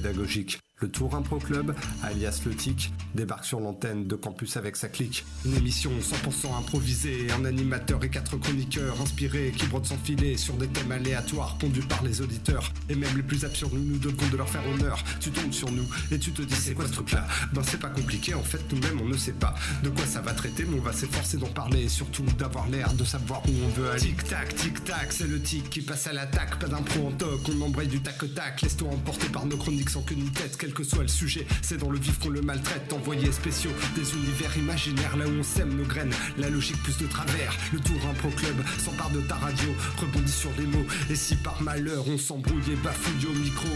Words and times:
pédagogique. 0.00 0.60
Le 0.80 0.88
Tour 0.88 1.14
Impro 1.14 1.38
Club, 1.38 1.74
alias 2.02 2.40
Le 2.46 2.54
Tic, 2.54 2.90
débarque 3.14 3.44
sur 3.44 3.60
l'antenne 3.60 4.06
de 4.06 4.14
campus 4.14 4.56
avec 4.56 4.76
sa 4.76 4.88
clique. 4.88 5.26
Une 5.44 5.54
émission 5.54 5.90
100% 5.90 6.58
improvisée, 6.58 7.26
un 7.38 7.44
animateur 7.44 8.02
et 8.02 8.08
quatre 8.08 8.38
chroniqueurs 8.38 8.98
inspirés 9.02 9.52
qui 9.54 9.66
brodent 9.66 9.84
sans 9.84 9.98
filet 9.98 10.38
sur 10.38 10.54
des 10.54 10.68
thèmes 10.68 10.90
aléatoires 10.92 11.58
pondus 11.58 11.82
par 11.82 12.02
les 12.02 12.22
auditeurs. 12.22 12.72
Et 12.88 12.94
même 12.94 13.14
les 13.14 13.22
plus 13.22 13.44
absurdes, 13.44 13.74
nous 13.74 13.98
devons 13.98 14.26
de 14.32 14.36
leur 14.38 14.48
faire 14.48 14.66
honneur. 14.66 15.04
Tu 15.20 15.30
tombes 15.30 15.52
sur 15.52 15.70
nous 15.70 15.86
et 16.10 16.18
tu 16.18 16.32
te 16.32 16.40
dis 16.40 16.54
c'est 16.54 16.72
quoi 16.72 16.86
ce 16.86 16.92
truc-là? 16.92 17.26
Ben 17.52 17.62
c'est 17.62 17.80
pas 17.80 17.90
compliqué, 17.90 18.32
en 18.32 18.42
fait 18.42 18.60
nous-mêmes 18.72 19.02
on 19.02 19.08
ne 19.08 19.18
sait 19.18 19.32
pas 19.32 19.54
de 19.82 19.90
quoi 19.90 20.06
ça 20.06 20.22
va 20.22 20.32
traiter, 20.32 20.64
mais 20.66 20.78
on 20.78 20.82
va 20.82 20.94
s'efforcer 20.94 21.36
d'en 21.36 21.48
parler 21.48 21.82
et 21.84 21.88
surtout 21.90 22.24
d'avoir 22.38 22.66
l'air 22.70 22.94
de 22.94 23.04
savoir 23.04 23.42
où 23.46 23.52
on 23.66 23.68
veut 23.80 23.90
aller. 23.90 24.00
Tic-tac, 24.00 24.54
tic-tac, 24.56 25.12
c'est 25.12 25.28
le 25.28 25.42
tic 25.42 25.68
qui 25.68 25.82
passe 25.82 26.06
à 26.06 26.14
l'attaque, 26.14 26.58
pas 26.58 26.68
d'impro 26.68 27.08
en 27.08 27.12
toc, 27.12 27.40
on 27.54 27.60
embraye 27.60 27.88
du 27.88 28.00
tac-tac, 28.00 28.62
laisse-toi 28.62 28.88
emporter 28.88 29.28
par 29.28 29.44
nos 29.44 29.58
chroniques 29.58 29.90
sans 29.90 30.00
queue 30.00 30.14
ni 30.14 30.30
tête, 30.30 30.56
quel 30.70 30.76
que 30.76 30.84
soit 30.84 31.02
le 31.02 31.08
sujet, 31.08 31.46
c'est 31.62 31.78
dans 31.78 31.90
le 31.90 31.98
vif 31.98 32.18
qu'on 32.20 32.28
le 32.28 32.42
maltraite, 32.42 32.92
envoyés 32.92 33.32
spéciaux, 33.32 33.72
des 33.96 34.14
univers 34.14 34.56
imaginaires 34.56 35.16
là 35.16 35.26
où 35.26 35.32
on 35.40 35.42
sème 35.42 35.76
nos 35.76 35.84
graines, 35.84 36.12
la 36.38 36.48
logique 36.48 36.80
plus 36.82 36.96
de 36.98 37.06
travers, 37.06 37.56
le 37.72 37.80
tour 37.80 37.96
impro 38.08 38.28
club 38.30 38.56
s'empare 38.78 39.10
de 39.10 39.20
ta 39.20 39.34
radio, 39.34 39.68
rebondit 39.98 40.30
sur 40.30 40.50
des 40.52 40.66
mots, 40.66 40.86
et 41.10 41.16
si 41.16 41.34
par 41.36 41.60
malheur 41.62 42.04
on 42.08 42.18
s'embrouille 42.18 42.72
et 42.72 42.76
bafouille 42.76 43.26
au 43.26 43.34
micro, 43.34 43.68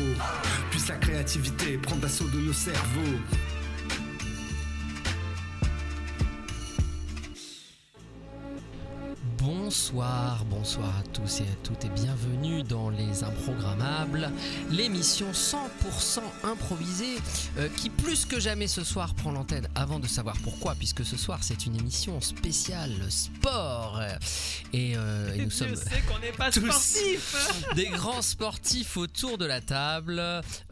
puisse 0.70 0.88
la 0.88 0.96
créativité 0.96 1.78
prendre 1.78 2.02
l'assaut 2.02 2.28
de 2.28 2.38
nos 2.38 2.52
cerveaux. 2.52 3.18
Bonsoir, 9.44 10.42
bonsoir 10.46 10.88
à 10.88 11.02
tous 11.12 11.40
et 11.40 11.42
à 11.42 11.56
toutes 11.62 11.84
et 11.84 11.90
bienvenue 11.90 12.62
dans 12.62 12.88
les 12.88 13.24
Improgrammables, 13.24 14.30
l'émission 14.70 15.32
100% 15.32 16.20
improvisée 16.44 17.16
euh, 17.58 17.68
qui 17.76 17.90
plus 17.90 18.24
que 18.24 18.40
jamais 18.40 18.68
ce 18.68 18.82
soir 18.82 19.12
prend 19.14 19.32
l'antenne 19.32 19.68
avant 19.74 19.98
de 19.98 20.06
savoir 20.06 20.34
pourquoi, 20.42 20.74
puisque 20.76 21.04
ce 21.04 21.18
soir 21.18 21.40
c'est 21.42 21.66
une 21.66 21.76
émission 21.78 22.22
spéciale 22.22 22.92
sport 23.10 24.00
et, 24.72 24.94
euh, 24.96 25.34
et 25.34 25.44
nous 25.44 25.50
sommes 25.50 25.74
qu'on 26.08 26.18
n'est 26.20 26.32
pas 26.32 26.48
des 27.74 27.88
grands 27.88 28.22
sportifs 28.22 28.96
autour 28.96 29.36
de 29.36 29.44
la 29.44 29.60
table. 29.60 30.22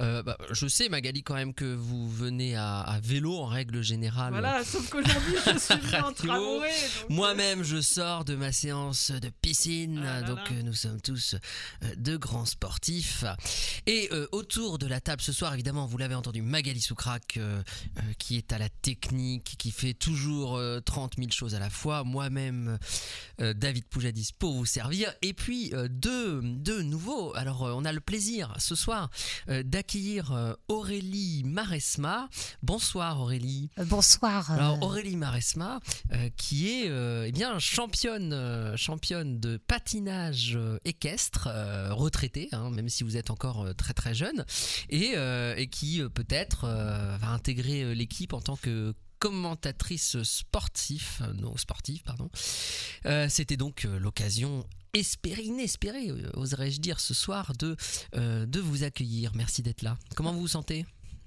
Euh, 0.01 0.23
bah, 0.23 0.39
je 0.51 0.67
sais 0.67 0.89
Magali 0.89 1.23
quand 1.23 1.34
même 1.34 1.53
que 1.53 1.75
vous 1.75 2.11
venez 2.11 2.57
à, 2.57 2.81
à 2.81 3.01
vélo 3.01 3.36
en 3.36 3.47
règle 3.47 3.83
générale. 3.83 4.33
Voilà, 4.33 4.64
sauf 4.64 4.89
qu'aujourd'hui 4.89 5.34
je 5.45 5.59
suis 5.59 5.75
en 5.95 6.05
Radio. 6.05 6.12
tramway. 6.14 6.70
donc, 6.70 7.11
Moi-même, 7.11 7.62
je 7.64 7.83
sors 7.83 8.25
de 8.25 8.34
ma 8.34 8.51
séance 8.67 9.11
de 9.11 9.29
piscine, 9.29 9.99
Ah 10.07 10.21
là 10.21 10.23
donc 10.23 10.39
là. 10.51 10.57
euh, 10.57 10.63
nous 10.63 10.73
sommes 10.73 11.01
tous 11.01 11.35
euh, 11.83 11.95
de 11.97 12.17
grands 12.17 12.45
sportifs. 12.45 13.25
Et 13.87 14.09
euh, 14.13 14.29
autour 14.31 14.79
de 14.79 14.87
la 14.87 15.01
table 15.01 15.21
ce 15.21 15.33
soir, 15.33 15.53
évidemment, 15.53 15.85
vous 15.87 15.99
l'avez 15.99 16.15
entendu, 16.15 16.43
Magali 16.43 16.81
Soukrak, 16.81 17.39
euh, 17.39 17.61
euh, 17.99 18.01
qui 18.19 18.37
est 18.37 18.53
à 18.53 18.59
la 18.59 18.69
technique, 18.69 19.57
qui 19.59 19.73
fait 19.73 19.95
toujours 19.95 20.57
euh, 20.57 20.79
30 20.79 21.15
000 21.19 21.31
choses 21.33 21.57
à 21.57 21.59
la 21.59 21.71
fois. 21.71 22.05
Moi-même, 22.05 22.79
euh, 23.41 23.53
David 23.53 23.85
Poujadis 23.87 24.31
pour 24.39 24.55
vous 24.55 24.65
servir. 24.67 25.13
Et 25.23 25.33
puis, 25.33 25.75
euh, 25.75 25.89
deux, 25.91 26.41
deux 26.43 26.83
nouveaux. 26.83 27.35
Alors, 27.35 27.65
euh, 27.67 27.73
on 27.75 27.85
a 27.85 27.93
le 27.93 28.01
plaisir 28.01 28.55
ce 28.59 28.77
soir 28.77 29.11
euh, 29.49 29.65
d'accueillir 29.65 30.31
euh, 30.31 30.55
Aurélie 30.69 31.43
Maresma. 31.45 32.29
Bonsoir 32.63 33.21
Aurélie. 33.21 33.71
Bonsoir. 33.87 34.53
euh, 34.53 34.55
Alors 34.55 34.81
Aurélie 34.85 35.17
Maresma, 35.17 35.81
euh, 36.13 36.29
qui 36.37 36.69
est 36.71 36.89
euh, 36.89 37.25
eh 37.27 37.33
bien 37.33 37.59
championne, 37.59 38.33
euh, 38.53 38.77
championne 38.77 39.41
de 39.41 39.56
patinage 39.56 40.53
euh, 40.56 40.78
équestre, 40.84 41.48
euh, 41.50 41.95
retraitée, 41.95 42.48
hein, 42.53 42.70
même 42.70 42.89
si 42.89 43.03
vous 43.03 43.17
êtes 43.17 43.31
encore 43.31 43.75
très 43.77 43.95
très 43.95 44.14
jeune, 44.14 44.45
et, 44.91 45.17
qui 45.70 46.03
peut-être 46.14 46.67
va 46.67 47.28
intégrer 47.28 47.95
l'équipe 47.95 48.33
en 48.33 48.41
tant 48.41 48.56
que 48.56 48.95
commentatrice 49.19 50.23
sportif, 50.23 51.23
non 51.36 51.56
sportive, 51.56 52.03
pardon. 52.03 52.30
C'était 53.28 53.57
donc 53.57 53.85
l'occasion 53.85 54.67
espérée, 54.92 55.45
inespérée, 55.45 56.11
euh, 56.11 56.30
oserais-je 56.35 56.80
dire, 56.80 57.01
ce 57.01 57.14
soir 57.14 57.52
de, 57.58 57.77
de 58.12 58.61
vous 58.61 58.85
accueillir. 58.85 59.33
Merci 59.35 59.62
d'être 59.62 59.83
là. 59.83 59.96
Comment 60.14 60.33
vous 60.33 60.41
vous 60.41 60.48
sentez? 60.48 60.85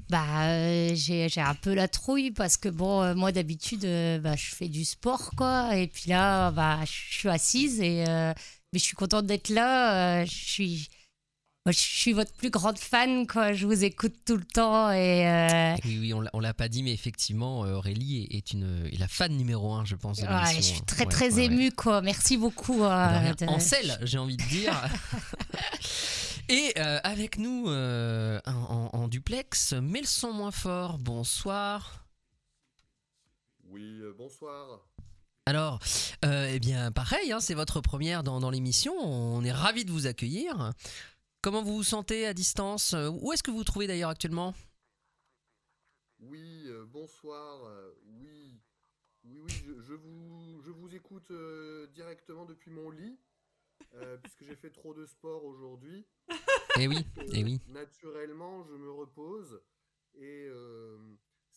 Bah, 0.10 0.44
euh, 0.50 0.92
j'ai 0.94 1.30
j'ai 1.30 1.42
un 1.42 1.56
peu 1.56 1.74
la 1.74 1.88
trouille 1.88 2.30
parce 2.32 2.58
que 2.58 2.70
bon, 2.70 3.02
euh, 3.02 3.16
moi 3.16 3.32
d'habitude, 3.32 3.86
euh, 3.86 4.20
bah, 4.20 4.36
je 4.36 4.54
fais 4.54 4.68
du 4.70 4.86
sport 4.86 5.32
quoi, 5.36 5.76
et 5.76 5.88
puis 5.88 6.10
là, 6.10 6.52
bah, 6.52 6.80
je 6.86 6.92
suis 7.18 7.30
assise 7.30 7.80
et 7.82 8.04
mais 8.08 8.80
je 8.80 8.84
suis 8.84 8.96
contente 8.96 9.26
d'être 9.26 9.50
là. 9.50 10.24
je 10.26 10.32
suis, 10.32 10.90
moi, 11.66 11.72
je 11.72 11.80
suis 11.80 12.14
votre 12.14 12.34
plus 12.34 12.52
grande 12.52 12.78
fan 12.78 13.26
quoi. 13.26 13.54
Je 13.54 13.66
vous 13.66 13.84
écoute 13.84 14.14
tout 14.26 14.38
le 14.38 14.44
temps 14.44 14.92
et 14.92 15.76
Oui, 15.86 15.98
oui, 16.00 16.14
on 16.14 16.22
l'a- 16.22 16.30
on 16.34 16.40
l'a 16.40 16.54
pas 16.54 16.68
dit, 16.68 16.84
mais 16.84 16.92
effectivement, 16.94 17.62
Aurélie 17.62 18.28
est, 18.30 18.36
est 18.38 18.52
une, 18.54 18.86
est 18.92 19.00
la 19.00 19.08
fan 19.08 19.36
numéro 19.36 19.74
un, 19.74 19.86
je 19.86 19.96
pense. 19.96 20.18
De 20.18 20.24
ouais, 20.28 20.30
l'émission, 20.30 20.58
je 20.58 20.62
suis 20.68 20.76
hein. 20.80 20.84
très 20.86 21.06
Ouais, 21.06 21.10
très 21.10 21.34
ouais, 21.36 21.46
émue 21.46 21.72
quoi. 21.72 22.02
Merci 22.04 22.38
beaucoup. 22.38 22.84
En 22.84 23.60
selle, 23.60 23.98
j'ai 24.04 24.20
envie 24.20 24.38
de 24.38 24.44
dire. 24.44 24.80
Et 26.48 26.74
euh, 26.78 27.00
avec 27.04 27.40
nous 27.40 27.70
euh, 27.70 28.40
en, 28.46 29.08
duplex, 29.08 29.74
mais 29.74 30.02
le 30.02 30.06
son 30.06 30.32
moins 30.32 30.52
fort. 30.52 31.00
Bonsoir. 31.00 32.06
Oui, 33.64 34.00
euh, 34.02 34.14
bonsoir. 34.16 34.88
Alors, 35.48 35.80
eh 36.24 36.60
bien, 36.60 36.92
pareil, 36.92 37.32
hein, 37.32 37.40
c'est 37.40 37.56
votre 37.56 37.82
première 37.82 38.24
dans, 38.24 38.40
dans 38.40 38.52
l'émission. 38.52 38.94
On 38.94 39.44
est 39.44 39.52
ravis 39.52 39.86
de 39.86 39.92
vous 39.92 40.06
accueillir. 40.06 40.74
Comment 41.42 41.64
vous 41.64 41.78
vous 41.78 41.84
sentez 41.84 42.28
à 42.28 42.34
distance? 42.34 42.94
Où 42.94 43.34
est-ce 43.34 43.42
que 43.42 43.50
vous 43.50 43.58
vous 43.58 43.64
trouvez 43.64 43.88
d'ailleurs 43.88 44.10
actuellement? 44.10 44.54
Oui, 46.20 46.68
bonsoir. 46.88 47.62
oui, 48.20 48.60
oui, 49.24 49.40
oui, 49.40 49.52
je, 49.52 49.82
je 49.82 49.94
vous, 49.94 50.62
je 50.64 50.72
vous 50.72 50.96
écoute 50.96 51.32
directement 51.94 52.46
depuis 52.46 52.72
mon 52.72 52.90
lit, 52.90 53.18
euh, 53.96 54.18
puisque 54.18 54.44
j'ai 54.46 54.56
fait 54.56 54.70
trop 54.72 54.94
de 54.94 55.06
sport 55.06 55.44
aujourd'hui. 55.46 56.06
Eh 56.80 56.88
oui, 56.90 56.98
Euh, 57.20 57.24
eh 57.34 57.44
oui. 57.46 57.62
Naturellement, 57.68 58.64
je 58.66 58.74
me 58.74 58.92
repose 58.92 59.62
et 60.16 60.46
euh, 60.50 60.98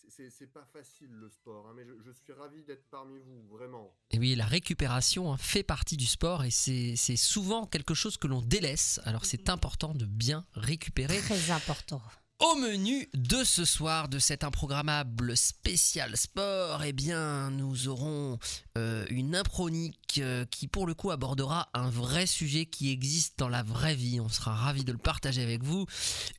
c'est- 0.08 0.46
pas 0.52 0.64
facile 0.64 1.10
le 1.10 1.28
sport, 1.28 1.66
hein, 1.66 1.72
mais 1.74 1.84
je, 1.84 1.92
je 2.04 2.12
suis 2.12 2.32
ravi 2.32 2.62
d'être 2.62 2.88
parmi 2.88 3.18
vous, 3.18 3.42
vraiment. 3.48 3.92
Et 4.12 4.18
oui, 4.20 4.36
la 4.36 4.46
récupération 4.46 5.32
hein, 5.32 5.36
fait 5.36 5.64
partie 5.64 5.96
du 5.96 6.06
sport 6.06 6.44
et 6.44 6.50
c'est 6.52 6.94
c'est 6.96 7.16
souvent 7.16 7.66
quelque 7.66 7.94
chose 7.94 8.16
que 8.16 8.28
l'on 8.28 8.40
délaisse. 8.42 9.00
Alors 9.04 9.24
c'est 9.24 9.48
important 9.50 9.92
de 9.92 10.06
bien 10.06 10.46
récupérer. 10.52 11.18
Très 11.18 11.50
important. 11.50 12.00
Au 12.40 12.54
menu 12.54 13.08
de 13.14 13.42
ce 13.42 13.64
soir, 13.64 14.08
de 14.08 14.20
cet 14.20 14.44
improgrammable 14.44 15.36
spécial 15.36 16.16
sport, 16.16 16.84
eh 16.84 16.92
bien, 16.92 17.50
nous 17.50 17.88
aurons 17.88 18.38
euh, 18.76 19.04
une 19.10 19.34
impronique 19.34 20.20
euh, 20.22 20.44
qui, 20.44 20.68
pour 20.68 20.86
le 20.86 20.94
coup, 20.94 21.10
abordera 21.10 21.68
un 21.74 21.90
vrai 21.90 22.26
sujet 22.26 22.64
qui 22.64 22.92
existe 22.92 23.40
dans 23.40 23.48
la 23.48 23.64
vraie 23.64 23.96
vie. 23.96 24.20
On 24.20 24.28
sera 24.28 24.54
ravis 24.54 24.84
de 24.84 24.92
le 24.92 24.98
partager 24.98 25.42
avec 25.42 25.64
vous. 25.64 25.86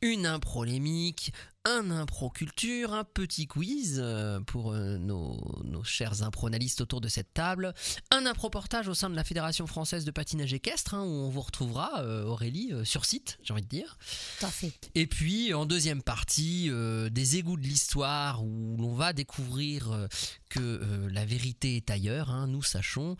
Une 0.01 0.25
improlémique, 0.25 1.33
un 1.65 1.91
impro 1.91 2.29
culture, 2.29 2.93
un 2.93 3.03
petit 3.03 3.47
quiz 3.47 3.99
euh, 4.01 4.39
pour 4.39 4.71
euh, 4.71 4.97
nos, 4.97 5.37
nos 5.63 5.83
chers 5.83 6.23
impronalistes 6.23 6.81
autour 6.81 7.01
de 7.01 7.07
cette 7.07 7.33
table, 7.33 7.73
un 8.11 8.25
improportage 8.25 8.87
au 8.87 8.93
sein 8.93 9.09
de 9.09 9.15
la 9.15 9.23
Fédération 9.23 9.67
française 9.67 10.05
de 10.05 10.11
patinage 10.11 10.53
équestre, 10.53 10.93
hein, 10.93 11.03
où 11.03 11.09
on 11.09 11.29
vous 11.29 11.41
retrouvera, 11.41 12.01
euh, 12.01 12.23
Aurélie, 12.23 12.71
sur 12.83 13.05
site, 13.05 13.37
j'ai 13.43 13.53
envie 13.53 13.61
de 13.61 13.67
dire. 13.67 13.97
Tout 14.39 14.45
à 14.45 14.49
fait. 14.49 14.73
Et 14.95 15.07
puis 15.07 15.53
en 15.53 15.65
deuxième 15.65 16.01
partie, 16.01 16.69
euh, 16.69 17.09
des 17.09 17.37
égouts 17.37 17.57
de 17.57 17.63
l'histoire 17.63 18.43
où 18.43 18.77
l'on 18.77 18.93
va 18.93 19.13
découvrir 19.13 20.07
que 20.49 20.59
euh, 20.59 21.09
la 21.11 21.25
vérité 21.25 21.77
est 21.77 21.89
ailleurs, 21.89 22.29
hein, 22.31 22.47
nous 22.47 22.63
sachons. 22.63 23.15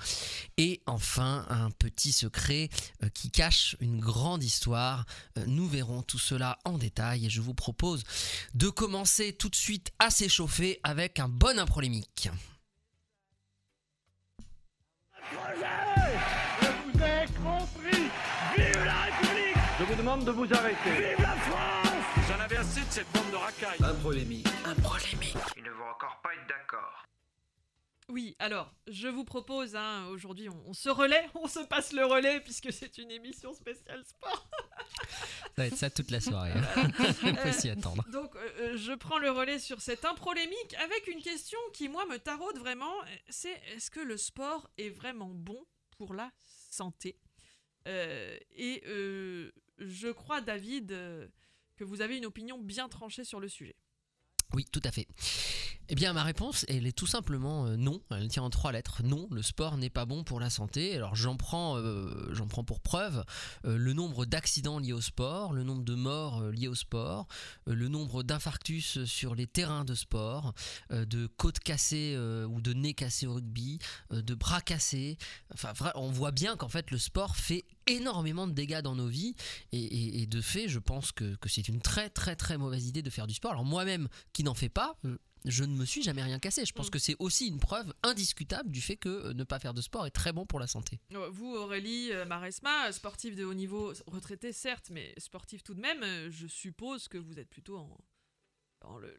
Et 0.58 0.82
enfin, 0.86 1.46
un 1.50 1.70
petit 1.72 2.12
secret 2.12 2.70
euh, 3.04 3.10
qui 3.10 3.32
cache 3.32 3.78
une 3.80 4.00
grande 4.00 4.44
histoire. 4.44 5.06
Nous 5.46 5.68
verrons 5.68 6.02
tout 6.02 6.20
cela 6.20 6.58
en 6.66 6.78
détail 6.78 7.26
et 7.26 7.30
je 7.30 7.42
vous 7.42 7.54
propose 7.54 8.04
de 8.54 8.70
commencer 8.70 9.34
tout 9.34 9.50
de 9.50 9.56
suite 9.56 9.92
à 10.00 10.10
s'échauffer 10.10 10.80
avec 10.84 11.20
un 11.20 11.30
bon 11.30 11.60
improlémique. 11.60 12.30
Je 15.32 15.38
vous 16.68 17.04
ai 17.04 17.26
compris 17.44 18.10
Vive 18.58 18.86
la 18.86 19.02
République 19.02 19.56
Je 19.80 19.84
vous 19.84 19.96
demande 19.96 20.26
de 20.26 20.32
vous 20.32 20.54
arrêter. 20.54 20.92
Vive 20.92 21.22
la 21.22 21.36
France 21.36 21.90
J'en 22.28 22.40
avais 22.40 22.58
assez 22.58 22.82
de 22.82 22.86
cette 22.90 23.12
bande 23.12 23.32
de 23.32 23.36
racailles. 23.36 23.78
Ils 23.80 25.64
ne 25.64 25.70
vont 25.72 25.90
encore 25.96 26.20
pas 26.24 26.30
être 26.34 26.48
d'accord. 26.48 27.06
Oui, 28.10 28.36
alors, 28.40 28.74
je 28.88 29.08
vous 29.08 29.24
propose, 29.24 29.76
hein, 29.76 30.08
aujourd'hui, 30.08 30.50
on, 30.50 30.64
on 30.66 30.74
se 30.74 30.90
relaie, 30.90 31.30
on 31.36 31.48
se 31.48 31.60
passe 31.60 31.94
le 31.94 32.04
relais, 32.06 32.40
puisque 32.42 32.74
c'est 32.74 32.98
une 32.98 33.12
émission 33.12 33.54
spéciale 33.54 34.04
sport. 34.04 34.50
Ça 35.56 35.64
va 35.64 35.68
être 35.68 35.78
ça 35.78 35.90
toute 35.90 36.10
la 36.10 36.20
soirée. 36.20 36.54
On 37.24 37.36
peut 37.36 37.52
s'y 37.52 37.70
attendre. 37.70 38.04
Donc, 38.12 38.36
euh, 38.36 38.78
je 38.78 38.94
prends 38.94 39.18
le 39.20 39.30
relais 39.30 39.60
sur 39.60 39.82
cette 39.82 40.06
improlémique 40.06 40.74
avec 40.84 41.08
une 41.08 41.22
question 41.22 41.60
qui, 41.74 41.90
moi, 41.90 42.06
me 42.06 42.18
taraude 42.18 42.58
vraiment. 42.58 42.94
C'est 43.28 43.62
est-ce 43.76 43.92
que 43.92 44.00
le 44.00 44.18
sport 44.18 44.70
est 44.78 44.90
vraiment 44.90 45.32
bon 45.34 45.64
pour 45.98 46.14
la 46.14 46.32
santé? 46.46 47.18
Euh, 47.88 48.38
Et 48.56 48.84
euh, 48.88 49.52
je 49.78 50.08
crois, 50.08 50.42
David, 50.42 50.92
euh, 50.94 51.28
que 51.76 51.84
vous 51.84 52.02
avez 52.02 52.18
une 52.18 52.26
opinion 52.26 52.58
bien 52.58 52.88
tranchée 52.90 53.24
sur 53.24 53.40
le 53.40 53.50
sujet. 53.50 53.76
Oui, 54.54 54.66
tout 54.72 54.82
à 54.84 54.92
fait. 54.92 55.08
Eh 55.92 55.96
bien, 55.96 56.14
ma 56.14 56.24
réponse, 56.24 56.66
elle 56.68 56.86
est 56.86 56.96
tout 56.96 57.08
simplement 57.08 57.66
euh, 57.66 57.76
non. 57.76 58.02
Elle 58.12 58.28
tient 58.28 58.44
en 58.44 58.52
trois 58.52 58.72
lettres. 58.72 59.02
Non, 59.04 59.28
le 59.32 59.42
sport 59.42 59.76
n'est 59.78 59.90
pas 59.90 60.06
bon 60.06 60.24
pour 60.24 60.40
la 60.40 60.52
santé. 60.52 60.96
Alors, 60.96 61.16
j'en 61.16 61.36
prends, 61.36 61.78
euh, 61.78 62.32
prends 62.48 62.64
pour 62.64 62.80
preuve 62.80 63.24
euh, 63.66 63.76
le 63.76 63.94
nombre 63.94 64.26
d'accidents 64.26 64.78
liés 64.78 64.94
au 64.94 65.02
sport, 65.02 65.52
le 65.54 65.64
nombre 65.64 65.84
de 65.84 65.96
morts 65.96 66.44
liés 66.44 66.68
au 66.68 66.76
sport, 66.76 67.28
le 67.66 67.88
nombre 67.88 68.22
d'infarctus 68.22 69.04
sur 69.06 69.34
les 69.34 69.48
terrains 69.48 69.84
de 69.84 69.96
sport, 69.96 70.54
de 70.92 71.28
côtes 71.28 71.60
cassées 71.60 72.18
ou 72.18 72.62
de 72.62 72.74
nez 72.74 72.94
cassés 72.94 73.28
au 73.28 73.36
rugby, 73.36 73.80
de 74.12 74.34
bras 74.34 74.62
cassés. 74.62 75.18
Enfin, 75.54 75.74
on 75.96 76.12
voit 76.12 76.32
bien 76.32 76.56
qu'en 76.56 76.70
fait, 76.70 76.92
le 76.92 76.98
sport 76.98 77.36
fait 77.36 77.66
énormément 77.90 78.48
de 78.48 78.54
dégâts 78.54 78.82
dans 78.82 78.96
nos 78.96 79.08
vies. 79.08 79.36
Et, 79.72 79.80
et- 79.84 80.22
et 80.22 80.26
de 80.28 80.42
fait, 80.42 80.68
je 80.68 80.80
pense 80.80 81.12
que, 81.12 81.36
que 81.36 81.50
c'est 81.50 81.68
une 81.68 81.82
très, 81.82 82.10
très, 82.10 82.36
très 82.36 82.58
mauvaise 82.58 82.88
idée 82.88 83.02
de 83.02 83.10
faire 83.10 83.28
du 83.28 83.34
sport. 83.34 83.52
Alors, 83.52 83.66
moi-même, 83.66 84.08
qui 84.34 84.44
n'en 84.44 84.54
fais 84.54 84.70
pas, 84.70 84.98
euh, 85.06 85.18
je 85.46 85.64
ne 85.64 85.74
me 85.74 85.86
suis 85.86 86.02
jamais 86.04 86.22
rien 86.22 86.38
cassé. 86.40 86.66
Je 86.66 86.74
pense 86.74 86.88
Mm. 86.88 86.92
que 86.92 87.00
c'est 87.00 87.16
aussi 87.20 87.48
une 87.48 87.60
preuve 87.60 87.94
indiscutable 88.04 88.72
du 88.72 88.82
fait 88.82 88.98
que 88.98 89.08
euh, 89.10 89.34
ne 89.34 89.44
pas 89.46 89.58
faire 89.60 89.74
de 89.74 89.82
sport 89.82 90.06
est 90.06 90.12
très 90.12 90.34
bon 90.34 90.46
pour 90.46 90.60
la 90.60 90.68
santé. 90.68 91.00
Vous, 91.32 91.56
Aurélie 91.56 92.12
euh, 92.12 92.26
Maresma, 92.26 92.92
sportive 92.92 93.36
de 93.36 93.46
haut 93.46 93.54
niveau, 93.54 93.94
retraité 94.08 94.52
certes, 94.52 94.90
mais 94.92 95.14
sportive 95.18 95.62
tout 95.64 95.74
de 95.76 95.80
même, 95.82 96.30
je 96.30 96.46
suppose 96.48 97.08
que 97.08 97.18
vous 97.18 97.40
êtes 97.40 97.50
plutôt 97.50 97.78
en, 97.78 97.98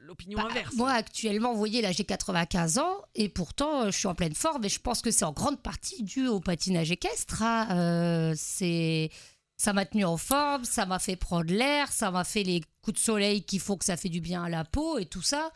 l'opinion 0.01 0.39
Bah, 0.39 0.49
inverse. 0.51 0.75
Moi, 0.75 0.91
actuellement, 0.91 1.53
vous 1.53 1.59
voyez, 1.59 1.83
là, 1.83 1.93
j'ai 1.93 2.05
95 2.05 2.79
ans 2.79 2.97
et 3.15 3.29
pourtant, 3.29 3.83
euh, 3.83 3.91
je 3.91 3.99
suis 3.99 4.07
en 4.09 4.15
pleine 4.15 4.35
forme 4.35 4.65
et 4.65 4.69
je 4.69 4.81
pense 4.81 5.03
que 5.03 5.11
c'est 5.11 5.25
en 5.25 5.33
grande 5.33 5.63
partie 5.63 6.03
dû 6.03 6.27
au 6.27 6.41
patinage 6.41 6.91
équestre. 6.91 7.43
hein. 7.43 7.69
Euh, 7.71 8.35
c'est... 8.37 9.11
Ça 9.57 9.75
m'a 9.75 9.85
tenu 9.85 10.07
en 10.07 10.17
forme, 10.17 10.65
ça 10.65 10.87
m'a 10.87 10.99
fait 10.99 11.17
prendre 11.17 11.53
l'air, 11.53 11.93
ça 11.93 12.11
m'a 12.11 12.25
fait 12.25 12.45
les 12.45 12.63
coups 12.81 12.95
de 12.99 13.05
soleil 13.05 13.43
qu'il 13.45 13.61
faut 13.61 13.77
que 13.77 13.85
ça 13.85 13.99
fait 13.99 14.09
du 14.09 14.23
bien 14.23 14.43
à 14.43 14.49
la 14.49 14.65
peau 14.65 14.97
et 14.97 15.05
tout 15.05 15.21
ça. 15.21 15.51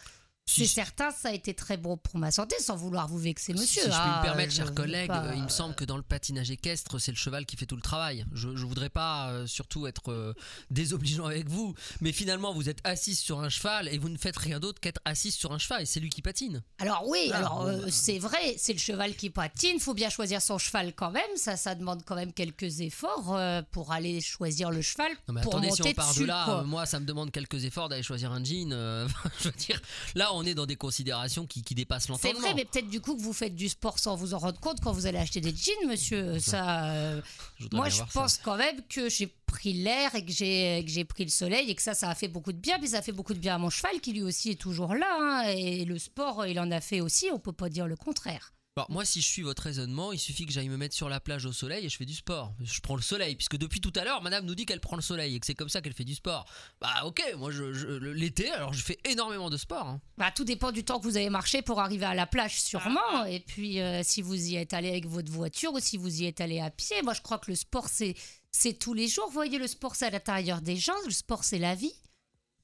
C'est 0.46 0.66
certain, 0.66 1.10
ça 1.10 1.30
a 1.30 1.32
été 1.32 1.54
très 1.54 1.76
bon 1.78 1.96
pour 1.96 2.18
ma 2.18 2.30
santé, 2.30 2.54
sans 2.60 2.76
vouloir 2.76 3.08
vous 3.08 3.18
vexer, 3.18 3.54
monsieur. 3.54 3.82
Si 3.82 3.88
je 3.88 3.92
puis 3.92 3.94
hein. 3.98 4.18
me 4.18 4.22
permettre, 4.22 4.50
Je 4.52 4.56
chers 4.58 4.66
veux 4.66 4.72
collègues, 4.74 5.08
pas- 5.08 5.24
euh, 5.28 5.34
il 5.34 5.42
me 5.42 5.48
semble 5.48 5.74
que 5.74 5.84
dans 5.84 5.96
le 5.96 6.02
patinage 6.02 6.50
équestre, 6.50 6.98
c'est 6.98 7.12
le 7.12 7.16
cheval 7.16 7.46
qui 7.46 7.56
fait 7.56 7.64
tout 7.64 7.76
le 7.76 7.82
travail. 7.82 8.26
Je, 8.34 8.48
ne 8.48 8.58
voudrais 8.58 8.90
pas 8.90 9.30
euh, 9.30 9.46
surtout 9.46 9.86
être 9.86 10.12
euh, 10.12 10.34
désobligeant 10.70 11.24
avec 11.24 11.48
vous, 11.48 11.74
mais 12.02 12.12
finalement, 12.12 12.52
vous 12.52 12.68
êtes 12.68 12.78
assise 12.84 13.18
sur 13.18 13.40
un 13.40 13.48
cheval 13.48 13.88
et 13.88 13.96
vous 13.98 14.10
ne 14.10 14.18
faites 14.18 14.36
rien 14.36 14.60
d'autre 14.60 14.80
qu'être 14.80 15.00
assise 15.06 15.34
sur 15.34 15.52
un 15.52 15.58
cheval 15.58 15.82
et 15.82 15.86
c'est 15.86 15.98
lui 16.00 16.10
qui 16.10 16.20
patine. 16.20 16.62
Alors 16.78 17.04
oui, 17.08 17.30
Ah, 17.32 17.38
alors 17.38 17.62
euh, 17.62 17.78
bah. 17.80 17.86
c'est 17.90 18.18
vrai, 18.18 18.54
c'est 18.58 18.74
le 18.74 18.78
cheval 18.78 19.14
qui 19.16 19.30
patine. 19.30 19.80
Faut 19.80 19.94
bien 19.94 20.10
choisir 20.10 20.42
son 20.42 20.58
cheval 20.58 20.92
quand 20.94 21.10
même. 21.10 21.22
Ça, 21.36 21.56
ça 21.56 21.74
demande 21.74 22.02
quand 22.04 22.16
même 22.16 22.32
quelques 22.34 22.80
efforts 22.80 23.34
euh, 23.34 23.62
pour 23.72 23.92
aller 23.92 24.20
choisir 24.20 24.70
le 24.70 24.82
cheval 24.82 25.10
Non 25.26 25.34
mais 25.34 25.40
pour 25.40 25.54
attendez, 25.54 25.68
monter 25.68 25.82
si 25.82 25.88
on 25.88 25.94
part 25.94 26.08
dessus. 26.10 26.20
de 26.20 26.26
là, 26.26 26.58
euh, 26.60 26.64
moi 26.64 26.84
ça 26.84 27.00
me 27.00 27.06
demande 27.06 27.30
quelques 27.30 27.64
efforts 27.64 27.88
d'aller 27.88 28.02
choisir 28.02 28.30
un 28.30 28.44
jean. 28.44 28.72
euh, 28.72 29.08
je 29.40 29.44
veux 29.48 29.54
dire, 29.56 29.80
là 30.14 30.32
on 30.36 30.44
est 30.44 30.54
dans 30.54 30.66
des 30.66 30.76
considérations 30.76 31.46
qui, 31.46 31.62
qui 31.62 31.74
dépassent 31.74 32.04
C'est 32.04 32.12
l'entendement. 32.12 32.40
vrai, 32.40 32.54
mais 32.54 32.64
peut-être 32.64 32.88
du 32.88 33.00
coup 33.00 33.16
que 33.16 33.22
vous 33.22 33.32
faites 33.32 33.54
du 33.54 33.68
sport 33.68 33.98
sans 33.98 34.16
vous 34.16 34.34
en 34.34 34.38
rendre 34.38 34.58
compte 34.60 34.80
quand 34.80 34.92
vous 34.92 35.06
allez 35.06 35.18
acheter 35.18 35.40
des 35.40 35.54
jeans, 35.54 35.88
monsieur. 35.88 36.38
Ça, 36.38 36.90
euh, 36.92 37.20
Je 37.58 37.66
moi, 37.72 37.88
je 37.88 37.96
ça. 37.96 38.06
pense 38.12 38.38
quand 38.38 38.56
même 38.56 38.80
que 38.88 39.08
j'ai 39.08 39.26
pris 39.46 39.72
l'air 39.72 40.14
et 40.14 40.24
que 40.24 40.32
j'ai 40.32 40.82
que 40.84 40.90
j'ai 40.90 41.04
pris 41.04 41.24
le 41.24 41.30
soleil 41.30 41.70
et 41.70 41.74
que 41.74 41.82
ça, 41.82 41.94
ça 41.94 42.08
a 42.10 42.14
fait 42.14 42.28
beaucoup 42.28 42.52
de 42.52 42.58
bien. 42.58 42.78
Puis 42.78 42.88
ça 42.88 42.98
a 42.98 43.02
fait 43.02 43.12
beaucoup 43.12 43.34
de 43.34 43.38
bien 43.38 43.54
à 43.54 43.58
mon 43.58 43.70
cheval 43.70 44.00
qui 44.00 44.12
lui 44.12 44.22
aussi 44.22 44.50
est 44.50 44.60
toujours 44.60 44.94
là. 44.94 45.06
hein. 45.20 45.42
et 45.56 45.84
le 45.84 45.98
sport, 45.98 46.46
il 46.46 46.58
en 46.60 46.70
a 46.70 46.80
fait 46.80 47.00
aussi. 47.00 47.28
On 47.32 47.38
peut 47.38 47.52
pas 47.52 47.68
dire 47.68 47.86
le 47.86 47.96
contraire. 47.96 48.52
Alors, 48.76 48.90
moi, 48.90 49.04
si 49.04 49.20
je 49.20 49.26
suis 49.28 49.42
votre 49.42 49.62
raisonnement, 49.62 50.10
il 50.12 50.18
suffit 50.18 50.46
que 50.46 50.52
j'aille 50.52 50.68
me 50.68 50.76
mettre 50.76 50.96
sur 50.96 51.08
la 51.08 51.20
plage 51.20 51.44
au 51.46 51.52
soleil 51.52 51.86
et 51.86 51.88
je 51.88 51.96
fais 51.96 52.04
du 52.06 52.14
sport. 52.14 52.52
Je 52.60 52.80
prends 52.80 52.96
le 52.96 53.02
soleil, 53.02 53.36
puisque 53.36 53.56
depuis 53.56 53.80
tout 53.80 53.92
à 53.94 54.02
l'heure, 54.02 54.20
madame 54.20 54.44
nous 54.46 54.56
dit 54.56 54.66
qu'elle 54.66 54.80
prend 54.80 54.96
le 54.96 55.02
soleil 55.02 55.36
et 55.36 55.38
que 55.38 55.46
c'est 55.46 55.54
comme 55.54 55.68
ça 55.68 55.80
qu'elle 55.80 55.92
fait 55.92 56.02
du 56.02 56.16
sport. 56.16 56.44
Bah, 56.80 56.92
ok, 57.04 57.22
moi, 57.38 57.52
je, 57.52 57.62
l'été, 58.10 58.50
alors 58.50 58.72
je 58.72 58.82
fais 58.82 58.98
énormément 59.04 59.48
de 59.48 59.56
sport. 59.56 59.86
hein. 59.86 60.00
Bah, 60.18 60.32
tout 60.34 60.42
dépend 60.42 60.72
du 60.72 60.84
temps 60.84 60.98
que 60.98 61.04
vous 61.04 61.16
avez 61.16 61.30
marché 61.30 61.62
pour 61.62 61.78
arriver 61.78 62.04
à 62.04 62.14
la 62.16 62.26
plage, 62.26 62.54
Ah, 62.56 62.66
sûrement. 62.66 63.24
Et 63.26 63.38
puis, 63.38 63.80
euh, 63.80 64.00
si 64.02 64.22
vous 64.22 64.34
y 64.34 64.56
êtes 64.56 64.72
allé 64.74 64.88
avec 64.88 65.06
votre 65.06 65.30
voiture 65.30 65.72
ou 65.72 65.78
si 65.78 65.96
vous 65.96 66.22
y 66.22 66.26
êtes 66.26 66.40
allé 66.40 66.58
à 66.58 66.70
pied. 66.72 67.00
Moi, 67.02 67.14
je 67.14 67.20
crois 67.22 67.38
que 67.38 67.52
le 67.52 67.56
sport, 67.56 67.86
c'est, 67.88 68.16
c'est 68.50 68.72
tous 68.76 68.92
les 68.92 69.06
jours. 69.06 69.26
Vous 69.28 69.34
voyez, 69.34 69.58
le 69.58 69.68
sport, 69.68 69.94
c'est 69.94 70.06
à 70.06 70.10
l'intérieur 70.10 70.60
des 70.60 70.76
gens. 70.78 70.94
Le 71.06 71.12
sport, 71.12 71.44
c'est 71.44 71.60
la 71.60 71.76
vie. 71.76 71.94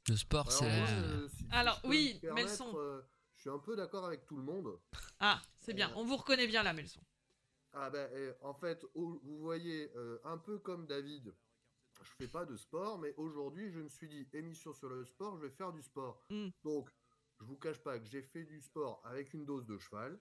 Le 0.08 0.16
sport, 0.16 0.48
Alors, 0.48 0.58
c'est 0.58 0.68
la 0.68 0.84
vie. 0.86 0.92
euh, 1.04 1.28
Alors, 1.52 1.80
oui, 1.84 2.14
me 2.14 2.20
permettre, 2.20 2.48
Melson. 2.48 2.76
Euh, 3.40 3.44
je 3.44 3.48
suis 3.48 3.50
un 3.50 3.58
peu 3.58 3.76
d'accord 3.76 4.04
avec 4.04 4.26
tout 4.26 4.36
le 4.36 4.42
monde. 4.42 4.78
Ah, 5.22 5.40
c'est 5.58 5.74
bien, 5.74 5.92
on 5.96 6.04
vous 6.04 6.16
reconnaît 6.16 6.46
bien 6.46 6.62
là, 6.62 6.72
Melson. 6.72 7.00
Ah 7.74 7.90
ben, 7.90 8.34
en 8.40 8.54
fait, 8.54 8.84
vous 8.94 9.20
voyez, 9.38 9.92
euh, 9.94 10.18
un 10.24 10.38
peu 10.38 10.58
comme 10.58 10.86
David, 10.86 11.34
je 12.02 12.10
fais 12.12 12.26
pas 12.26 12.46
de 12.46 12.56
sport, 12.56 12.98
mais 12.98 13.14
aujourd'hui, 13.18 13.70
je 13.70 13.80
me 13.80 13.88
suis 13.88 14.08
dit, 14.08 14.26
émission 14.32 14.72
sur 14.72 14.88
le 14.88 15.04
sport, 15.04 15.36
je 15.36 15.42
vais 15.42 15.50
faire 15.50 15.72
du 15.72 15.82
sport. 15.82 16.22
Mm. 16.30 16.48
Donc, 16.64 16.90
je 17.38 17.44
vous 17.44 17.56
cache 17.56 17.78
pas 17.82 17.98
que 17.98 18.06
j'ai 18.06 18.22
fait 18.22 18.44
du 18.44 18.60
sport 18.62 19.02
avec 19.04 19.34
une 19.34 19.44
dose 19.44 19.66
de 19.66 19.76
cheval. 19.78 20.18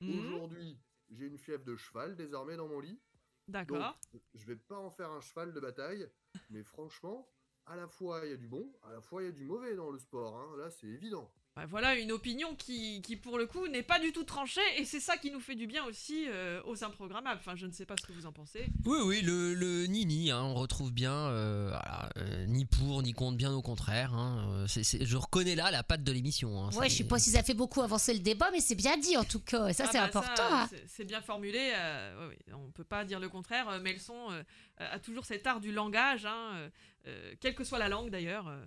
Mhm, 0.00 0.18
Aujourd'hui, 0.34 0.80
j'ai 1.10 1.26
une 1.26 1.38
fièvre 1.38 1.64
de 1.64 1.76
cheval 1.76 2.16
désormais 2.16 2.56
dans 2.56 2.68
mon 2.68 2.80
lit. 2.80 2.98
D'accord. 3.46 3.98
je 4.34 4.46
vais 4.46 4.56
pas 4.56 4.78
en 4.78 4.90
faire 4.90 5.10
un 5.10 5.20
cheval 5.20 5.52
de 5.52 5.60
bataille, 5.60 6.10
mais 6.48 6.62
franchement, 6.62 7.28
à 7.66 7.76
la 7.76 7.88
fois 7.88 8.24
il 8.24 8.30
y 8.30 8.34
a 8.34 8.36
du 8.36 8.48
bon, 8.48 8.72
à 8.84 8.92
la 8.92 9.00
fois 9.02 9.22
il 9.22 9.26
y 9.26 9.28
a 9.28 9.32
du 9.32 9.44
mauvais 9.44 9.74
dans 9.76 9.90
le 9.90 9.98
sport. 9.98 10.36
hein. 10.36 10.56
Là, 10.56 10.70
c'est 10.70 10.86
évident. 10.86 11.30
Ouais, 11.60 11.66
voilà 11.68 11.94
une 11.96 12.10
opinion 12.12 12.54
qui, 12.56 13.02
qui, 13.02 13.16
pour 13.16 13.36
le 13.38 13.46
coup, 13.46 13.68
n'est 13.68 13.82
pas 13.82 13.98
du 13.98 14.12
tout 14.12 14.24
tranchée, 14.24 14.60
et 14.78 14.84
c'est 14.84 15.00
ça 15.00 15.16
qui 15.18 15.30
nous 15.30 15.40
fait 15.40 15.54
du 15.54 15.66
bien 15.66 15.84
aussi 15.84 16.24
euh, 16.28 16.60
aux 16.64 16.82
improgrammables. 16.84 17.38
Enfin, 17.40 17.54
je 17.56 17.66
ne 17.66 17.72
sais 17.72 17.84
pas 17.84 17.96
ce 18.00 18.06
que 18.06 18.12
vous 18.12 18.24
en 18.26 18.32
pensez. 18.32 18.66
Oui, 18.86 18.98
oui, 19.04 19.20
le, 19.20 19.54
le 19.54 19.86
ni-ni, 19.86 20.30
hein, 20.30 20.42
on 20.42 20.54
retrouve 20.54 20.90
bien, 20.92 21.12
euh, 21.12 21.68
voilà, 21.68 22.08
euh, 22.16 22.46
ni 22.46 22.64
pour, 22.64 23.02
ni 23.02 23.12
contre, 23.12 23.36
bien 23.36 23.52
au 23.52 23.62
contraire. 23.62 24.14
hein, 24.14 24.64
c'est- 24.68 24.82
c'est- 24.84 25.04
je 25.04 25.16
reconnais 25.16 25.54
là 25.54 25.70
la 25.70 25.82
patte 25.82 26.02
de 26.02 26.12
l'émission. 26.12 26.64
hein, 26.64 26.70
Ouais, 26.76 26.88
je 26.88 26.96
sais 26.96 27.04
pas 27.04 27.18
si 27.18 27.30
ça 27.30 27.42
fait 27.42 27.54
beaucoup 27.54 27.82
avancer 27.82 28.14
le 28.14 28.20
débat, 28.20 28.48
mais 28.52 28.60
c'est 28.60 28.74
bien 28.74 28.96
dit 28.96 29.16
en 29.16 29.24
tout 29.24 29.40
cas. 29.40 29.68
Et 29.68 29.72
ça, 29.72 29.84
Ah 29.86 29.90
c'est 29.92 29.98
bah, 29.98 30.04
important. 30.04 30.36
ça, 30.36 30.62
hein. 30.62 30.66
c'est- 30.70 30.84
C'est 30.88 31.04
bien 31.04 31.20
formulé. 31.20 31.72
euh, 31.74 32.28
ouais, 32.28 32.34
ouais, 32.48 32.54
on 32.54 32.70
peut 32.70 32.84
pas 32.84 33.04
dire 33.04 33.20
le 33.20 33.28
contraire. 33.28 33.68
Euh, 33.68 33.80
Melson 33.80 34.30
euh, 34.30 34.42
a 34.78 34.98
toujours 34.98 35.24
cet 35.24 35.46
art 35.46 35.60
du 35.60 35.72
langage, 35.72 36.24
hein, 36.26 36.52
euh, 36.54 36.68
euh, 37.08 37.34
quelle 37.40 37.54
que 37.54 37.64
soit 37.64 37.78
la 37.78 37.88
langue 37.88 38.10
d'ailleurs, 38.10 38.48
euh, 38.48 38.64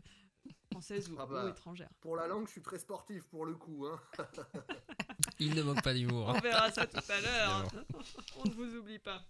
française 0.74 1.10
ou, 1.10 1.16
Ah 1.20 1.25
bah. 1.25 1.46
ou 1.46 1.50
étrangère. 1.50 1.90
Pour 2.02 2.16
la 2.16 2.28
langue, 2.28 2.48
je 2.48 2.52
suis 2.52 2.62
très 2.62 2.80
sportif 2.80 3.24
pour 3.25 3.46
le 3.46 3.56
coup. 3.56 3.88
Hein. 3.88 4.00
Il 5.40 5.56
ne 5.56 5.62
manque 5.64 5.81
pas 5.81 5.94
d'humour. 5.94 6.34
On 6.36 6.40
verra 6.40 6.72
ça 6.72 6.86
tout 6.86 7.00
à 7.10 7.22
l'heure. 7.22 7.68
on 8.38 8.48
ne 8.48 8.54
vous 8.54 8.75
oublie 8.78 9.00
pas. 9.00 9.24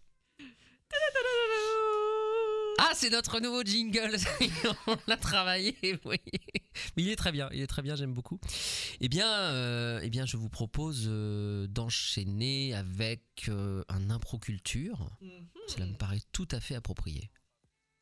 Ah, 2.79 2.91
c'est 2.95 3.11
notre 3.11 3.39
nouveau 3.39 3.63
jingle, 3.63 4.17
on 4.87 4.97
l'a 5.07 5.15
travaillé, 5.15 5.75
vous 5.81 5.99
voyez. 6.03 6.21
Mais 6.97 7.03
il 7.03 7.09
est 7.09 7.15
très 7.15 7.31
bien, 7.31 7.47
il 7.53 7.61
est 7.61 7.67
très 7.67 7.81
bien, 7.81 7.95
j'aime 7.95 8.13
beaucoup. 8.13 8.39
Eh 8.99 9.07
bien, 9.09 9.31
euh, 9.31 9.99
eh 10.03 10.09
bien, 10.09 10.25
je 10.25 10.37
vous 10.37 10.49
propose 10.49 11.05
euh, 11.07 11.67
d'enchaîner 11.67 12.73
avec 12.73 13.45
euh, 13.47 13.83
un 13.89 14.09
improculture. 14.09 15.09
Mhm. 15.21 15.47
Cela 15.67 15.85
me 15.85 15.95
paraît 15.95 16.21
tout 16.31 16.47
à 16.51 16.59
fait 16.59 16.75
approprié. 16.75 17.29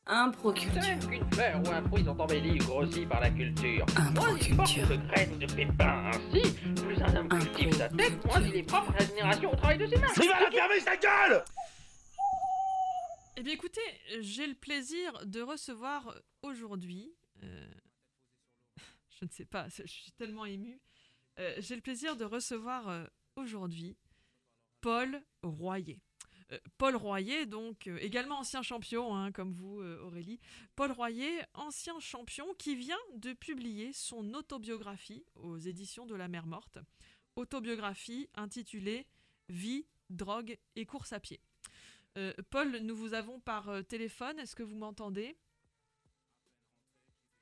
Improculture. 0.08 0.81
Qu'une 1.10 1.31
fleur 1.31 1.62
ou 1.63 1.70
un 1.70 1.81
fruit 1.88 2.03
sont 2.03 2.20
embellis 2.20 2.60
ou 2.62 2.65
grossis 2.65 3.05
par 3.05 3.20
la 3.22 3.29
culture. 3.29 3.86
Il 4.50 4.55
porte 4.55 4.75
de 4.89 4.96
graines 5.08 5.34
ou 5.34 5.38
de 5.38 5.46
pépins 5.53 6.12
ainsi, 6.12 6.53
plus 6.75 7.01
un 7.01 7.15
homme 7.15 7.29
cultive 7.29 7.74
sa 7.75 7.88
tête, 7.89 8.25
moins 8.25 8.41
il 8.41 8.55
est 8.55 8.63
propre 8.63 8.91
à 8.96 9.00
la 9.00 9.05
génération 9.05 9.51
au 9.51 9.55
travail 9.55 9.77
de 9.77 9.86
ses 9.88 9.98
mains. 9.98 10.08
Il 10.22 10.27
va 10.27 10.39
la 10.41 10.51
fermer 10.51 10.79
sa 10.79 10.98
gueule 10.98 11.43
Eh 13.38 13.43
bien 13.43 13.53
écoutez, 13.53 13.81
j'ai 14.20 14.48
le 14.48 14.55
plaisir 14.55 15.25
de 15.25 15.41
recevoir 15.41 16.15
aujourd'hui, 16.41 17.13
euh, 17.43 17.72
je 19.20 19.25
ne 19.25 19.29
sais 19.29 19.46
pas, 19.46 19.67
je 19.70 19.84
suis 19.86 20.12
tellement 20.13 20.46
émue, 20.46 20.79
Euh, 21.39 21.55
j'ai 21.60 21.75
le 21.75 21.81
plaisir 21.81 22.17
de 22.17 22.25
recevoir 22.25 22.89
euh, 22.89 23.05
aujourd'hui 23.38 23.96
Paul 24.81 25.22
Royer. 25.43 26.01
Euh, 26.51 26.60
Paul 26.77 26.96
Royer, 26.96 27.46
donc 27.46 27.88
euh, 27.88 27.98
également 28.01 28.39
ancien 28.39 28.62
champion, 28.62 29.15
hein, 29.15 29.31
comme 29.31 29.53
vous 29.53 29.81
euh, 29.81 30.01
Aurélie. 30.01 30.39
Paul 30.75 30.91
Royer, 30.91 31.41
ancien 31.53 32.00
champion 32.00 32.53
qui 32.55 32.75
vient 32.75 33.00
de 33.15 33.34
publier 33.34 33.93
son 33.93 34.34
autobiographie 34.34 35.25
aux 35.36 35.58
éditions 35.58 36.05
de 36.05 36.15
la 36.15 36.27
mer 36.27 36.46
morte. 36.46 36.79
Autobiographie 37.36 38.29
intitulée 38.36 39.08
Vie, 39.50 39.86
drogue 40.10 40.58
et 40.75 40.86
course 40.86 41.12
à 41.12 41.20
pied. 41.20 41.41
Paul, 42.50 42.77
nous 42.77 42.96
vous 42.96 43.13
avons 43.13 43.39
par 43.41 43.70
téléphone. 43.88 44.39
Est-ce 44.39 44.55
que 44.55 44.63
vous 44.63 44.75
m'entendez? 44.75 45.36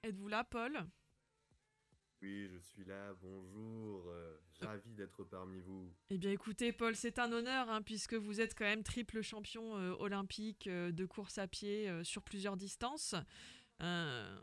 Êtes-vous 0.03 0.27
là, 0.27 0.43
Paul? 0.43 0.87
Oui, 2.21 2.49
je 2.51 2.57
suis 2.59 2.83
là. 2.83 3.13
Bonjour. 3.21 4.03
euh, 4.09 4.37
ravi 4.61 4.91
d'être 4.93 5.23
parmi 5.23 5.61
vous. 5.61 5.89
Eh 6.09 6.17
bien, 6.17 6.31
écoutez, 6.31 6.73
Paul, 6.73 6.95
c'est 6.95 7.17
un 7.17 7.31
honneur, 7.31 7.69
hein, 7.69 7.81
puisque 7.81 8.13
vous 8.13 8.41
êtes 8.41 8.55
quand 8.57 8.65
même 8.65 8.83
triple 8.83 9.21
champion 9.21 9.77
euh, 9.77 9.93
olympique 9.99 10.67
euh, 10.67 10.91
de 10.91 11.05
course 11.05 11.37
à 11.37 11.47
pied 11.47 12.03
sur 12.03 12.21
plusieurs 12.21 12.57
distances. 12.57 13.15
Un, 13.79 14.37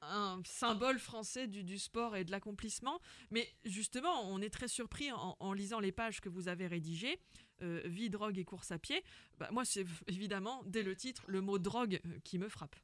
un 0.00 0.40
symbole 0.46 0.98
français 0.98 1.46
du, 1.46 1.62
du 1.62 1.78
sport 1.78 2.16
et 2.16 2.24
de 2.24 2.30
l'accomplissement. 2.30 3.00
Mais 3.30 3.46
justement, 3.64 4.26
on 4.30 4.40
est 4.40 4.48
très 4.48 4.68
surpris 4.68 5.12
en, 5.12 5.36
en 5.38 5.52
lisant 5.52 5.80
les 5.80 5.92
pages 5.92 6.22
que 6.22 6.30
vous 6.30 6.48
avez 6.48 6.66
rédigées, 6.66 7.20
vie, 7.60 8.08
drogue 8.08 8.38
et 8.38 8.44
course 8.46 8.70
à 8.70 8.78
pied. 8.78 9.04
Bah, 9.36 9.50
moi, 9.52 9.66
c'est 9.66 9.84
évidemment, 10.06 10.62
dès 10.64 10.82
le 10.82 10.96
titre, 10.96 11.22
le 11.26 11.42
mot 11.42 11.58
drogue 11.58 12.00
qui 12.24 12.38
me 12.38 12.48
frappe. 12.48 12.76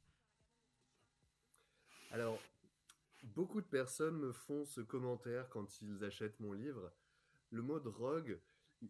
Alors, 2.11 2.39
beaucoup 3.35 3.61
de 3.61 3.67
personnes 3.67 4.17
me 4.17 4.31
font 4.31 4.65
ce 4.65 4.81
commentaire 4.81 5.49
quand 5.49 5.81
ils 5.81 6.03
achètent 6.03 6.39
mon 6.39 6.53
livre. 6.53 6.91
Le 7.49 7.61
mot 7.61 7.79
drogue, 7.79 8.39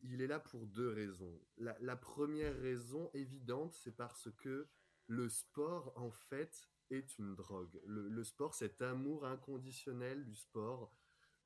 il 0.04 0.22
est 0.22 0.28
là 0.28 0.40
pour 0.40 0.66
deux 0.68 0.90
raisons. 0.90 1.40
La, 1.58 1.96
première 1.96 2.58
raison 2.60 3.10
évidente, 3.14 3.74
c'est 3.74 3.96
parce 3.96 4.30
que 4.38 4.68
le 5.08 5.30
sport, 5.30 5.94
en 5.96 6.12
fait, 6.12 6.70
est 6.90 7.18
une 7.18 7.36
drogue. 7.36 7.80
Le, 7.86 8.24
sport, 8.24 8.54
cet 8.54 8.82
amour 8.82 9.26
inconditionnel 9.26 10.26
du 10.26 10.36
sport 10.36 10.94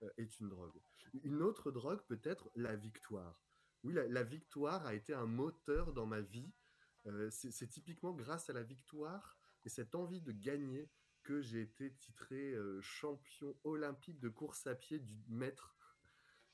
euh, 0.04 0.10
est 0.18 0.40
une 0.40 0.50
drogue. 0.50 0.80
Une 1.24 1.42
autre 1.42 1.72
drogue, 1.72 2.02
peut-être 2.08 2.50
la 2.56 2.76
victoire. 2.76 3.40
Oui, 3.84 3.94
la, 3.94 4.24
victoire 4.24 4.86
a 4.86 4.94
été 4.94 5.14
un 5.14 5.26
moteur 5.26 5.94
dans 5.94 6.06
ma 6.06 6.22
vie. 6.22 6.52
Euh, 7.08 7.30
c'est 7.32 7.68
typiquement 7.68 8.14
grâce 8.14 8.50
à 8.50 8.54
la 8.54 8.64
victoire 8.64 9.38
et 9.64 9.70
cette 9.70 9.96
envie 9.96 10.22
de 10.22 10.32
gagner 10.32 10.90
que 11.24 11.42
j'ai 11.42 11.62
été 11.62 11.92
titré 11.94 12.54
champion 12.82 13.56
olympique 13.64 14.20
de 14.20 14.30
course 14.30 14.66
à 14.68 14.76
pied 14.76 15.00
du 15.00 15.16
mètre. 15.30 15.76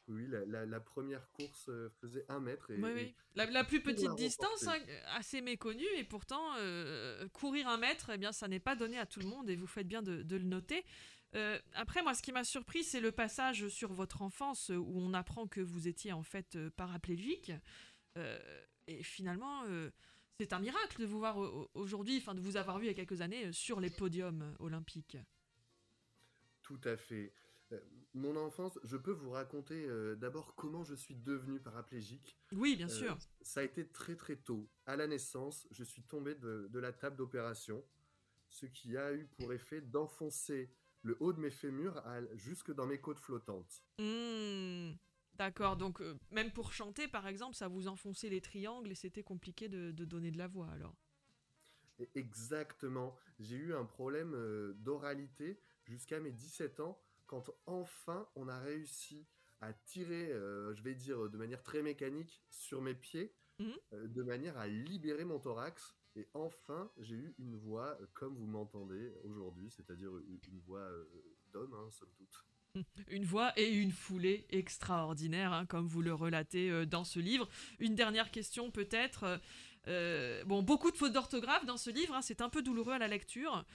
Oui, 0.10 0.26
la, 0.28 0.46
la- 0.46 0.66
la 0.66 0.80
première 0.80 1.30
course 1.32 1.70
faisait 2.00 2.26
un 2.30 2.40
mètre. 2.40 2.72
Et, 2.72 2.78
Oui. 2.82 3.14
La, 3.36 3.46
la 3.46 3.64
plus 3.66 3.82
petite 3.82 4.16
distance, 4.16 4.66
hein, 4.68 4.78
assez 5.16 5.42
méconnue, 5.42 5.86
et 5.98 6.06
pourtant, 6.06 6.56
euh, 6.60 7.28
courir 7.30 7.68
un 7.68 7.78
mètre, 7.78 8.12
eh 8.12 8.18
bien, 8.18 8.32
ça 8.32 8.48
n'est 8.48 8.62
pas 8.62 8.76
donné 8.78 8.98
à 8.98 9.06
tout 9.06 9.20
le 9.20 9.28
monde, 9.28 9.50
et 9.50 9.56
vous 9.58 9.68
faites 9.68 9.88
bien 9.88 10.02
de, 10.02 10.24
de 10.24 10.36
le 10.38 10.46
noter. 10.46 10.86
Euh, 11.36 11.60
après, 11.74 12.02
moi, 12.04 12.14
ce 12.14 12.22
qui 12.22 12.32
m'a 12.32 12.46
surpris, 12.46 12.86
c'est 12.86 13.02
le 13.02 13.12
passage 13.12 13.68
sur 13.68 13.92
votre 13.92 14.22
enfance, 14.22 14.70
où 14.70 14.94
on 14.98 15.14
apprend 15.14 15.46
que 15.46 15.60
vous 15.60 15.90
étiez 15.90 16.14
en 16.14 16.24
fait 16.24 16.56
euh, 16.56 16.70
paraplégique. 16.70 17.52
Euh, 18.18 18.40
et 18.88 19.04
finalement, 19.04 19.64
c'est 20.40 20.54
un 20.54 20.60
miracle 20.60 21.02
de 21.02 21.06
vous 21.06 21.18
voir 21.20 21.38
au- 21.38 21.46
au- 21.64 21.70
aujourd'hui, 21.74 22.18
enfin 22.18 22.36
de 22.36 22.42
vous 22.42 22.58
avoir 22.58 22.78
vu 22.78 22.86
il 22.86 22.88
y 22.88 22.92
a 22.92 22.94
quelques 22.94 23.22
années 23.22 23.48
euh, 23.48 23.52
sur 23.52 23.80
les 23.80 23.90
podiums 23.90 24.42
euh, 24.44 24.54
olympiques. 24.60 25.18
Tout 26.62 26.80
à 26.84 26.96
fait. 26.98 27.34
Euh, 27.72 27.80
mon 28.14 28.36
enfance, 28.36 28.80
je 28.84 28.98
peux 28.98 29.12
vous 29.12 29.32
raconter 29.32 29.86
euh, 29.88 30.16
d'abord 30.16 30.54
comment 30.56 30.84
je 30.84 30.94
suis 30.96 31.16
devenu 31.16 31.60
paraplégique. 31.60 32.38
Oui, 32.52 32.76
bien 32.76 32.88
Euh, 32.88 32.90
sûr. 32.90 33.18
Ça 33.42 33.62
a 33.62 33.64
été 33.64 33.88
très 33.88 34.16
très 34.16 34.36
tôt. 34.36 34.70
À 34.86 34.96
la 34.96 35.08
naissance, 35.08 35.68
je 35.72 35.84
suis 35.84 36.04
tombé 36.04 36.36
de, 36.36 36.68
de 36.72 36.80
la 36.80 36.94
table 36.94 37.16
d'opération, 37.16 37.84
ce 38.50 38.66
qui 38.68 38.96
a 38.96 39.14
eu 39.14 39.26
pour 39.38 39.52
effet 39.54 39.82
d'enfoncer 39.82 40.70
le 41.02 41.18
haut 41.20 41.34
de 41.34 41.40
mes 41.40 41.50
fémurs 41.52 41.98
à- 42.06 42.22
jusque 42.36 42.72
dans 42.74 42.86
mes 42.86 43.00
côtes 43.00 43.20
flottantes. 43.20 43.84
Hmm, 44.00 44.92
D'accord, 45.38 45.78
donc 45.78 46.02
euh, 46.02 46.18
même 46.32 46.52
pour 46.52 46.74
chanter, 46.74 47.08
par 47.08 47.28
exemple, 47.28 47.56
ça 47.56 47.68
vous 47.68 47.88
enfonçait 47.88 48.30
les 48.30 48.42
triangles 48.42 48.92
et 48.92 48.96
c'était 48.96 49.24
compliqué 49.24 49.70
de, 49.70 49.92
de 49.92 50.06
donner 50.06 50.32
de 50.32 50.38
la 50.38 50.48
voix 50.48 50.70
alors? 50.72 50.96
Exactement. 52.16 53.16
J'ai 53.40 53.56
eu 53.56 53.74
un 53.74 53.86
problème 53.86 54.34
euh, 54.36 54.74
d'oralité 54.78 55.60
jusqu'à 55.86 56.20
mes 56.20 56.32
17 56.32 56.80
ans, 56.80 57.00
quand 57.26 57.50
enfin 57.66 58.28
on 58.36 58.48
a 58.48 58.60
réussi 58.60 59.26
à 59.62 59.74
tirer, 59.74 60.32
euh, 60.32 60.74
je 60.76 60.84
vais 60.84 60.94
dire 60.94 61.30
de 61.30 61.38
manière 61.38 61.64
très 61.64 61.82
mécanique, 61.82 62.44
sur 62.50 62.82
mes 62.82 62.94
pieds, 62.94 63.34
euh, 63.60 64.08
de 64.08 64.24
manière 64.24 64.58
à 64.58 64.68
libérer 64.68 65.26
mon 65.26 65.40
thorax. 65.40 65.96
Et 66.16 66.28
enfin, 66.34 66.92
j'ai 66.98 67.16
eu 67.16 67.36
une 67.38 67.56
voix 67.56 67.98
comme 68.14 68.36
vous 68.36 68.48
m'entendez 68.48 69.14
aujourd'hui, 69.24 69.70
c'est-à-dire 69.70 70.12
une, 70.18 70.60
voix 70.66 70.90
d'homme, 71.52 71.74
hein, 71.76 71.90
somme 71.92 72.10
toute. 72.18 72.44
Une 73.10 73.26
voix 73.26 73.54
et 73.58 73.70
une 73.74 73.92
foulée 73.92 74.46
extraordinaire, 74.50 75.54
hein, 75.54 75.66
comme 75.66 75.88
vous 75.88 76.02
le 76.02 76.14
relatez 76.14 76.70
euh, 76.70 76.86
dans 76.86 77.04
ce 77.04 77.20
livre. 77.20 77.48
Une 77.80 77.96
dernière 77.96 78.32
question 78.32 78.72
peut-être. 78.72 79.24
euh, 79.24 79.38
euh, 79.88 80.44
bon, 80.44 80.64
beaucoup 80.64 80.92
de 80.92 80.98
fautes 80.98 81.14
d'orthographe 81.14 81.66
dans 81.66 81.78
ce 81.78 81.90
livre, 81.90 82.14
hein, 82.14 82.22
c'est 82.22 82.42
un 82.42 82.50
peu 82.50 82.62
douloureux 82.62 82.92
à 82.92 82.98
la 83.00 83.08
lecture. 83.08 83.66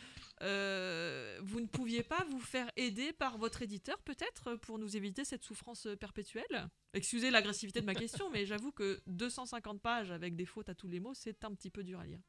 Vous 0.41 1.61
ne 1.61 1.67
pouviez 1.73 2.03
pas 2.03 2.23
vous 2.31 2.39
faire 2.41 2.71
aider 2.77 3.15
par 3.15 3.39
votre 3.39 3.63
éditeur 3.63 3.99
peut-être 4.03 4.57
pour 4.57 4.79
nous 4.79 4.95
éviter 4.95 5.25
cette 5.25 5.43
souffrance 5.43 5.89
perpétuelle? 5.99 6.69
Excusez 6.93 7.31
l'agressivité 7.31 7.81
de 7.81 7.87
ma 7.87 7.95
question, 7.95 8.29
mais 8.29 8.45
j'avoue 8.45 8.73
que 8.73 9.01
250 9.07 9.81
pages 9.81 10.11
avec 10.11 10.37
des 10.37 10.45
fautes 10.45 10.69
à 10.69 10.75
tous 10.75 10.89
les 10.89 11.01
mots, 11.01 11.15
c'est 11.15 11.45
un 11.45 11.55
petit 11.55 11.71
peu 11.71 11.83
dur 11.83 11.99
à 11.99 12.05
lire. 12.05 12.21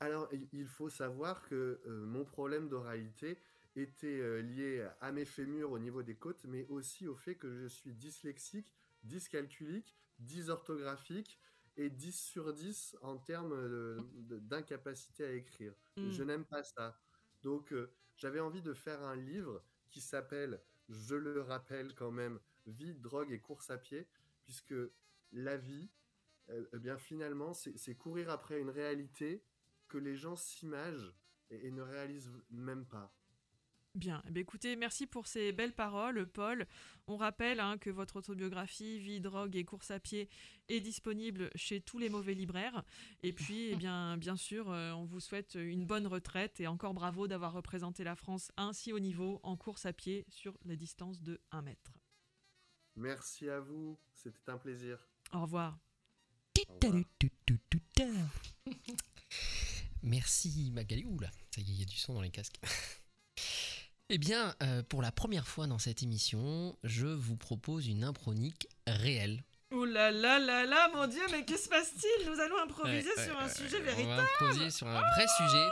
Alors, 0.00 0.26
il- 0.52 0.66
faut 0.66 0.88
savoir 0.88 1.42
que 1.42 1.82
mon 2.06 2.24
problème 2.24 2.68
d'oralité 2.70 3.36
était 3.74 4.20
euh, 4.20 4.42
lié 4.42 4.86
à 5.00 5.12
mes 5.12 5.24
fémurs 5.24 5.70
au 5.70 5.78
niveau 5.78 6.02
des 6.02 6.16
côtes, 6.16 6.44
mais 6.44 6.66
aussi 6.68 7.06
au 7.06 7.16
fait 7.16 7.36
que 7.36 7.54
je 7.54 7.66
suis 7.66 7.94
dyslexique, 7.94 8.72
dyscalculique, 9.02 9.96
dysorthographique 10.18 11.40
et 11.76 11.90
10 11.90 12.12
sur 12.12 12.52
10 12.52 12.96
en 13.02 13.16
termes 13.18 14.04
d'incapacité 14.28 15.24
à 15.24 15.32
écrire. 15.32 15.74
Mm. 15.96 16.10
Je 16.10 16.22
n'aime 16.22 16.44
pas 16.44 16.62
ça. 16.62 16.98
Donc, 17.42 17.72
euh, 17.72 17.92
j'avais 18.16 18.40
envie 18.40 18.62
de 18.62 18.74
faire 18.74 19.02
un 19.02 19.16
livre 19.16 19.64
qui 19.90 20.00
s'appelle, 20.00 20.62
je 20.88 21.14
le 21.14 21.40
rappelle 21.40 21.94
quand 21.94 22.10
même, 22.10 22.38
Vie, 22.66 22.94
drogue 22.94 23.32
et 23.32 23.40
course 23.40 23.70
à 23.70 23.78
pied, 23.78 24.06
puisque 24.44 24.74
la 25.32 25.56
vie, 25.56 25.90
euh, 26.50 26.64
eh 26.72 26.78
bien 26.78 26.96
finalement, 26.96 27.54
c'est 27.54 27.76
c'est 27.76 27.96
courir 27.96 28.30
après 28.30 28.60
une 28.60 28.70
réalité 28.70 29.44
que 29.88 29.98
les 29.98 30.16
gens 30.16 30.36
s'imagent 30.36 31.12
et, 31.50 31.66
et 31.66 31.70
ne 31.72 31.82
réalisent 31.82 32.30
même 32.50 32.86
pas. 32.86 33.12
Bien, 33.94 34.22
Eh 34.26 34.30
bien, 34.30 34.40
écoutez, 34.40 34.74
merci 34.74 35.06
pour 35.06 35.26
ces 35.26 35.52
belles 35.52 35.74
paroles, 35.74 36.26
Paul. 36.26 36.66
On 37.06 37.16
rappelle 37.16 37.60
hein, 37.60 37.76
que 37.76 37.90
votre 37.90 38.16
autobiographie 38.16 38.98
Vie, 38.98 39.20
drogue 39.20 39.54
et 39.54 39.64
course 39.64 39.90
à 39.90 40.00
pied 40.00 40.30
est 40.68 40.80
disponible 40.80 41.50
chez 41.56 41.82
tous 41.82 41.98
les 41.98 42.08
mauvais 42.08 42.32
libraires. 42.32 42.84
Et 43.22 43.34
puis, 43.34 43.68
eh 43.70 43.76
bien, 43.76 44.16
bien 44.16 44.36
sûr, 44.36 44.70
euh, 44.70 44.92
on 44.92 45.04
vous 45.04 45.20
souhaite 45.20 45.56
une 45.56 45.84
bonne 45.84 46.06
retraite 46.06 46.58
et 46.58 46.66
encore 46.66 46.94
bravo 46.94 47.28
d'avoir 47.28 47.52
représenté 47.52 48.02
la 48.02 48.16
France 48.16 48.50
ainsi 48.56 48.94
haut 48.94 48.98
niveau 48.98 49.40
en 49.42 49.56
course 49.56 49.84
à 49.84 49.92
pied 49.92 50.24
sur 50.30 50.56
la 50.64 50.76
distance 50.76 51.20
de 51.20 51.38
1 51.50 51.60
mètre. 51.60 51.92
Merci 52.96 53.48
à 53.50 53.60
vous, 53.60 53.98
c'était 54.14 54.50
un 54.50 54.58
plaisir. 54.58 55.06
Au 55.32 55.42
revoir. 55.42 55.78
Au 56.68 56.74
revoir. 56.74 56.94
Merci 60.02 60.70
Magali. 60.72 61.04
Oula, 61.04 61.30
ça 61.50 61.60
y 61.60 61.64
est, 61.64 61.74
il 61.74 61.80
y 61.80 61.82
a 61.82 61.86
du 61.86 61.96
son 61.96 62.14
dans 62.14 62.22
les 62.22 62.30
casques. 62.30 62.60
Eh 64.08 64.18
bien, 64.18 64.54
euh, 64.62 64.82
pour 64.82 65.00
la 65.02 65.12
première 65.12 65.46
fois 65.46 65.66
dans 65.66 65.78
cette 65.78 66.02
émission, 66.02 66.76
je 66.84 67.06
vous 67.06 67.36
propose 67.36 67.86
une 67.88 68.04
impronique 68.04 68.68
réelle. 68.86 69.42
Oh 69.74 69.86
là 69.86 70.10
là 70.10 70.38
là 70.38 70.64
là, 70.66 70.90
mon 70.94 71.06
Dieu, 71.06 71.22
mais 71.30 71.46
que 71.46 71.56
se 71.56 71.68
passe-t-il? 71.68 72.28
Nous 72.30 72.38
allons 72.40 72.58
improviser 72.62 73.08
Ouais, 73.16 73.24
sur 73.24 73.34
ouais, 73.36 73.42
un 73.42 73.46
ouais, 73.46 73.54
sujet 73.54 73.78
On 73.80 73.84
véritable. 73.84 74.16
va 74.16 74.22
improviser 74.22 74.70
sur 74.70 74.86
un 74.86 75.00
vrai 75.00 75.26
sujet. 75.38 75.66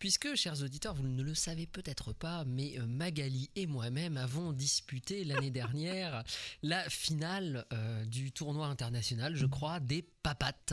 Puisque, 0.00 0.34
chers 0.34 0.62
auditeurs, 0.62 0.94
vous 0.94 1.06
ne 1.06 1.22
le 1.22 1.34
savez 1.34 1.66
peut-être 1.66 2.14
pas, 2.14 2.44
mais 2.46 2.78
euh, 2.78 2.86
Magali 2.86 3.50
et 3.54 3.66
moi-même 3.66 4.16
avons 4.16 4.52
disputé 4.52 5.24
l'année 5.24 5.50
dernière 5.60 6.24
la 6.62 6.88
finale 6.88 7.66
euh, 7.74 8.06
du 8.06 8.32
tournoi 8.32 8.66
international, 8.66 9.36
je 9.36 9.44
crois, 9.44 9.78
des 9.78 10.00
papates. 10.22 10.72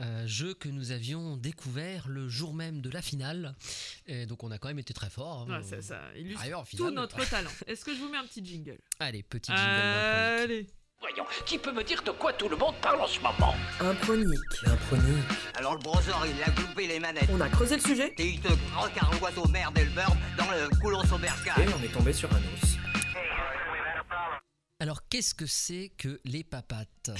Euh, 0.00 0.26
jeu 0.26 0.52
que 0.52 0.68
nous 0.68 0.90
avions 0.90 1.36
découvert 1.36 2.08
le 2.08 2.28
jour 2.28 2.54
même 2.54 2.80
de 2.80 2.90
la 2.90 3.02
finale. 3.02 3.54
Et 4.06 4.26
donc 4.26 4.42
on 4.42 4.50
a 4.50 4.58
quand 4.58 4.66
même 4.68 4.80
été 4.80 4.92
très 4.92 5.10
fort. 5.10 5.46
hein. 5.48 5.58
Ouais, 5.58 5.62
ça, 5.62 5.80
ça 5.80 6.00
illustre 6.16 6.42
Ailleurs, 6.42 6.66
tout 6.68 6.90
notre 6.90 7.24
talent. 7.30 7.50
Est-ce 7.68 7.84
que 7.84 7.94
je 7.94 8.00
vous 8.00 8.08
mets 8.08 8.18
un 8.18 8.26
petit 8.26 8.44
jingle? 8.44 8.78
Allez, 8.98 9.22
petit 9.22 9.52
jingle. 9.52 9.62
Allez 9.62 10.66
Voyons, 11.00 11.24
qui 11.44 11.58
peut 11.58 11.72
me 11.72 11.82
dire 11.84 12.02
de 12.02 12.10
quoi 12.10 12.32
tout 12.32 12.48
le 12.48 12.56
monde 12.56 12.74
parle 12.80 13.00
en 13.00 13.06
ce 13.06 13.20
moment 13.20 13.54
Impronique. 13.80 14.26
Impronique. 14.66 15.24
Alors 15.54 15.74
le 15.74 15.80
brosor, 15.80 16.24
il 16.26 16.42
a 16.42 16.50
gloupé 16.50 16.86
les 16.86 16.98
manettes. 16.98 17.28
On 17.30 17.40
a 17.40 17.48
creusé 17.50 17.76
le 17.76 17.82
sujet 17.82 18.14
Et 18.18 18.26
il 18.30 18.40
te 18.40 18.48
croque 18.72 18.92
un 19.00 19.16
boîte 19.18 19.36
merde 19.50 19.76
et 19.78 19.84
le 19.84 19.90
beurre 19.90 20.16
dans 20.38 20.50
le 20.50 20.68
coulon 20.80 21.04
saubercal. 21.04 21.60
et 21.68 21.72
on 21.78 21.82
est 21.82 21.92
tombé 21.92 22.12
sur 22.14 22.32
un 22.32 22.38
os. 22.38 22.76
Alors 24.80 25.06
qu'est-ce 25.08 25.34
que 25.34 25.46
c'est 25.46 25.92
que 25.98 26.20
les 26.24 26.44
papates? 26.44 27.10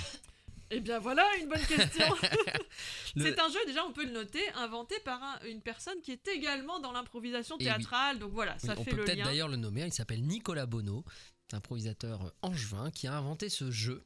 Eh 0.70 0.80
bien 0.80 0.98
voilà 0.98 1.24
une 1.40 1.48
bonne 1.48 1.64
question. 1.64 2.06
Le- 3.14 3.22
C'est 3.24 3.38
un 3.38 3.48
jeu, 3.48 3.58
déjà 3.66 3.84
on 3.84 3.92
peut 3.92 4.04
le 4.04 4.10
noter, 4.10 4.42
inventé 4.56 4.98
par 5.04 5.22
un- 5.22 5.38
une 5.46 5.60
personne 5.62 6.00
qui 6.02 6.10
est 6.12 6.26
également 6.28 6.80
dans 6.80 6.92
l'improvisation 6.92 7.56
Eh 7.60 7.62
oui. 7.62 7.68
théâtrale. 7.70 8.18
Donc 8.18 8.32
voilà, 8.32 8.58
ça 8.58 8.72
Oui, 8.72 8.78
on 8.80 8.84
fait 8.84 8.90
peut 8.90 8.96
le 8.96 9.04
peut-être 9.04 9.18
lien. 9.18 9.24
d'ailleurs 9.26 9.48
le 9.48 9.56
nommer, 9.56 9.82
il 9.86 9.92
s'appelle 9.92 10.22
Nicolas 10.24 10.66
Bono, 10.66 11.04
improvisateur 11.52 12.34
angevin 12.42 12.90
qui 12.90 13.06
a 13.06 13.16
inventé 13.16 13.48
ce 13.48 13.70
jeu. 13.70 14.04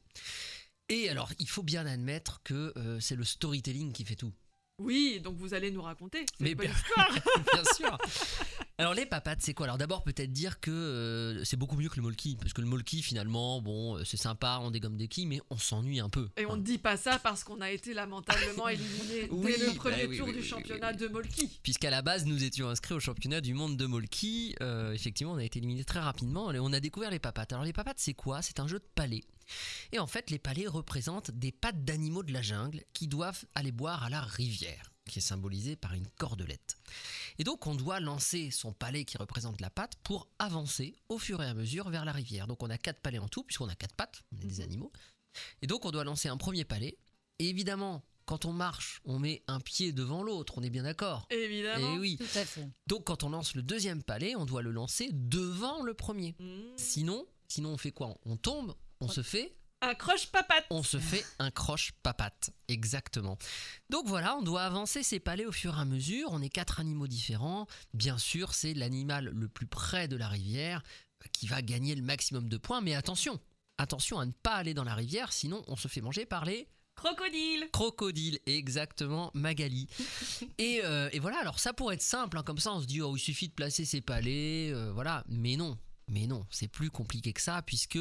Et 0.88 1.08
alors, 1.08 1.32
il 1.38 1.48
faut 1.48 1.62
bien 1.62 1.86
admettre 1.86 2.42
que 2.42 2.72
euh, 2.76 2.98
c'est 3.00 3.16
le 3.16 3.24
storytelling 3.24 3.92
qui 3.92 4.04
fait 4.04 4.16
tout. 4.16 4.32
Oui, 4.80 5.20
donc 5.22 5.36
vous 5.36 5.52
allez 5.52 5.70
nous 5.70 5.82
raconter. 5.82 6.24
Mais 6.40 6.54
bien-. 6.54 6.70
Bien 7.52 7.64
sûr. 7.74 7.98
Alors 8.78 8.94
les 8.94 9.04
papates, 9.04 9.40
c'est 9.42 9.52
quoi? 9.52 9.66
Alors 9.66 9.76
d'abord 9.76 10.02
peut-être 10.02 10.32
dire 10.32 10.58
que 10.58 10.70
euh, 10.70 11.44
c'est 11.44 11.58
beaucoup 11.58 11.76
mieux 11.76 11.90
que 11.90 11.96
le 11.96 12.02
molki, 12.02 12.36
parce 12.40 12.54
que 12.54 12.62
le 12.62 12.66
molki 12.66 13.02
finalement, 13.02 13.60
bon, 13.60 13.98
euh, 13.98 14.04
c'est 14.04 14.16
sympa, 14.16 14.58
on 14.62 14.70
dégomme 14.70 14.96
des 14.96 15.06
quilles, 15.06 15.26
mais 15.26 15.42
on 15.50 15.58
s'ennuie 15.58 16.00
un 16.00 16.08
peu. 16.08 16.30
Et 16.38 16.46
on 16.46 16.56
ne 16.56 16.62
dit 16.62 16.78
pas 16.78 16.96
ça 16.96 17.18
parce 17.18 17.44
qu'on 17.44 17.60
a 17.60 17.70
été 17.70 17.92
lamentablement 17.92 18.68
éliminé 18.70 19.28
Oui, 19.30 19.54
dès 19.58 19.66
le 19.66 19.74
premier 19.74 20.04
bah 20.04 20.08
oui, 20.08 20.16
tour 20.16 20.28
oui, 20.28 20.34
du 20.34 20.42
championnat 20.42 20.94
de 20.94 21.08
Molki. 21.08 21.60
Puisqu'à 21.62 21.90
la 21.90 22.00
base, 22.00 22.24
nous 22.24 22.42
étions 22.42 22.70
inscrits 22.70 22.94
au 22.94 23.00
championnat 23.00 23.42
du 23.42 23.52
monde 23.52 23.76
de 23.76 23.84
Molki. 23.84 24.56
Euh, 24.62 24.94
effectivement, 24.94 25.34
on 25.34 25.38
a 25.38 25.44
été 25.44 25.58
éliminé 25.58 25.84
très 25.84 26.00
rapidement 26.00 26.50
et 26.50 26.58
on 26.58 26.72
a 26.72 26.80
découvert 26.80 27.10
les 27.10 27.18
papates. 27.18 27.52
Alors, 27.52 27.64
les 27.64 27.74
papates, 27.74 27.98
c'est 27.98 28.14
quoi? 28.14 28.40
C'est 28.40 28.60
un 28.60 28.66
jeu 28.66 28.78
de 28.78 28.88
palais. 28.94 29.24
Et 29.92 29.98
en 29.98 30.06
fait, 30.06 30.30
les 30.30 30.38
palais 30.38 30.66
représentent 30.66 31.30
des 31.30 31.52
pattes 31.52 31.84
d'animaux 31.84 32.22
de 32.22 32.32
la 32.32 32.42
jungle 32.42 32.84
qui 32.92 33.08
doivent 33.08 33.44
aller 33.54 33.72
boire 33.72 34.04
à 34.04 34.10
la 34.10 34.20
rivière. 34.20 34.92
qui 35.06 35.18
est 35.18 35.22
symbolisé 35.22 35.74
par 35.74 35.94
une 35.94 36.06
cordelette. 36.06 36.76
Et 37.38 37.42
donc 37.42 37.66
on 37.66 37.74
doit 37.74 37.98
lancer 37.98 38.52
son 38.52 38.72
palais 38.72 39.04
qui 39.04 39.16
représente 39.18 39.60
la 39.60 39.68
patte 39.68 39.94
pour 40.04 40.28
avancer 40.38 40.94
au 41.08 41.18
fur 41.18 41.42
et 41.42 41.46
à 41.46 41.54
mesure 41.54 41.90
vers 41.90 42.04
la 42.04 42.12
rivière. 42.12 42.46
Donc 42.46 42.62
on 42.62 42.70
a 42.70 42.78
quatre 42.78 43.00
palais 43.00 43.18
en 43.18 43.26
tout, 43.26 43.42
puisqu'on 43.42 43.68
a 43.68 43.74
quatre 43.74 43.96
pattes, 43.96 44.22
on 44.32 44.40
est 44.40 44.46
des 44.46 44.60
animaux. 44.60 44.92
Et 45.62 45.66
donc 45.66 45.84
on 45.84 45.90
doit 45.90 46.04
lancer 46.04 46.28
un 46.28 46.36
premier 46.36 46.64
palais. 46.64 46.96
Et 47.40 47.48
évidemment, 47.48 48.04
quand 48.24 48.44
on 48.44 48.52
marche, 48.52 49.00
on 49.04 49.18
met 49.18 49.42
un 49.48 49.58
pied 49.58 49.92
devant 49.92 50.22
l'autre, 50.22 50.54
on 50.58 50.62
est 50.62 50.70
bien 50.70 50.84
d'accord 50.84 51.26
Évidemment. 51.30 51.96
Et 51.96 51.98
oui. 51.98 52.16
Tout 52.16 52.38
à 52.38 52.44
fait. 52.44 52.68
Donc 52.86 53.04
quand 53.06 53.24
on 53.24 53.30
lance 53.30 53.56
le 53.56 53.62
deuxième 53.62 54.04
palais, 54.04 54.36
on 54.36 54.44
doit 54.44 54.62
le 54.62 54.70
lancer 54.70 55.08
devant 55.12 55.82
le 55.82 55.94
premier. 55.94 56.36
Mmh. 56.38 56.60
Sinon, 56.76 57.26
sinon 57.48 57.70
on 57.70 57.78
fait 57.78 57.90
quoi? 57.90 58.16
On 58.26 58.36
tombe, 58.36 58.76
on 59.00 59.08
se 59.08 59.22
fait 59.22 59.56
Un 59.82 59.94
croche 59.94 60.26
papate. 60.26 60.66
on 60.70 60.82
se 60.82 60.98
fait 60.98 61.24
un 61.38 61.50
croche 61.50 61.92
papate, 62.02 62.50
exactement. 62.68 63.38
Donc 63.88 64.06
voilà, 64.06 64.36
on 64.36 64.42
doit 64.42 64.62
avancer 64.62 65.02
ces 65.02 65.20
palais 65.20 65.46
au 65.46 65.52
fur 65.52 65.76
et 65.78 65.80
à 65.80 65.84
mesure. 65.84 66.28
On 66.32 66.42
est 66.42 66.50
quatre 66.50 66.80
animaux 66.80 67.06
différents. 67.06 67.66
Bien 67.94 68.18
sûr, 68.18 68.52
c'est 68.54 68.74
l'animal 68.74 69.30
le 69.34 69.48
plus 69.48 69.66
près 69.66 70.06
de 70.08 70.16
la 70.16 70.28
rivière 70.28 70.82
qui 71.32 71.46
va 71.46 71.62
gagner 71.62 71.94
le 71.94 72.02
maximum 72.02 72.48
de 72.48 72.56
points. 72.58 72.80
Mais 72.82 72.94
attention, 72.94 73.40
attention 73.78 74.18
à 74.20 74.26
ne 74.26 74.32
pas 74.32 74.54
aller 74.54 74.74
dans 74.74 74.84
la 74.84 74.94
rivière, 74.94 75.32
sinon 75.32 75.62
on 75.66 75.76
se 75.76 75.88
fait 75.88 76.00
manger 76.02 76.26
par 76.26 76.44
les 76.44 76.68
Crocodile. 76.96 77.66
crocodiles. 77.72 78.38
Exactement, 78.44 79.30
Magali. 79.32 79.88
Et, 80.58 80.82
euh, 80.84 81.08
et 81.12 81.18
voilà, 81.18 81.38
alors 81.38 81.58
ça 81.58 81.72
pourrait 81.72 81.94
être 81.94 82.02
simple, 82.02 82.36
hein, 82.36 82.42
comme 82.42 82.58
ça 82.58 82.74
on 82.74 82.80
se 82.82 82.86
dit, 82.86 83.00
oh, 83.00 83.16
il 83.16 83.20
suffit 83.20 83.48
de 83.48 83.54
placer 83.54 83.86
ses 83.86 84.02
palais, 84.02 84.70
euh, 84.70 84.92
voilà. 84.92 85.24
Mais 85.26 85.56
non, 85.56 85.78
mais 86.08 86.26
non, 86.26 86.44
c'est 86.50 86.68
plus 86.68 86.90
compliqué 86.90 87.32
que 87.32 87.40
ça, 87.40 87.62
puisque 87.62 87.98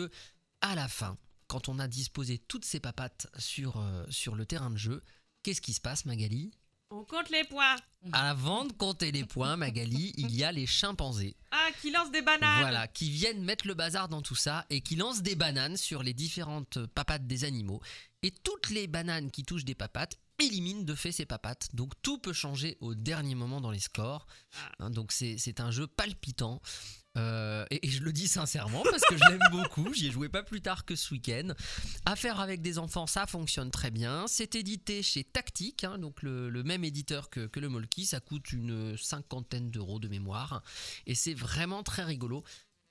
à 0.61 0.75
la 0.75 0.87
fin, 0.87 1.17
quand 1.47 1.69
on 1.69 1.79
a 1.79 1.87
disposé 1.87 2.37
toutes 2.37 2.65
ces 2.65 2.79
papates 2.79 3.27
sur, 3.37 3.77
euh, 3.77 4.05
sur 4.09 4.35
le 4.35 4.45
terrain 4.45 4.69
de 4.69 4.77
jeu, 4.77 5.03
qu'est-ce 5.43 5.61
qui 5.61 5.73
se 5.73 5.81
passe, 5.81 6.05
Magali? 6.05 6.51
On 6.91 7.03
compte 7.03 7.29
les 7.29 7.43
points. 7.43 7.75
Avant 8.13 8.65
de 8.65 8.73
compter 8.73 9.11
les 9.11 9.23
points, 9.23 9.57
Magali, 9.57 10.13
il 10.17 10.35
y 10.35 10.43
a 10.43 10.51
les 10.51 10.65
chimpanzés. 10.65 11.35
Ah, 11.51 11.69
qui 11.81 11.91
lance 11.91 12.11
des 12.11 12.21
bananes. 12.21 12.59
Voilà, 12.59 12.87
qui 12.87 13.09
viennent 13.11 13.43
mettre 13.43 13.67
le 13.67 13.75
bazar 13.75 14.09
dans 14.09 14.23
tout 14.23 14.35
ça 14.35 14.65
et 14.69 14.81
qui 14.81 14.95
lancent 14.95 15.21
des 15.21 15.35
bananes 15.35 15.77
sur 15.77 16.01
les 16.01 16.13
différentes 16.13 16.85
papates 16.87 17.27
des 17.27 17.43
animaux. 17.43 17.81
Et 18.23 18.31
toutes 18.31 18.69
les 18.69 18.87
bananes 18.87 19.29
qui 19.29 19.43
touchent 19.43 19.65
des 19.65 19.75
papates 19.75 20.17
éliminent 20.39 20.83
de 20.83 20.95
fait 20.95 21.11
ces 21.11 21.25
papates. 21.25 21.69
Donc 21.73 21.93
tout 22.01 22.17
peut 22.17 22.33
changer 22.33 22.77
au 22.81 22.95
dernier 22.95 23.35
moment 23.35 23.61
dans 23.61 23.71
les 23.71 23.79
scores. 23.79 24.25
Hein, 24.79 24.89
donc 24.89 25.11
c'est 25.11 25.37
c'est 25.37 25.59
un 25.59 25.71
jeu 25.71 25.85
palpitant. 25.85 26.61
Euh, 27.17 27.65
et, 27.71 27.89
je 27.89 28.01
le 28.01 28.13
dis 28.13 28.27
sincèrement 28.27 28.83
parce 28.83 29.03
que 29.03 29.17
je 29.17 29.23
l'aime 29.29 29.41
beaucoup. 29.51 29.93
J'y 29.93 30.07
ai 30.07 30.11
joué 30.11 30.29
pas 30.29 30.43
plus 30.43 30.61
tard 30.61 30.85
que 30.85 30.95
ce 30.95 31.13
week-end. 31.13 31.53
À 32.05 32.15
faire 32.15 32.39
avec 32.39 32.61
des 32.61 32.77
enfants, 32.77 33.07
ça 33.07 33.25
fonctionne 33.25 33.71
très 33.71 33.91
bien. 33.91 34.25
C'est 34.27 34.55
édité 34.55 35.01
chez 35.01 35.23
Tactique, 35.23 35.83
hein, 35.83 35.97
donc 35.97 36.21
le, 36.21 36.63
même 36.63 36.83
éditeur 36.83 37.29
que, 37.29 37.47
que 37.47 37.59
le 37.59 37.69
Molki. 37.69 38.05
Ça 38.05 38.19
coûte 38.19 38.51
une 38.51 38.97
cinquantaine 38.97 39.71
d'euros 39.71 39.99
de 39.99 40.07
mémoire. 40.07 40.61
Et 41.07 41.15
c'est 41.15 41.33
vraiment 41.33 41.83
très 41.83 42.03
rigolo. 42.03 42.43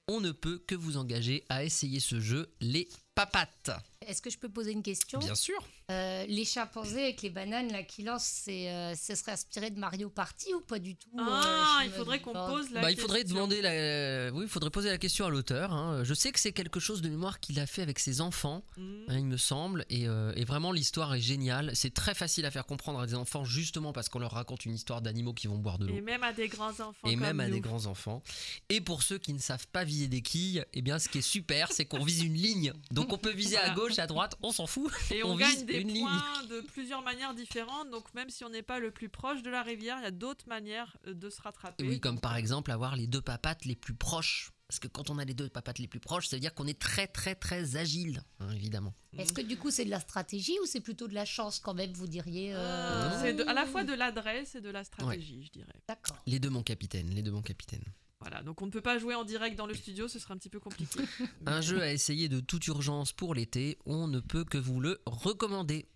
On 0.08 0.20
ne 0.20 0.32
peut 0.32 0.58
que 0.66 0.74
vous 0.74 0.96
engager 0.96 1.44
à 1.48 1.64
essayer 1.64 2.00
ce 2.00 2.18
jeu, 2.18 2.50
les 2.60 2.88
papates. 3.14 3.70
Est-ce 4.06 4.22
que 4.22 4.30
je 4.30 4.38
peux 4.38 4.48
poser 4.48 4.72
une 4.72 4.82
question? 4.82 5.18
Bien 5.18 5.34
sûr. 5.34 5.58
Euh, 5.90 6.24
Les 6.28 6.44
chimpanzés 6.44 7.02
avec 7.02 7.22
les 7.22 7.30
bananes 7.30 7.72
là 7.72 7.82
qui 7.82 8.02
lancent, 8.04 8.22
c'est, 8.44 8.70
euh, 8.70 8.94
ce 8.94 9.14
serait 9.16 9.32
inspiré 9.32 9.70
de 9.70 9.78
Mario 9.78 10.08
Party 10.08 10.54
ou 10.54 10.60
pas 10.60 10.78
du 10.78 10.94
tout 10.94 11.08
Ah, 11.18 11.80
Euh, 11.80 11.82
je 11.82 11.86
il 11.86 11.92
faudrait 11.92 12.20
qu'on 12.20 12.32
pose 12.32 12.70
la 12.70 12.82
Bah, 12.82 12.90
il 12.92 12.98
faudrait 12.98 13.20
question. 13.22 13.34
demander 13.36 13.60
la... 13.60 14.32
oui, 14.32 14.44
il 14.44 14.48
faudrait 14.48 14.70
poser 14.70 14.88
la 14.88 14.98
question 14.98 15.26
à 15.26 15.30
l'auteur. 15.30 15.72
hein. 15.72 16.04
Je 16.04 16.14
sais 16.14 16.30
que 16.30 16.38
c'est 16.38 16.52
quelque 16.52 16.78
chose 16.78 17.02
de 17.02 17.08
mémoire 17.08 17.40
qu'il 17.40 17.58
a 17.58 17.66
fait 17.66 17.82
avec 17.82 17.98
ses 17.98 18.20
enfants, 18.20 18.62
Mmh. 18.76 18.82
hein, 19.08 19.18
il 19.18 19.24
me 19.26 19.36
semble, 19.36 19.84
et, 19.90 20.06
euh, 20.06 20.32
et 20.36 20.44
vraiment 20.44 20.70
l'histoire 20.72 21.14
est 21.14 21.20
géniale. 21.20 21.72
C'est 21.74 21.92
très 21.92 22.14
facile 22.14 22.46
à 22.46 22.50
faire 22.52 22.66
comprendre 22.66 23.00
à 23.00 23.06
des 23.06 23.14
enfants 23.14 23.44
justement 23.44 23.92
parce 23.92 24.08
qu'on 24.08 24.20
leur 24.20 24.32
raconte 24.32 24.64
une 24.64 24.74
histoire 24.74 25.02
d'animaux 25.02 25.32
qui 25.34 25.48
vont 25.48 25.58
boire 25.58 25.78
de 25.78 25.86
l'eau. 25.86 25.94
Et 25.96 26.00
même 26.00 26.22
à 26.22 26.32
des 26.32 26.48
grands 26.48 26.70
enfants. 26.70 26.94
Et 27.04 27.12
comme 27.14 27.20
même 27.20 27.40
à 27.40 27.48
nous. 27.48 27.54
des 27.54 27.60
grands 27.60 27.86
enfants. 27.86 28.22
Et 28.68 28.80
pour 28.80 29.02
ceux 29.02 29.18
qui 29.18 29.32
ne 29.32 29.38
savent 29.40 29.66
pas 29.68 29.82
viser 29.84 30.06
des 30.06 30.22
quilles, 30.22 30.64
eh 30.72 30.82
bien, 30.82 30.98
ce 31.00 31.08
qui 31.08 31.18
est 31.18 31.22
super, 31.22 31.72
c'est 31.72 31.84
qu'on 31.84 32.04
vise 32.04 32.22
une 32.22 32.34
ligne. 32.34 32.72
Donc, 32.92 33.12
on 33.12 33.18
peut 33.18 33.32
viser 33.32 33.56
à 33.56 33.62
Voilà. 33.62 33.74
Gauche, 33.88 33.98
à 33.98 34.06
droite, 34.06 34.36
on 34.42 34.52
s'en 34.52 34.66
fout. 34.66 34.92
Et 35.10 35.22
on, 35.24 35.30
on 35.32 35.36
gagne 35.36 35.50
vise 35.50 35.64
des 35.66 35.80
une 35.80 35.88
ligne. 35.92 36.06
points 36.06 36.44
de 36.48 36.60
plusieurs 36.60 37.02
manières 37.02 37.34
différentes. 37.34 37.90
Donc 37.90 38.12
même 38.14 38.30
si 38.30 38.44
on 38.44 38.50
n'est 38.50 38.62
pas 38.62 38.78
le 38.78 38.90
plus 38.90 39.08
proche 39.08 39.42
de 39.42 39.50
la 39.50 39.62
rivière, 39.62 39.96
il 40.00 40.04
y 40.04 40.06
a 40.06 40.10
d'autres 40.10 40.48
manières 40.48 40.96
euh, 41.06 41.14
de 41.14 41.30
se 41.30 41.40
rattraper. 41.42 41.84
Oui, 41.86 42.00
comme 42.00 42.20
par 42.20 42.36
exemple 42.36 42.70
avoir 42.70 42.96
les 42.96 43.06
deux 43.06 43.20
papates 43.22 43.64
les 43.64 43.76
plus 43.76 43.94
proches. 43.94 44.50
Parce 44.68 44.80
que 44.80 44.88
quand 44.88 45.08
on 45.08 45.16
a 45.18 45.24
les 45.24 45.32
deux 45.32 45.48
papates 45.48 45.78
les 45.78 45.88
plus 45.88 45.98
proches, 45.98 46.28
ça 46.28 46.36
veut 46.36 46.40
dire 46.40 46.52
qu'on 46.52 46.66
est 46.66 46.78
très 46.78 47.06
très 47.06 47.34
très 47.34 47.76
agile, 47.76 48.22
hein, 48.38 48.50
évidemment. 48.50 48.92
Est-ce 49.16 49.32
que 49.32 49.40
du 49.40 49.56
coup 49.56 49.70
c'est 49.70 49.86
de 49.86 49.90
la 49.90 49.98
stratégie 50.00 50.58
ou 50.62 50.66
c'est 50.66 50.82
plutôt 50.82 51.08
de 51.08 51.14
la 51.14 51.24
chance 51.24 51.58
quand 51.58 51.72
même, 51.72 51.90
vous 51.94 52.06
diriez 52.06 52.52
euh, 52.54 52.58
Euh, 52.58 53.18
c'est 53.22 53.48
à 53.48 53.54
la 53.54 53.64
fois 53.64 53.84
de 53.84 53.94
l'adresse 53.94 54.56
et 54.56 54.60
de 54.60 54.68
la 54.68 54.84
stratégie, 54.84 55.42
je 55.46 55.52
dirais. 55.52 55.72
D'accord. 55.88 56.18
Les 56.26 56.38
deux 56.38 56.50
mon 56.50 56.62
capitaine, 56.62 57.08
les 57.08 57.22
deux 57.22 57.30
mon 57.30 57.40
capitaine. 57.40 57.82
Voilà, 58.20 58.42
donc 58.42 58.60
on 58.62 58.66
ne 58.66 58.70
peut 58.70 58.80
pas 58.80 58.98
jouer 58.98 59.14
en 59.14 59.24
direct 59.24 59.56
dans 59.56 59.66
le 59.66 59.74
studio, 59.74 60.08
ce 60.08 60.18
serait 60.18 60.34
un 60.34 60.38
petit 60.38 60.48
peu 60.50 60.58
compliqué. 60.58 61.00
Un 61.46 61.60
jeu 61.60 61.80
à 61.80 61.92
essayer 61.92 62.28
de 62.28 62.40
toute 62.40 62.66
urgence 62.66 63.12
pour 63.12 63.32
l'été, 63.34 63.78
on 63.86 64.08
ne 64.08 64.18
peut 64.18 64.44
que 64.44 64.58
vous 64.58 64.80
le 64.80 65.00
recommander. 65.06 65.86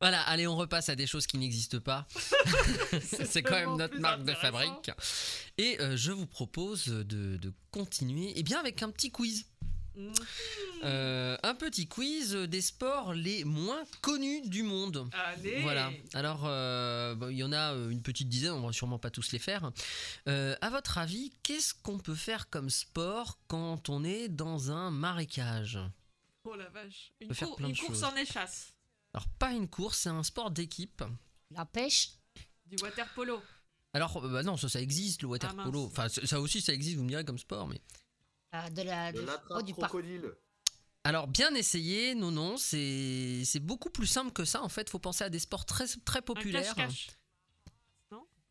Voilà, 0.00 0.22
allez, 0.22 0.46
on 0.46 0.56
repasse 0.56 0.88
à 0.90 0.94
des 0.94 1.08
choses 1.08 1.26
qui 1.26 1.38
n'existent 1.38 1.80
pas. 1.80 2.06
C'est 3.02 3.42
quand 3.42 3.56
même 3.56 3.76
notre 3.76 3.98
marque 3.98 4.22
de 4.22 4.32
fabrique. 4.32 4.92
Et 5.58 5.80
euh, 5.80 5.96
je 5.96 6.12
vous 6.12 6.26
propose 6.26 6.86
de, 6.86 7.36
de 7.36 7.52
continuer 7.72 8.32
eh 8.36 8.44
bien, 8.44 8.60
avec 8.60 8.82
un 8.84 8.90
petit 8.90 9.10
quiz. 9.10 9.46
Euh, 10.84 11.36
un 11.42 11.54
petit 11.54 11.88
quiz 11.88 12.32
des 12.34 12.60
sports 12.60 13.12
les 13.14 13.44
moins 13.44 13.82
connus 14.00 14.42
du 14.48 14.62
monde. 14.62 15.08
Allez 15.12 15.60
Voilà. 15.62 15.90
Alors, 16.14 16.42
euh, 16.44 17.14
bon, 17.16 17.28
il 17.30 17.36
y 17.38 17.42
en 17.42 17.52
a 17.52 17.74
euh, 17.74 17.90
une 17.90 18.02
petite 18.02 18.28
dizaine, 18.28 18.52
on 18.52 18.66
va 18.66 18.72
sûrement 18.72 18.98
pas 18.98 19.10
tous 19.10 19.32
les 19.32 19.38
faire. 19.40 19.70
Euh, 20.28 20.56
à 20.60 20.70
votre 20.70 20.98
avis, 20.98 21.32
qu'est-ce 21.42 21.74
qu'on 21.74 21.98
peut 21.98 22.14
faire 22.14 22.48
comme 22.48 22.70
sport 22.70 23.38
quand 23.48 23.88
on 23.88 24.04
est 24.04 24.28
dans 24.28 24.70
un 24.70 24.90
marécage? 24.90 25.78
Oh 26.44 26.54
la 26.54 26.68
vache. 26.68 27.12
Une, 27.20 27.28
peut 27.28 27.34
faire 27.34 27.48
cour- 27.48 27.56
plein 27.56 27.66
une 27.68 27.74
de 27.74 27.78
course 27.78 27.90
choses. 27.90 28.04
en 28.04 28.14
échasse. 28.16 28.72
Alors, 29.14 29.26
pas 29.38 29.50
une 29.52 29.68
course, 29.68 29.98
c'est 29.98 30.08
un 30.10 30.22
sport 30.22 30.50
d'équipe. 30.50 31.02
La 31.50 31.64
pêche 31.64 32.10
Du 32.66 32.76
water 32.82 33.06
polo. 33.14 33.42
Alors, 33.94 34.20
bah 34.28 34.42
non, 34.42 34.56
ça, 34.56 34.68
ça 34.68 34.80
existe, 34.80 35.22
le 35.22 35.28
water 35.28 35.52
Ah, 35.58 35.64
polo. 35.64 35.86
Enfin, 35.86 36.08
ça 36.08 36.24
ça 36.26 36.40
aussi, 36.40 36.60
ça 36.60 36.72
existe, 36.72 36.96
vous 36.98 37.04
me 37.04 37.08
direz 37.08 37.24
comme 37.24 37.38
sport, 37.38 37.66
mais. 37.66 37.80
Euh, 38.54 38.68
de 38.70 38.82
la, 38.82 39.12
De 39.12 39.18
de- 39.18 39.22
oh, 39.22 39.26
l'attrape 39.26 39.62
du 39.64 39.74
parc. 39.74 39.90
crocodile. 39.90 40.32
Alors, 41.04 41.26
bien 41.28 41.54
essayé, 41.54 42.14
non, 42.14 42.30
non, 42.30 42.56
c'est 42.56 43.42
c'est 43.44 43.60
beaucoup 43.60 43.88
plus 43.90 44.06
simple 44.06 44.32
que 44.32 44.44
ça. 44.44 44.62
En 44.62 44.68
fait, 44.68 44.90
faut 44.90 44.98
penser 44.98 45.24
à 45.24 45.30
des 45.30 45.38
sports 45.38 45.64
très, 45.64 45.86
très 46.04 46.18
Un 46.18 46.22
populaires. 46.22 46.74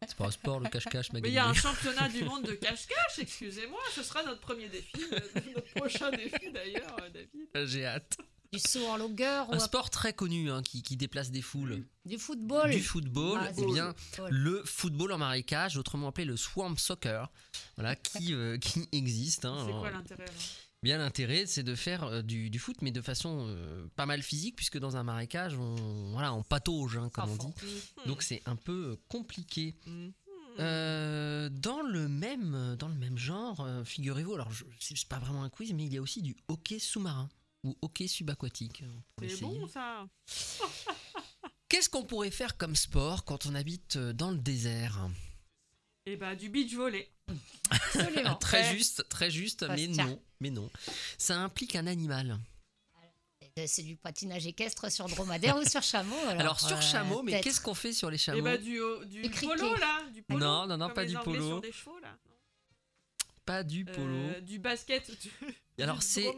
C'est 0.07 0.15
pas 0.15 0.27
un 0.27 0.31
sport, 0.31 0.59
le 0.59 0.69
cache-cache, 0.69 1.11
Mais 1.11 1.21
il 1.25 1.33
y 1.33 1.39
a 1.39 1.47
un 1.47 1.55
championnat 1.55 2.07
du 2.07 2.23
monde 2.23 2.43
de 2.43 2.53
cache-cache, 2.53 3.17
excusez-moi, 3.17 3.79
ce 3.91 4.03
sera 4.03 4.21
notre 4.23 4.41
premier 4.41 4.69
défi, 4.69 4.91
euh, 5.11 5.19
notre 5.55 5.73
prochain 5.73 6.11
défi 6.11 6.51
d'ailleurs, 6.51 6.95
euh, 7.01 7.09
David. 7.09 7.67
J'ai 7.67 7.83
hâte. 7.85 8.15
Du 8.53 8.59
saut 8.59 8.85
en 8.87 8.97
longueur 8.97 9.49
ou 9.49 9.53
Un 9.53 9.59
sport 9.59 9.89
très 9.89 10.13
connu 10.13 10.49
hein, 10.51 10.61
qui, 10.63 10.81
qui 10.81 10.95
déplace 10.97 11.31
des 11.31 11.41
foules. 11.41 11.85
du 12.05 12.17
football 12.17 12.71
Du 12.71 12.81
football, 12.81 13.39
Ah, 13.41 13.51
eh 13.57 13.65
bien, 13.65 13.93
football. 13.97 14.29
le 14.33 14.63
football 14.65 15.11
en 15.11 15.17
marécage, 15.17 15.77
autrement 15.77 16.07
appelé 16.07 16.25
le 16.25 16.37
swamp 16.37 16.75
soccer, 16.77 17.29
voilà, 17.75 17.95
qui, 17.95 18.33
euh, 18.33 18.57
qui 18.57 18.87
existe. 18.91 19.45
hein. 19.45 19.63
C'est 19.65 19.71
quoi 19.73 19.91
l'intérêt 19.91 20.25
Bien 20.83 20.99
l'intérêt, 20.99 21.47
c'est 21.47 21.63
de 21.63 21.73
faire 21.73 22.03
euh, 22.03 22.21
du, 22.21 22.49
du 22.51 22.59
foot, 22.59 22.77
mais 22.83 22.91
de 22.91 23.01
façon 23.01 23.47
euh, 23.49 23.87
pas 23.95 24.05
mal 24.05 24.21
physique, 24.21 24.55
puisque 24.55 24.77
dans 24.77 24.95
un 24.95 25.03
marécage, 25.03 25.55
on, 25.57 26.11
voilà, 26.11 26.33
on 26.33 26.43
patauge, 26.43 26.97
hein, 26.97 27.09
comme 27.11 27.31
on 27.31 27.35
dit. 27.35 27.47
Mhm. 27.47 28.05
Donc 28.05 28.21
c'est 28.21 28.41
un 28.45 28.55
peu 28.55 28.95
compliqué. 29.09 29.75
Euh, 30.59 31.49
dans, 31.49 31.81
le 31.81 32.07
même, 32.07 32.75
dans 32.79 32.87
le 32.87 32.95
même 32.95 33.17
genre, 33.17 33.67
figurez-vous, 33.85 34.33
alors 34.35 34.49
c'est 34.79 35.07
pas 35.07 35.19
vraiment 35.19 35.43
un 35.43 35.49
quiz, 35.49 35.73
mais 35.73 35.83
il 35.85 35.93
y 35.93 35.97
a 35.97 36.01
aussi 36.01 36.21
du 36.21 36.35
hockey 36.47 36.79
sous-marin 36.79 37.29
ou 37.63 37.75
hockey 37.81 38.07
subaquatique. 38.07 38.83
C'est 39.27 39.41
bon 39.41 39.67
ça 39.67 40.07
Qu'est-ce 41.69 41.89
qu'on 41.89 42.03
pourrait 42.05 42.31
faire 42.31 42.57
comme 42.57 42.75
sport 42.75 43.25
quand 43.25 43.45
on 43.45 43.53
habite 43.55 43.97
euh, 43.97 44.13
dans 44.13 44.31
le 44.31 44.37
désert? 44.37 45.09
Et 46.05 46.15
bah 46.15 46.35
du 46.35 46.47
beach 46.49 46.73
volley. 46.73 47.11
Absolument. 47.69 48.35
Très 48.39 48.73
juste, 48.73 49.07
très 49.09 49.29
juste, 49.29 49.67
Ça 49.67 49.75
mais 49.75 49.87
non, 49.87 50.21
mais 50.39 50.49
non. 50.49 50.69
Ça 51.17 51.37
implique 51.39 51.75
un 51.75 51.85
animal. 51.87 52.39
Euh, 53.59 53.65
C'est 53.67 53.83
du 53.83 53.97
patinage 53.97 54.47
équestre 54.47 54.89
sur 54.89 55.09
dromadaire 55.09 55.57
ou 55.57 55.65
sur 55.65 55.83
chameau 55.83 56.15
alors, 56.29 56.39
Alors, 56.41 56.59
sur 56.61 56.77
euh, 56.77 56.81
chameau, 56.81 57.21
mais 57.23 57.41
qu'est-ce 57.41 57.59
qu'on 57.59 57.73
fait 57.73 57.91
sur 57.91 58.09
les 58.09 58.15
Et 58.15 58.19
chameaux? 58.19 58.43
bah 58.43 58.57
du, 58.57 58.79
euh, 58.79 59.03
du, 59.03 59.23
Du 59.23 59.29
cricket. 59.29 59.57
polo 59.57 59.75
là 59.75 60.03
du 60.13 60.21
polo, 60.23 60.39
Non, 60.39 60.67
non, 60.67 60.77
non, 60.77 60.89
pas 60.93 61.05
du 61.05 61.17
polo. 61.17 61.45
sur 61.47 61.61
des 61.61 61.71
chevaux 61.73 61.99
là. 61.99 62.17
Pas 63.45 63.63
du 63.63 63.83
polo. 63.83 64.13
Euh, 64.15 64.39
du 64.39 64.59
basket. 64.59 65.11
Du, 65.19 65.29
alors, 65.83 66.01
c'est-. 66.01 66.31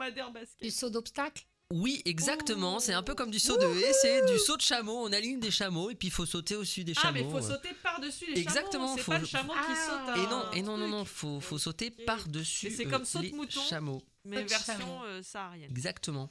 Du 0.62 0.72
saut 0.72 0.90
d'obstacle 0.90 1.46
Oui, 1.72 2.02
exactement. 2.06 2.78
Oh. 2.78 2.80
C'est 2.80 2.94
un 2.94 3.04
peu 3.04 3.14
comme 3.16 3.30
du 3.32 3.40
saut 3.40 3.58
de 3.58 3.66
haie, 3.66 3.94
c'est 3.94 4.26
du 4.32 4.40
saut 4.40 4.58
de 4.58 4.62
chameau. 4.62 5.04
On 5.06 5.12
aligne 5.14 5.40
des 5.40 5.52
chameaux 5.52 5.90
et 5.92 5.96
puis 5.96 6.08
il 6.08 6.12
faut 6.12 6.26
sauter 6.26 6.56
au-dessus 6.56 6.84
des 6.84 6.94
Ah 7.04 7.12
mais 7.12 7.20
chameaux. 7.22 7.40
faut 7.40 7.48
sauter 7.48 7.70
par-dessus 7.84 8.26
les 8.34 8.40
Exactement, 8.42 8.86
chameaux, 8.88 8.98
c'est 8.98 9.04
faut- 9.04 9.12
pas 9.12 9.20
le 9.20 9.26
chameau 9.26 9.54
qui 9.54 9.60
Ah. 9.60 9.86
saute 10.08 10.18
Et 10.18 10.26
un 10.26 10.30
non, 10.30 10.52
et 10.54 10.62
non, 10.64 10.78
non, 10.78 10.88
non, 10.88 11.06
faut, 11.06 11.40
faut 11.40 11.58
sauter 11.60 11.92
par-dessus 11.92 12.72
c'est 12.76 12.88
euh, 12.88 12.90
comme 12.90 13.06
saut 13.06 13.20
de 13.20 13.26
les 13.26 13.32
mouton. 13.34 13.62
chameaux. 13.62 14.02
Mais 14.26 14.44
version 14.44 14.74
chameau. 14.78 15.04
euh, 15.06 15.22
saharienne. 15.24 15.70
Exactement. 15.72 16.30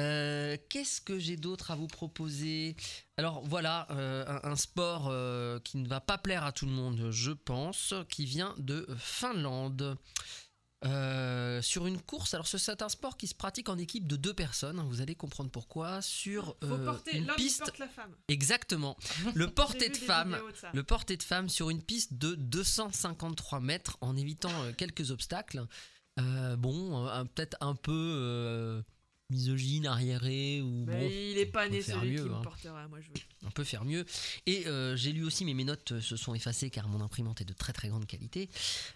Euh, 0.00 0.56
Qu'est-ce 0.70 1.00
que 1.00 1.18
j'ai 1.20 1.36
d'autre 1.36 1.70
à 1.70 1.76
vous 1.76 1.86
proposer? 1.86 2.74
Alors 3.16 3.42
voilà, 3.44 3.86
euh, 3.90 4.24
un, 4.26 4.50
un 4.50 4.56
sport 4.56 5.06
euh, 5.08 5.60
qui 5.60 5.76
ne 5.78 5.86
va 5.86 6.00
pas 6.00 6.18
plaire 6.18 6.44
à 6.44 6.50
tout 6.52 6.66
le 6.66 6.72
monde, 6.72 7.10
je 7.10 7.30
pense, 7.30 7.94
qui 8.08 8.24
vient 8.24 8.54
de 8.58 8.86
Finlande. 8.98 9.96
Euh, 10.84 11.62
sur 11.62 11.86
une 11.86 11.98
course, 12.00 12.34
alors 12.34 12.46
ce- 12.46 12.58
c'est 12.58 12.82
un 12.82 12.88
sport 12.90 13.16
qui 13.16 13.26
se 13.26 13.34
pratique 13.34 13.68
en 13.70 13.78
équipe 13.78 14.06
de 14.06 14.16
deux 14.16 14.34
personnes, 14.34 14.78
hein, 14.78 14.86
vous 14.88 15.00
allez 15.00 15.14
comprendre 15.14 15.50
pourquoi, 15.50 16.02
sur 16.02 16.56
Faut 16.62 16.66
euh, 16.74 16.84
porter 16.84 17.16
une 17.16 17.26
piste 17.36 17.60
porte 17.60 17.78
la 17.78 17.88
femme. 17.88 18.10
Exactement. 18.28 18.96
Le 19.34 19.48
porté 19.48 19.88
de 19.88 19.96
femme, 19.96 20.32
de 20.72 20.76
le 20.76 20.82
porté 20.82 21.16
de 21.16 21.22
femme 21.22 21.48
sur 21.48 21.70
une 21.70 21.82
piste 21.82 22.14
de 22.14 22.34
253 22.34 23.60
mètres 23.60 23.96
en 24.02 24.14
évitant 24.16 24.52
euh, 24.62 24.72
quelques 24.76 25.10
obstacles. 25.10 25.66
Euh, 26.20 26.54
bon, 26.56 27.06
peut-être 27.34 27.56
un 27.60 27.74
peu 27.74 28.84
misogyne, 29.30 29.86
arriéré 29.86 30.60
ou 30.60 30.84
Mais 30.86 31.00
bon, 31.00 31.10
il 31.10 31.38
est 31.38 31.46
pas 31.46 31.68
né 31.68 31.82
celui 31.82 32.12
mieux, 32.12 32.22
qui 32.22 32.28
me 32.28 32.34
hein. 32.34 32.42
portera, 32.42 32.88
moi 32.88 33.00
je 33.00 33.08
veux. 33.08 33.14
on 33.46 33.50
peut 33.50 33.64
faire 33.64 33.84
mieux. 33.84 34.04
Et 34.46 34.66
euh, 34.66 34.96
j'ai 34.96 35.12
lu 35.12 35.24
aussi, 35.24 35.44
mais 35.44 35.54
mes 35.54 35.64
notes 35.64 35.92
euh, 35.92 36.00
se 36.00 36.16
sont 36.16 36.34
effacées 36.34 36.70
car 36.70 36.88
mon 36.88 37.00
imprimante 37.00 37.40
est 37.40 37.46
de 37.46 37.52
très 37.52 37.72
très 37.72 37.88
grande 37.88 38.06
qualité. 38.06 38.50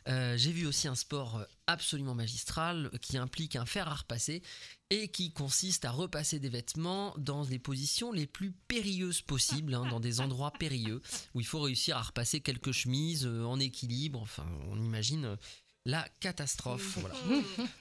Euh, 0.09 0.37
j'ai 0.37 0.53
vu 0.53 0.67
aussi 0.67 0.87
un 0.87 0.95
sport 0.95 1.45
absolument 1.67 2.15
magistral 2.15 2.91
qui 3.01 3.17
implique 3.17 3.57
un 3.57 3.67
fer 3.67 3.89
à 3.89 3.95
repasser 3.95 4.43
et 4.91 5.09
qui 5.09 5.33
consiste 5.33 5.85
à 5.85 5.91
repasser 5.91 6.39
des 6.39 6.49
vêtements 6.49 7.15
dans 7.19 7.45
les 7.45 7.59
positions 7.59 8.13
les 8.13 8.27
plus 8.27 8.53
périlleuses 8.53 9.21
possibles, 9.21 9.75
hein, 9.75 9.87
dans 9.91 10.01
des 10.01 10.21
endroits 10.21 10.53
périlleux 10.53 11.03
où 11.35 11.41
il 11.41 11.47
faut 11.47 11.61
réussir 11.61 11.97
à 11.97 12.03
repasser 12.03 12.41
quelques 12.41 12.73
chemises 12.73 13.27
en 13.27 13.59
équilibre. 13.61 14.21
Enfin, 14.21 14.47
on 14.69 14.79
imagine. 14.79 15.37
La 15.85 16.07
catastrophe. 16.21 16.99
Voilà. 16.99 17.15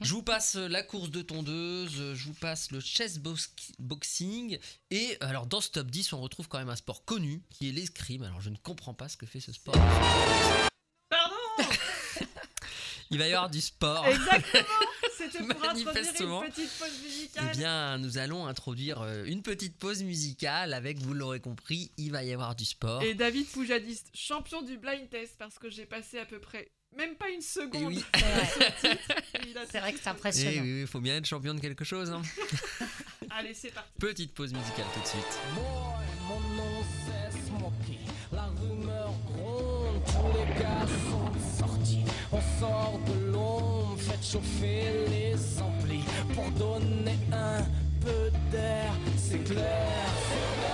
Je 0.01 0.13
vous 0.13 0.23
passe 0.23 0.55
euh, 0.55 0.67
la 0.67 0.83
course 0.83 1.09
de 1.09 1.21
tondeuse, 1.21 2.13
je 2.13 2.23
vous 2.25 2.33
passe 2.33 2.71
le 2.71 2.79
chess 2.79 3.19
box- 3.19 3.51
boxing. 3.79 4.57
Et 4.91 5.17
alors, 5.21 5.45
dans 5.45 5.61
ce 5.61 5.69
top 5.71 5.87
10, 5.91 6.13
on 6.13 6.21
retrouve 6.21 6.47
quand 6.47 6.59
même 6.59 6.69
un 6.69 6.75
sport 6.75 7.03
connu 7.05 7.41
qui 7.49 7.69
est 7.69 7.71
l'escrime. 7.71 8.23
Alors, 8.23 8.41
je 8.41 8.49
ne 8.49 8.57
comprends 8.57 8.93
pas 8.93 9.09
ce 9.09 9.17
que 9.17 9.25
fait 9.25 9.39
ce 9.41 9.51
sport. 9.51 9.75
Pardon 11.09 11.35
Il 13.09 13.17
va 13.17 13.27
y 13.27 13.33
avoir 13.33 13.49
du 13.49 13.61
sport. 13.61 14.05
Exactement 14.05 14.63
C'était 15.17 15.39
pour 15.39 15.63
introduire 15.63 16.43
une 16.43 16.51
petite 16.51 16.69
pause 16.77 17.01
musicale. 17.03 17.49
Eh 17.53 17.57
bien, 17.57 17.97
nous 17.97 18.17
allons 18.17 18.45
introduire 18.45 19.01
euh, 19.01 19.23
une 19.25 19.41
petite 19.41 19.77
pause 19.77 20.03
musicale 20.03 20.73
avec, 20.73 20.99
vous 20.99 21.13
l'aurez 21.13 21.39
compris, 21.39 21.91
il 21.97 22.11
va 22.11 22.23
y 22.23 22.33
avoir 22.33 22.55
du 22.55 22.65
sport. 22.65 23.01
Et 23.03 23.13
David 23.15 23.47
Poujadiste, 23.47 24.09
champion 24.13 24.61
du 24.61 24.77
blind 24.77 25.09
test, 25.09 25.35
parce 25.39 25.57
que 25.57 25.69
j'ai 25.69 25.85
passé 25.85 26.19
à 26.19 26.25
peu 26.25 26.39
près 26.39 26.69
même 26.95 27.15
pas 27.15 27.29
une 27.29 27.41
seconde. 27.41 27.87
oui. 27.93 28.03
C'est 29.71 29.79
vrai 29.79 29.93
que 29.93 29.99
c'est 29.99 30.05
Eh 30.07 30.09
impressionnant. 30.09 30.61
oui, 30.61 30.81
il 30.81 30.87
faut 30.87 30.99
bien 30.99 31.17
être 31.17 31.25
champion 31.25 31.53
de 31.53 31.59
quelque 31.59 31.83
chose. 31.83 32.09
hein. 32.11 32.21
Allez, 33.31 33.53
c'est 33.53 33.73
parti. 33.73 33.89
Petite 33.99 34.33
pause 34.33 34.53
musicale 34.53 34.85
tout 34.93 35.01
de 35.01 35.05
suite. 35.07 35.39
Mon 35.55 36.39
nom 36.55 36.83
c'est 37.05 37.47
Smokey, 37.47 37.99
la 38.31 38.45
rumeur 38.45 39.13
gronde, 39.25 40.01
tous 40.05 40.37
les 40.37 40.59
gars 40.59 40.85
sont 41.09 41.65
sortis. 41.65 42.03
On 42.31 42.41
sort 42.59 42.99
de 43.07 43.25
l'ombre, 43.31 43.97
faites 43.99 44.25
chauffer 44.25 45.07
les 45.09 45.35
amplis 45.61 46.03
pour 46.33 46.49
donner 46.51 47.17
un 47.31 47.63
peu 48.01 48.31
d'air, 48.51 48.91
c'est 49.17 49.43
clair. 49.43 50.07
C'est 50.29 50.59
clair. 50.59 50.66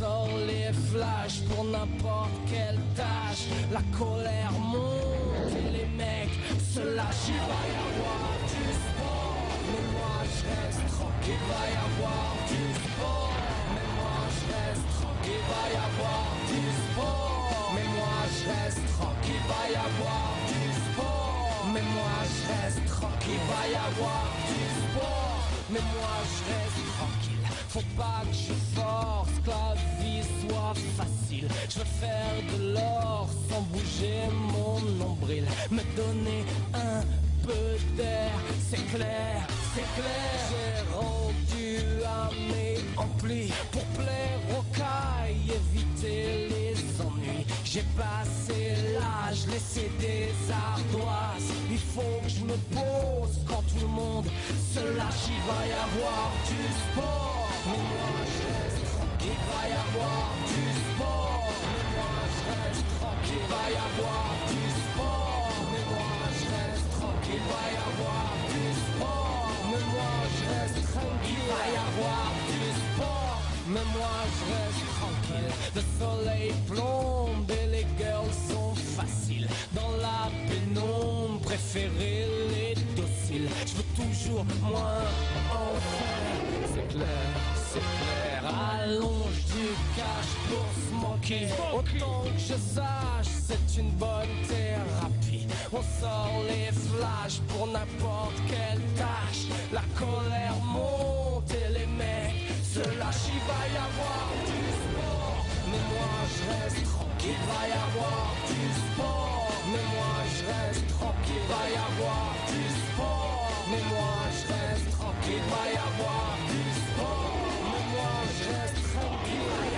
Sort 0.00 0.30
les 0.46 0.72
flashs 0.88 1.40
pour 1.48 1.64
n'importe 1.64 2.36
quelle 2.50 2.80
tâche. 2.96 3.44
La 3.70 3.82
colère 3.98 4.52
monte 4.72 5.52
et 5.60 5.70
les 5.76 5.88
mecs 6.00 6.36
se 6.72 6.82
lâchent. 6.96 7.28
Il 7.36 7.42
va 7.50 7.62
y 7.68 7.76
avoir 7.86 8.28
du 8.52 8.64
sport, 8.84 9.44
mais 9.70 9.84
moi 9.94 10.16
je 10.34 10.42
reste 10.52 10.84
tranquille. 10.96 11.42
Il 11.42 11.52
va 11.52 11.64
y 11.74 11.78
avoir 11.88 12.28
du 12.50 12.64
sport, 12.80 13.32
mais 13.74 13.88
moi 13.98 14.18
je 14.36 14.44
reste 14.56 14.88
tranquille. 14.98 15.42
Il 15.42 15.50
va 15.52 15.64
y 15.74 15.78
avoir 15.88 16.24
du 16.50 16.62
sport, 16.80 17.72
mais 17.74 17.86
moi 17.96 18.18
je 18.36 18.42
reste 18.52 18.84
tranquille. 18.96 19.42
Il 19.42 19.50
va 19.52 19.64
y 19.74 19.78
avoir 19.88 20.28
du 20.50 20.64
sport, 20.84 21.40
mais 21.72 21.86
moi 21.96 22.16
je 22.32 22.42
reste 22.52 22.84
tranquille. 22.96 23.40
Il 23.40 23.48
va 23.52 23.62
y 23.74 23.78
avoir 23.88 24.24
du 24.48 24.62
sport, 24.80 25.40
mais 25.72 25.84
moi 25.94 26.14
je 26.32 26.40
reste 26.50 26.82
tranquille. 26.96 27.29
Faut 27.72 27.80
pas 27.96 28.22
que 28.28 28.34
je 28.34 28.52
force, 28.74 29.30
que 29.44 29.50
la 29.50 29.74
vie 30.00 30.22
soit 30.40 30.74
facile. 30.96 31.46
Je 31.68 31.78
veux 31.78 31.84
faire 31.84 32.36
de 32.52 32.74
l'or 32.74 33.28
sans 33.48 33.60
bouger 33.70 34.22
mon 34.32 34.80
nombril. 34.98 35.44
Me 35.70 35.82
donner 35.96 36.44
un 36.74 37.02
peu 37.46 37.78
d'air, 37.96 38.32
c'est 38.68 38.84
clair, 38.92 39.46
c'est 39.72 39.88
clair. 39.94 40.34
J'ai 40.50 40.82
rendu 40.96 42.02
à 42.04 42.28
mes 42.50 42.78
amplis 42.96 43.52
pour 43.70 43.84
plaire 44.02 44.40
aux 44.50 44.64
cailles, 44.76 45.52
éviter 45.60 46.48
les 46.48 47.00
ennuis. 47.00 47.46
J'ai 47.64 47.84
passé 47.96 48.74
l'âge, 48.98 49.46
laissé 49.46 49.88
des 50.00 50.32
ardoises. 50.52 51.52
Il 51.70 51.78
faut 51.78 52.20
que 52.24 52.30
je 52.30 52.42
me 52.42 52.56
pose 52.74 53.38
quand 53.46 53.62
tout 53.62 53.80
le 53.80 53.86
monde 53.86 54.26
se 54.74 54.80
lâche. 54.80 55.28
Il 55.28 55.40
va 55.46 55.66
y 55.68 55.72
avoir 55.72 56.32
du 56.48 56.64
sport. 56.82 57.49
Mais 57.66 57.76
moi 57.76 58.10
je 58.34 58.42
reste 58.48 58.84
tranquille. 58.96 59.36
Il 59.36 59.44
va 59.50 59.62
y 59.68 59.76
avoir 59.84 60.26
du 60.48 60.64
sport. 60.80 61.44
Mais 61.70 61.84
moi 61.94 62.16
je 62.34 62.42
reste 62.50 62.88
tranquille. 62.98 63.36
Il 63.36 63.52
va 63.52 63.64
y 63.68 63.78
avoir 63.88 64.28
du 64.48 64.64
sport. 64.80 65.52
Mais 65.70 65.84
moi 65.92 66.12
je 66.36 66.44
reste 66.56 66.88
tranquille. 66.98 67.36
Il 67.36 67.52
va 67.52 67.64
y 67.68 67.80
avoir 67.90 68.28
du 68.52 68.64
sport. 68.80 69.44
Mais 69.70 69.84
moi 69.92 70.14
je 70.34 70.42
reste 70.52 70.80
tranquille. 70.94 71.36
Il 71.36 71.52
va 71.52 71.64
y 71.68 71.78
avoir 71.88 72.26
du 72.48 72.64
sport. 72.80 73.38
Mais 73.72 73.86
moi 73.96 74.16
je 74.36 74.42
reste 74.52 74.84
tranquille. 74.98 75.52
Le 75.76 75.82
soleil 76.00 76.48
plombe 76.66 77.50
et 77.60 77.66
les 77.74 77.86
girls 77.98 78.34
sont 78.48 78.74
faciles. 78.96 79.48
Dans 79.72 79.94
la 80.06 80.30
pénombre, 80.48 81.40
préférer 81.42 82.26
les 82.54 82.74
dociles. 82.96 83.48
Je 83.66 83.74
veux 83.76 83.90
toujours 83.94 84.44
moins 84.62 85.04
en 85.52 85.76
faire. 85.92 86.49
Clair, 86.90 87.06
c'est 87.54 87.78
clair. 87.78 88.42
Allonge 88.82 89.44
du 89.46 89.68
cash 89.94 90.30
pour 90.48 90.66
se 90.74 90.90
moquer. 90.92 91.46
Autant 91.72 92.24
que 92.24 92.36
je 92.36 92.54
sache, 92.54 93.32
c'est 93.46 93.80
une 93.80 93.90
bonne 93.90 94.34
thérapie. 94.48 95.46
On 95.72 95.82
sort 96.02 96.42
les 96.48 96.72
flashs 96.72 97.40
pour 97.46 97.68
n'importe 97.68 98.34
quelle 98.48 98.82
tâche. 98.96 99.46
La 99.72 99.82
colère 99.96 100.56
monte 100.64 101.52
et 101.54 101.72
les 101.78 101.86
mecs 101.86 102.50
se 102.64 102.80
lâchent. 102.98 103.30
Il 103.34 103.42
va 103.46 103.62
y 103.70 103.78
avoir 103.88 104.26
du 104.50 104.62
sport. 104.82 105.46
Mais 105.70 105.82
moi 105.92 106.12
je 106.34 106.42
reste 106.50 106.82
tranquille. 106.90 107.38
Il 107.38 107.46
va 107.52 107.62
y 107.68 107.72
avoir 107.86 108.34
du 108.50 108.62
sport. 108.80 109.52
Mais 109.70 109.84
moi 109.94 110.14
je 110.34 110.42
reste 110.50 110.88
tranquille. 110.98 111.38
Il 111.38 111.54
va 111.54 111.64
y 111.70 111.78
avoir 111.88 112.34
du 112.50 112.64
sport. 112.68 113.49
Mais 113.70 113.82
moi 113.88 114.16
je 114.34 114.52
reste 114.52 114.90
tranquille. 114.98 115.34
Il 115.36 115.50
va 115.50 115.64
y 115.70 115.78
avoir 115.78 116.36
du 116.50 116.62
sport. 116.74 117.32
Mais 117.70 117.84
moi 117.92 118.14
je 118.36 118.44
reste 118.50 118.82
tranquille. 118.92 119.69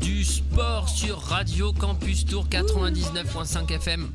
Du 0.00 0.24
sport 0.24 0.88
sur 0.88 1.18
Radio 1.18 1.72
Campus 1.72 2.24
Tour 2.24 2.46
99.5 2.48 3.72
FM. 3.72 4.12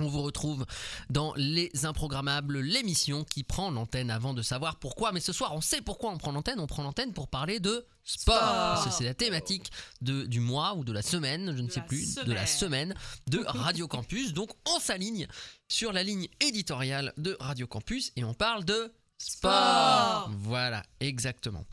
On 0.00 0.06
vous 0.06 0.22
retrouve 0.22 0.64
dans 1.10 1.32
Les 1.36 1.70
Improgrammables, 1.84 2.60
l'émission 2.60 3.24
qui 3.24 3.42
prend 3.42 3.70
l'antenne 3.70 4.10
avant 4.10 4.34
de 4.34 4.42
savoir 4.42 4.76
pourquoi. 4.76 5.12
Mais 5.12 5.20
ce 5.20 5.32
soir, 5.32 5.54
on 5.54 5.60
sait 5.60 5.80
pourquoi 5.80 6.10
on 6.12 6.18
prend 6.18 6.32
l'antenne. 6.32 6.60
On 6.60 6.66
prend 6.66 6.82
l'antenne 6.82 7.12
pour 7.12 7.28
parler 7.28 7.60
de 7.60 7.86
sport. 8.04 8.36
Sport. 8.36 8.40
Parce 8.40 8.84
que 8.86 8.90
c'est 8.92 9.04
la 9.04 9.14
thématique 9.14 9.70
de, 10.00 10.24
du 10.24 10.40
mois 10.40 10.74
ou 10.74 10.84
de 10.84 10.92
la 10.92 11.02
semaine, 11.02 11.54
je 11.56 11.62
ne 11.62 11.66
De 11.66 11.72
sais 11.72 11.80
plus, 11.80 12.14
de 12.14 12.32
la 12.32 12.46
semaine 12.46 12.94
de 13.26 13.42
Radio 13.46 13.88
Campus. 13.88 14.32
Donc 14.34 14.50
on 14.68 14.78
s'aligne 14.78 15.26
sur 15.68 15.92
la 15.92 16.02
ligne 16.02 16.28
éditoriale 16.40 17.12
de 17.16 17.36
Radio 17.40 17.66
Campus 17.66 18.12
et 18.16 18.24
on 18.24 18.34
parle 18.34 18.64
de 18.64 18.92
sport. 19.18 20.30
Voilà, 20.38 20.82
exactement. 21.00 21.64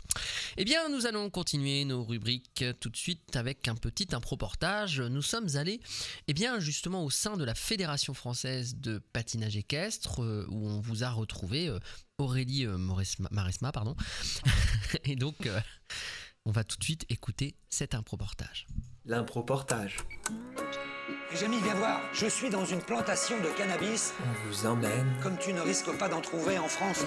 Eh 0.58 0.66
bien, 0.66 0.90
nous 0.90 1.06
allons 1.06 1.30
continuer 1.30 1.86
nos 1.86 2.04
rubriques 2.04 2.64
tout 2.80 2.90
de 2.90 2.98
suite 2.98 3.36
avec 3.36 3.68
un 3.68 3.76
petit 3.76 4.08
improportage. 4.14 5.00
Nous 5.02 5.22
sommes 5.22 5.50
allés, 5.56 5.80
eh 6.28 6.34
bien, 6.34 6.60
justement 6.60 7.04
au 7.04 7.10
sein 7.10 7.38
de 7.38 7.44
la 7.44 7.56
Fédération 7.56 8.14
française 8.14 8.76
de 8.78 9.00
patinage 9.14 9.58
équestre, 9.58 10.24
euh, 10.24 10.46
où 10.50 10.68
on 10.70 10.80
vous 10.80 11.04
a 11.04 11.10
retrouvé 11.10 11.68
euh, 11.68 11.80
Aurélie 12.18 12.66
euh, 12.66 12.78
Mauresma- 12.78 13.28
Maresma, 13.32 13.72
pardon. 13.72 13.96
Et 15.04 15.16
donc, 15.16 15.46
euh, 15.46 15.60
on 16.46 16.52
va 16.52 16.64
tout 16.64 16.78
de 16.78 16.84
suite 16.84 17.06
écouter 17.10 17.56
cet 17.70 17.94
improportage. 17.96 18.68
L'improportage. 19.06 19.98
Jamie, 21.34 21.60
viens 21.62 21.76
voir. 21.76 22.02
Je 22.14 22.28
suis 22.28 22.50
dans 22.50 22.66
une 22.66 22.82
plantation 22.82 23.38
de 23.42 23.50
cannabis. 23.58 24.14
On 24.22 24.48
vous 24.48 24.66
emmène 24.66 25.06
Comme 25.22 25.38
tu 25.38 25.54
ne 25.54 25.62
risques 25.62 25.92
pas 25.98 26.08
d'en 26.08 26.22
trouver 26.22 26.58
en 26.58 26.68
France. 26.68 27.04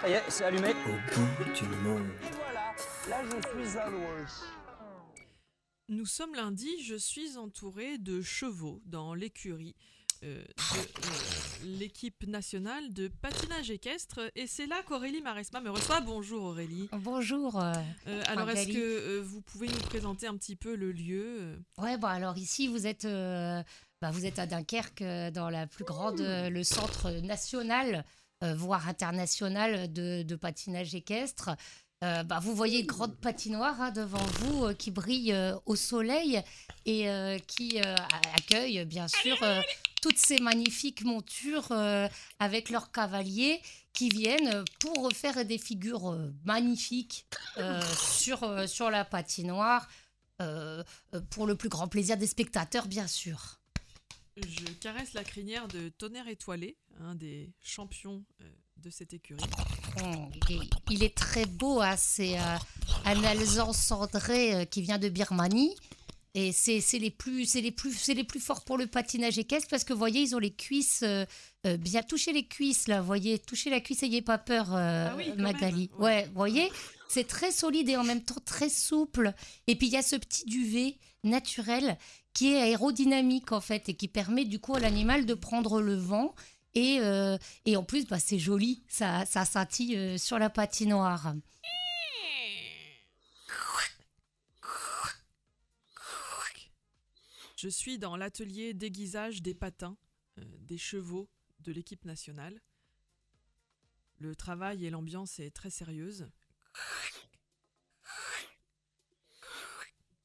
Ça 0.00 0.08
y 0.08 0.12
est, 0.12 0.22
c'est 0.28 0.44
allumé. 0.44 0.70
au 0.70 1.20
bout 1.44 1.52
du 1.52 1.64
monde. 1.82 2.06
Voilà, 2.36 2.74
là 3.08 3.22
je 3.24 3.66
suis 3.66 3.78
à 3.78 3.88
l'ouest. 3.88 4.44
Nous 5.88 6.06
sommes 6.06 6.34
lundi, 6.34 6.82
je 6.82 6.96
suis 6.96 7.36
entouré 7.36 7.98
de 7.98 8.20
chevaux 8.20 8.80
dans 8.86 9.14
l'écurie 9.14 9.76
euh, 10.26 10.42
de 10.42 10.78
euh, 10.78 11.78
l'équipe 11.78 12.26
nationale 12.26 12.92
de 12.92 13.08
patinage 13.08 13.70
équestre 13.70 14.20
et 14.34 14.46
c'est 14.46 14.66
là 14.66 14.82
qu'Aurélie 14.86 15.22
Maresma 15.22 15.60
me 15.60 15.70
reçoit. 15.70 16.00
Bonjour 16.00 16.42
Aurélie. 16.42 16.88
Bonjour. 16.92 17.62
euh, 17.62 18.22
alors 18.26 18.50
est-ce 18.50 18.68
que 18.68 19.20
vous 19.20 19.40
pouvez 19.40 19.68
nous 19.68 19.78
présenter 19.88 20.26
un 20.26 20.36
petit 20.36 20.56
peu 20.56 20.74
le 20.74 20.92
lieu 20.92 21.58
Ouais, 21.78 21.96
bon, 21.96 22.08
alors 22.08 22.36
ici, 22.36 22.66
vous 22.68 22.86
êtes, 22.86 23.06
bah, 23.06 24.10
vous 24.10 24.26
êtes 24.26 24.38
à 24.38 24.46
Dunkerque, 24.46 25.02
dans 25.32 25.48
la 25.48 25.66
plus 25.66 25.84
grande, 25.84 26.20
le 26.20 26.62
centre 26.64 27.10
national, 27.20 28.04
voire 28.42 28.88
international 28.88 29.92
de, 29.92 30.22
de 30.22 30.36
patinage 30.36 30.94
équestre. 30.94 31.50
Euh, 32.04 32.22
bah, 32.24 32.40
vous 32.40 32.54
voyez 32.54 32.80
une 32.80 32.86
grande 32.86 33.16
patinoire 33.16 33.80
hein, 33.80 33.90
devant 33.90 34.18
vous 34.18 34.66
euh, 34.66 34.74
qui 34.74 34.90
brille 34.90 35.32
euh, 35.32 35.56
au 35.64 35.76
soleil 35.76 36.42
et 36.84 37.08
qui 37.48 37.80
accueille 37.80 38.84
bien 38.84 39.08
sûr 39.08 39.36
toutes 40.00 40.18
ces 40.18 40.38
magnifiques 40.38 41.02
montures 41.02 41.72
avec 42.38 42.70
leurs 42.70 42.92
cavaliers 42.92 43.60
qui 43.92 44.08
viennent 44.08 44.62
pour 44.78 45.10
faire 45.12 45.44
des 45.44 45.58
figures 45.58 46.16
magnifiques 46.44 47.26
sur, 47.98 48.68
sur 48.68 48.90
la 48.90 49.04
patinoire 49.04 49.88
pour 51.30 51.48
le 51.48 51.56
plus 51.56 51.68
grand 51.68 51.88
plaisir 51.88 52.16
des 52.16 52.28
spectateurs 52.28 52.86
bien 52.86 53.08
sûr. 53.08 53.58
Je 54.36 54.72
caresse 54.74 55.12
la 55.14 55.24
crinière 55.24 55.66
de 55.66 55.88
Tonnerre 55.88 56.28
Étoilé, 56.28 56.76
un 57.00 57.16
des 57.16 57.52
champions 57.60 58.24
de 58.76 58.90
cette 58.90 59.12
écurie. 59.12 59.42
Il, 60.50 60.62
est, 60.62 60.70
il 60.90 61.02
est 61.02 61.16
très 61.16 61.46
beau, 61.46 61.80
hein, 61.80 61.94
c'est 61.96 62.38
euh, 62.38 62.56
un 63.04 63.24
alezan 63.24 63.72
cendré 63.72 64.54
euh, 64.54 64.64
qui 64.64 64.82
vient 64.82 64.98
de 64.98 65.08
Birmanie. 65.08 65.74
Et 66.38 66.52
c'est 66.52 66.98
les 66.98 67.10
plus 67.10 67.46
c'est 67.46 67.62
les 67.62 67.70
plus 67.70 67.94
c'est 67.94 68.12
les 68.12 68.22
plus 68.22 68.40
forts 68.40 68.62
pour 68.62 68.76
le 68.76 68.86
patinage 68.86 69.38
équestre 69.38 69.68
parce 69.70 69.84
que 69.84 69.94
vous 69.94 69.98
voyez 69.98 70.20
ils 70.20 70.36
ont 70.36 70.38
les 70.38 70.52
cuisses 70.52 71.00
euh, 71.02 71.24
euh, 71.66 71.78
bien 71.78 72.02
touchez 72.02 72.30
les 72.34 72.46
cuisses 72.46 72.88
là 72.88 73.00
vous 73.00 73.06
voyez. 73.06 73.38
Touchez 73.38 73.70
la 73.70 73.80
cuisse 73.80 74.02
ayez 74.02 74.20
pas 74.20 74.36
peur 74.36 74.74
euh, 74.74 75.08
Ah 75.10 75.16
oui, 75.16 75.32
Magali. 75.38 75.88
Même. 75.92 76.02
ouais 76.02 76.24
vous 76.26 76.34
voyez 76.34 76.70
c'est 77.08 77.26
très 77.26 77.52
solide 77.52 77.88
et 77.88 77.96
en 77.96 78.04
même 78.04 78.20
temps 78.20 78.34
très 78.44 78.68
souple. 78.68 79.32
Et 79.66 79.76
puis 79.76 79.86
il 79.86 79.94
y 79.94 79.96
a 79.96 80.02
ce 80.02 80.16
petit 80.16 80.44
duvet 80.44 80.98
naturel 81.24 81.96
qui 82.34 82.52
est 82.52 82.60
aérodynamique 82.60 83.52
en 83.52 83.62
fait 83.62 83.88
et 83.88 83.94
qui 83.94 84.06
permet 84.06 84.44
du 84.44 84.58
coup 84.58 84.74
à 84.74 84.80
l'animal 84.80 85.24
de 85.24 85.32
prendre 85.32 85.80
le 85.80 85.94
vent 85.94 86.34
et, 86.76 87.00
euh, 87.00 87.36
et 87.64 87.76
en 87.76 87.82
plus 87.82 88.06
bah, 88.06 88.18
c'est 88.20 88.38
joli 88.38 88.84
ça 88.88 89.24
ça 89.26 89.44
scintille 89.44 89.96
euh, 89.96 90.18
sur 90.18 90.38
la 90.38 90.50
patinoire 90.50 91.34
Je 97.56 97.68
suis 97.68 97.98
dans 97.98 98.16
l'atelier 98.16 98.74
d'aiguisage 98.74 99.40
des 99.42 99.54
patins 99.54 99.96
euh, 100.38 100.44
des 100.60 100.76
chevaux 100.78 101.28
de 101.60 101.72
l'équipe 101.72 102.04
nationale. 102.04 102.60
Le 104.18 104.36
travail 104.36 104.84
et 104.86 104.90
l'ambiance 104.90 105.38
est 105.40 105.50
très 105.50 105.70
sérieuse. 105.70 106.28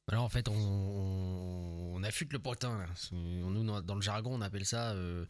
Alors 0.08 0.24
en 0.24 0.28
fait, 0.28 0.48
on, 0.48 0.54
on 0.54 2.02
affûte 2.02 2.32
le 2.34 2.38
potin. 2.38 2.78
là. 2.78 2.86
C'est- 2.96 3.14
Nous, 3.14 3.64
dans 3.64 3.80
dans 3.80 3.94
le 3.94 4.02
jargon, 4.02 4.34
on 4.34 4.40
appelle 4.42 4.66
ça 4.66 4.92
euh, 4.92 5.24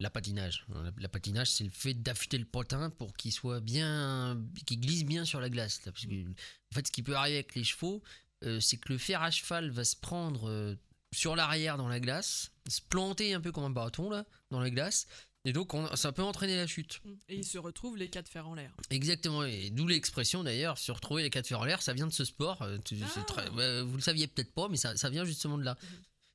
la 0.00 0.10
patinage. 0.10 0.66
La, 0.68 0.90
la 0.98 1.08
patinage, 1.08 1.50
c'est 1.50 1.64
le 1.64 1.70
fait 1.70 1.94
d'affûter 1.94 2.38
le 2.38 2.44
potin 2.46 2.90
pour 2.90 3.14
qu'il 3.16 3.32
soit 3.32 3.60
bien, 3.60 4.40
qu'il 4.66 4.80
glisse 4.80 5.04
bien 5.04 5.24
sur 5.24 5.40
la 5.40 5.48
glace. 5.50 5.84
là. 5.86 5.92
Parce 5.92 6.06
que, 6.06 6.14
en 6.14 6.74
fait, 6.74 6.86
ce 6.86 6.92
qui 6.92 7.02
peut 7.02 7.14
arriver 7.14 7.36
avec 7.36 7.54
les 7.54 7.64
chevaux, 7.64 8.02
euh, 8.44 8.58
c'est 8.60 8.78
que 8.78 8.92
le 8.92 8.98
fer 8.98 9.22
à 9.22 9.30
cheval 9.30 9.70
va 9.70 9.84
se 9.84 9.96
prendre 9.96 10.48
euh, 10.48 10.74
sur 11.14 11.36
l'arrière 11.36 11.76
dans 11.76 11.88
la 11.88 12.00
glace, 12.00 12.50
se 12.68 12.80
planter 12.80 13.34
un 13.34 13.40
peu 13.40 13.52
comme 13.52 13.64
un 13.64 13.70
bâton 13.70 14.08
là 14.10 14.24
dans 14.50 14.60
la 14.60 14.70
glace, 14.70 15.06
et 15.44 15.52
donc 15.52 15.74
on- 15.74 15.94
ça 15.96 16.12
peut 16.12 16.22
entraîner 16.22 16.56
la 16.56 16.66
chute. 16.66 17.00
Et 17.28 17.36
il 17.36 17.44
se 17.44 17.58
retrouve 17.58 17.96
les 17.96 18.08
quatre 18.08 18.28
fers 18.28 18.46
en 18.48 18.54
l'air. 18.54 18.74
Exactement, 18.90 19.42
et 19.44 19.70
d'où 19.70 19.86
l'expression 19.88 20.44
d'ailleurs, 20.44 20.78
se 20.78 20.92
retrouver 20.92 21.22
les 21.22 21.30
quatre 21.30 21.46
fers 21.48 21.60
en 21.60 21.64
l'air, 21.64 21.82
ça 21.82 21.92
vient 21.92 22.06
de 22.06 22.12
ce 22.12 22.24
sport. 22.24 22.62
euh, 22.62 22.78
très- 23.26 23.50
ouais, 23.50 23.82
vous 23.82 23.96
le 23.96 24.02
saviez 24.02 24.26
peut-être 24.28 24.52
pas, 24.54 24.68
mais 24.68 24.76
ça, 24.76 24.96
ça 24.96 25.10
vient 25.10 25.24
justement 25.24 25.58
de 25.58 25.64
là. 25.64 25.76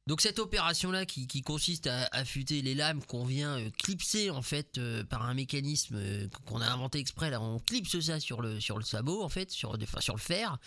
Donc 0.08 0.22
cette 0.22 0.38
opération-là 0.38 1.08
qui, 1.08 1.26
qui 1.26 1.42
consiste 1.42 1.88
à 1.88 2.08
affûter 2.12 2.62
les 2.62 2.76
lames 2.76 3.04
qu'on 3.04 3.26
vient 3.26 3.58
euh, 3.58 3.72
clipser 3.72 4.30
en 4.30 4.44
fait 4.44 4.78
euh, 4.78 5.04
par 5.04 5.24
un 5.24 5.34
mécanisme 5.34 5.96
euh, 5.96 6.28
qu'on 6.46 6.62
a 6.62 6.68
inventé 6.68 7.00
exprès, 7.00 7.32
là 7.32 7.42
on 7.42 7.58
clipse 7.58 8.00
ça 8.00 8.20
sur 8.20 8.40
le, 8.40 8.60
sur 8.60 8.78
le 8.78 8.84
sabot 8.84 9.24
en 9.24 9.30
fait, 9.30 9.50
sur, 9.50 9.76
sur 10.00 10.16
le 10.16 10.22
fer, 10.22 10.60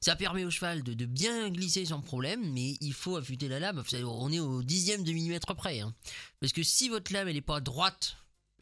ça 0.00 0.16
permet 0.16 0.44
au 0.44 0.50
cheval 0.50 0.82
de, 0.82 1.06
bien 1.06 1.50
glisser 1.50 1.84
sans 1.86 2.00
problème, 2.00 2.52
mais 2.52 2.76
il 2.80 2.92
faut 2.92 3.16
affûter 3.16 3.46
la 3.46 3.60
lame, 3.60 3.80
on 4.06 4.32
est 4.32 4.40
au 4.40 4.64
dixième 4.64 5.04
de 5.04 5.12
millimètre 5.12 5.54
près. 5.54 5.78
hein. 5.78 5.94
Parce 6.40 6.52
que 6.52 6.64
si 6.64 6.88
votre 6.88 7.12
lame 7.12 7.28
elle 7.28 7.36
est 7.36 7.42
pas 7.42 7.60
droite, 7.60 8.16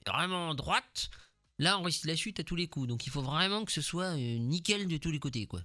vraiment 0.07 0.55
droite, 0.55 1.09
là 1.59 1.79
on 1.79 1.85
risque 1.85 2.05
la 2.05 2.17
chute 2.17 2.39
à 2.39 2.45
tous 2.45 2.57
les 2.57 2.69
coups. 2.69 2.87
Donc 2.87 3.07
il 3.07 3.11
faut 3.11 3.23
vraiment 3.23 3.65
que 3.65 3.73
ce 3.73 3.81
soit 3.81 4.15
nickel 4.15 4.89
de 4.89 4.99
tous 4.99 5.11
les 5.11 5.21
côtés 5.21 5.47
quoi. 5.47 5.63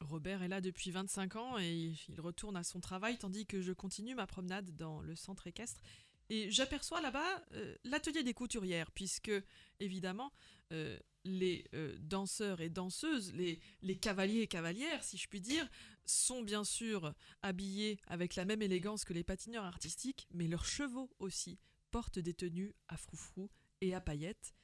Robert 0.00 0.42
est 0.42 0.48
là 0.48 0.60
depuis 0.60 0.90
25 0.90 1.36
ans 1.36 1.58
et 1.58 1.72
il- 2.08 2.20
retourne 2.20 2.56
à 2.56 2.62
son 2.62 2.80
travail 2.80 3.18
tandis 3.18 3.46
que 3.46 3.60
je 3.62 3.72
continue 3.72 4.14
ma 4.14 4.26
promenade 4.26 4.76
dans 4.76 5.00
le 5.00 5.16
centre 5.16 5.46
équestre. 5.46 5.80
Et 6.28 6.50
j'aperçois 6.50 7.00
là-bas 7.00 7.44
euh, 7.52 7.76
l'atelier 7.84 8.22
des 8.24 8.34
couturières, 8.34 8.90
puisque 8.90 9.30
évidemment 9.78 10.32
euh, 10.72 10.98
les 11.24 11.64
euh, 11.74 11.96
danseurs 12.00 12.60
et 12.60 12.68
danseuses, 12.68 13.32
les, 13.34 13.60
les 13.82 13.96
cavaliers 13.96 14.40
et 14.42 14.46
cavalières, 14.48 15.04
si 15.04 15.16
je 15.18 15.28
puis 15.28 15.40
dire, 15.40 15.68
sont 16.04 16.42
bien 16.42 16.64
sûr 16.64 17.14
habillés 17.42 17.98
avec 18.08 18.34
la 18.34 18.44
même 18.44 18.62
élégance 18.62 19.04
que 19.04 19.12
les 19.12 19.22
patineurs 19.24 19.64
artistiques, 19.64 20.26
mais 20.34 20.48
leurs 20.48 20.64
chevaux 20.64 21.10
aussi 21.20 21.58
portent 21.92 22.18
des 22.18 22.34
tenues 22.34 22.74
à 22.88 22.96
froufrou 22.96 23.48
et 23.80 23.94
à 23.94 24.00
paillettes. 24.00 24.54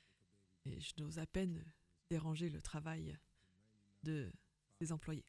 Et 0.66 0.80
je 0.80 0.92
n'ose 0.98 1.18
à 1.20 1.26
peine 1.26 1.64
déranger 2.10 2.48
le 2.50 2.60
travail 2.60 3.16
de 4.02 4.30
employés. 4.90 5.24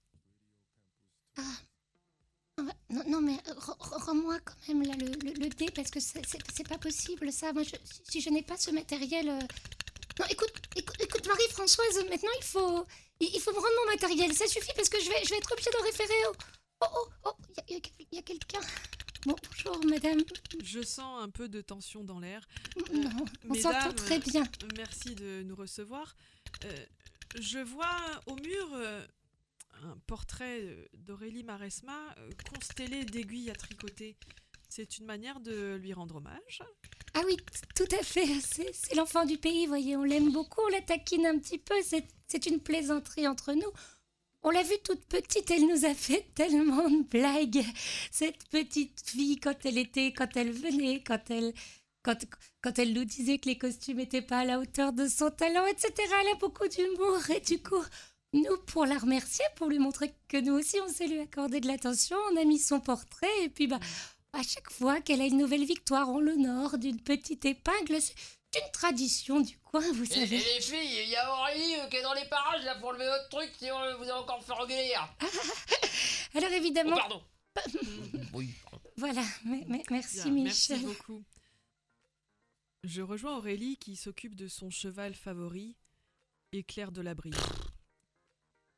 Ah 1.38 1.42
ouais, 2.60 2.64
Non, 2.90 3.04
non, 3.08 3.22
mais 3.22 3.38
euh, 3.48 3.54
re- 3.54 3.78
re- 3.78 4.04
rends-moi 4.06 4.40
quand 4.40 4.56
même 4.68 4.84
là, 4.84 4.96
le, 4.96 5.08
le- 5.08 5.34
le 5.40 5.50
dé 5.50 5.68
parce 5.76 5.92
que 5.92 6.00
c'est- 6.00 6.68
pas 6.68 6.78
possible 6.78 7.32
ça. 7.32 7.52
Moi, 7.54 7.64
je- 7.64 7.76
si, 7.84 8.02
si 8.10 8.22
je 8.22 8.30
n'ai 8.30 8.42
pas 8.44 8.58
ce 8.58 8.72
matériel. 8.72 9.30
euh, 9.30 9.40
Non, 10.20 10.26
écoute, 10.30 10.54
écoute, 10.76 10.96
écoute, 11.02 11.28
Marie-Françoise, 11.28 12.06
maintenant 12.10 12.32
il 12.38 12.44
faut, 12.44 12.86
il, 13.20 13.30
il 13.36 13.40
faut 13.42 13.52
me 13.52 13.58
rendre 13.58 13.76
mon 13.86 13.92
matériel. 13.92 14.34
Ça 14.34 14.48
suffit 14.48 14.72
parce 14.76 14.90
que 14.90 15.00
je 15.00 15.10
vais, 15.10 15.24
je 15.26 15.30
vais 15.32 15.38
être 15.38 15.52
obligée 15.52 15.72
de 15.72 15.84
référer 15.84 16.26
au. 16.30 16.34
Oh, 16.82 16.86
oh, 16.96 17.08
oh, 17.26 17.34
il 17.70 17.82
y 18.12 18.18
a, 18.20 18.22
quelqu'un? 18.22 18.60
Bon, 19.26 19.36
bonjour, 19.50 19.86
madame. 19.86 20.20
Je 20.64 20.82
sens 20.84 21.24
un 21.24 21.30
peu 21.30 21.48
de 21.48 21.62
tension 21.62 22.04
dans 22.04 22.20
l'air. 22.20 22.46
Non, 22.94 23.10
on 23.50 23.54
s'entend 23.56 23.94
très 23.94 24.20
bien. 24.20 24.44
Merci 24.76 25.16
de 25.16 25.44
nous 25.44 25.56
recevoir. 25.56 26.16
Euh, 26.66 26.86
je 27.40 27.60
vois 27.60 27.98
au 28.28 28.36
mur 28.36 28.70
euh, 28.74 29.06
un 29.84 29.98
portrait 30.08 30.62
euh, 30.62 30.86
d'Aurélie 30.94 31.44
Maresma 31.44 31.98
euh, 32.18 32.30
constellé 32.50 33.06
d'aiguilles 33.06 33.52
à 33.52 33.56
tricoter. 33.56 34.18
C'est 34.70 34.98
une 34.98 35.06
manière 35.06 35.40
de 35.40 35.76
lui 35.76 35.94
rendre 35.94 36.16
hommage. 36.16 36.64
Ah 37.14 37.22
oui, 37.28 37.38
tout 37.76 37.96
à 38.00 38.04
fait. 38.04 38.26
C'est 38.42 38.96
l'enfant 38.96 39.26
du 39.26 39.38
pays, 39.38 39.68
voyez. 39.68 39.96
On 39.96 40.04
l'aime 40.04 40.32
beaucoup, 40.32 40.62
on 40.66 40.70
la 40.70 40.82
taquine 40.82 41.28
un 41.28 41.38
petit 41.38 41.60
peu. 41.60 41.76
C'est 41.84 42.08
c'est 42.34 42.48
une 42.48 42.60
plaisanterie 42.60 43.28
entre 43.28 43.54
nous. 43.54 43.72
On 44.42 44.50
l'a 44.50 44.64
vue 44.64 44.80
toute 44.84 45.06
petite, 45.06 45.52
elle 45.52 45.68
nous 45.68 45.86
a 45.86 45.94
fait 45.94 46.26
tellement 46.36 46.90
de 46.90 47.04
blagues. 47.04 47.64
Cette 48.12 48.44
petite 48.50 49.08
fille, 49.08 49.40
quand 49.40 49.66
elle 49.66 49.78
était, 49.78 50.12
quand 50.14 50.36
elle 50.36 50.52
venait, 50.52 51.04
quand 51.04 51.30
elle, 51.30 51.54
quand, 52.02 52.18
quand 52.64 52.80
elle 52.80 52.94
nous 52.94 53.06
disait 53.06 53.38
que 53.38 53.50
les 53.50 53.60
costumes 53.60 53.98
n'étaient 53.98 54.24
pas 54.24 54.40
à 54.40 54.46
la 54.46 54.60
hauteur 54.60 54.94
de 54.94 55.08
son 55.08 55.30
talent, 55.30 55.68
etc. 55.68 55.94
Elle 56.00 56.34
a 56.34 56.40
beaucoup 56.40 56.68
d'humour 56.68 57.20
et 57.30 57.40
du 57.40 57.62
coup, 57.62 57.84
nous, 58.34 58.58
pour 58.68 58.86
la 58.86 58.98
remercier, 58.98 59.46
pour 59.56 59.68
lui 59.68 59.80
montrer 59.80 60.14
que 60.28 60.38
nous 60.38 60.54
aussi, 60.54 60.78
on 60.82 60.90
sait 60.92 61.08
lui 61.08 61.20
accorder 61.20 61.60
de 61.62 61.68
l'attention, 61.68 62.18
on 62.32 62.38
a 62.42 62.44
mis 62.46 62.60
son 62.60 62.80
portrait 62.80 63.44
et 63.44 63.50
puis 63.50 63.68
bah, 63.68 63.80
à 64.34 64.42
chaque 64.44 64.72
fois 64.72 65.02
qu'elle 65.02 65.22
a 65.22 65.26
une 65.26 65.38
nouvelle 65.38 65.66
victoire, 65.66 66.10
on 66.10 66.20
l'honore 66.20 66.78
d'une 66.78 67.00
petite 67.02 67.46
épingle. 67.46 68.02
C'est- 68.02 68.16
une 68.56 68.72
tradition 68.72 69.40
du 69.40 69.58
coin, 69.58 69.82
vous 69.94 70.06
savez. 70.06 70.36
et 70.36 70.56
les 70.56 70.62
filles, 70.62 71.02
il 71.06 71.10
y 71.10 71.16
a 71.16 71.34
Aurélie 71.34 71.74
euh, 71.80 71.88
qui 71.88 71.96
est 71.96 72.04
dans 72.04 72.14
les 72.14 72.26
parages 72.30 72.64
là 72.64 72.76
pour 72.76 72.94
lever 72.94 73.08
votre 73.08 73.28
truc, 73.30 73.50
sinon 73.58 73.80
euh, 73.82 73.96
vous 73.96 74.04
allez 74.04 74.12
encore 74.12 74.44
engueuler. 74.60 74.94
hein. 74.96 75.10
Alors 76.36 76.50
Oh, 76.52 76.56
évidemment, 76.56 76.96
pardon. 76.96 77.24
oui, 78.34 78.50
pardon. 78.70 78.90
voilà, 78.98 79.24
mais- 79.46 79.66
mais- 79.68 79.84
merci 79.90 80.22
Bien, 80.30 80.44
Merci 80.44 80.74
Michel. 80.74 80.86
beaucoup. 80.86 81.24
Je 82.84 83.02
rejoins 83.02 83.38
Aurélie 83.38 83.78
qui 83.78 83.96
s'occupe 83.96 84.36
de 84.36 84.48
son 84.48 84.70
cheval 84.70 85.16
favori, 85.16 85.76
Éclair 86.52 86.92
de 86.92 87.02
la 87.02 87.16
Brise. 87.16 87.34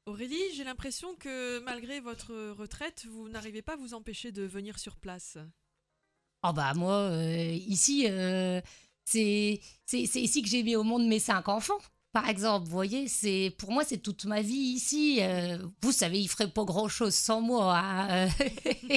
Aurélie, 0.05 0.53
j'ai 0.55 0.63
l'impression 0.63 1.15
que 1.15 1.59
malgré 1.59 1.99
votre 1.99 2.51
retraite, 2.51 3.07
vous 3.09 3.27
n'arrivez 3.27 3.63
pas 3.63 3.73
à 3.73 3.75
vous 3.75 3.95
empêcher 3.95 4.31
de 4.31 4.43
venir 4.43 4.77
sur 4.77 4.97
place. 4.97 5.39
Oh 6.43 6.53
bah 6.53 6.75
moi, 6.75 7.09
euh, 7.09 7.51
ici, 7.67 8.05
euh, 8.07 8.61
c'est 9.03 9.59
ici 9.91 10.41
que 10.43 10.47
j'ai 10.47 10.61
mis 10.61 10.75
au 10.75 10.83
monde 10.83 11.07
mes 11.07 11.17
cinq 11.17 11.47
enfants. 11.49 11.79
Par 12.15 12.29
exemple, 12.29 12.63
vous 12.65 12.71
voyez, 12.71 13.09
c'est 13.09 13.53
pour 13.57 13.73
moi 13.73 13.83
c'est 13.85 13.97
toute 13.97 14.23
ma 14.23 14.41
vie 14.41 14.53
ici. 14.55 15.17
Euh, 15.19 15.57
vous 15.81 15.91
savez, 15.91 16.17
il 16.21 16.29
ferait 16.29 16.49
pas 16.49 16.63
grand 16.63 16.87
chose 16.87 17.13
sans 17.13 17.41
moi. 17.41 17.77
hein. 17.77 18.29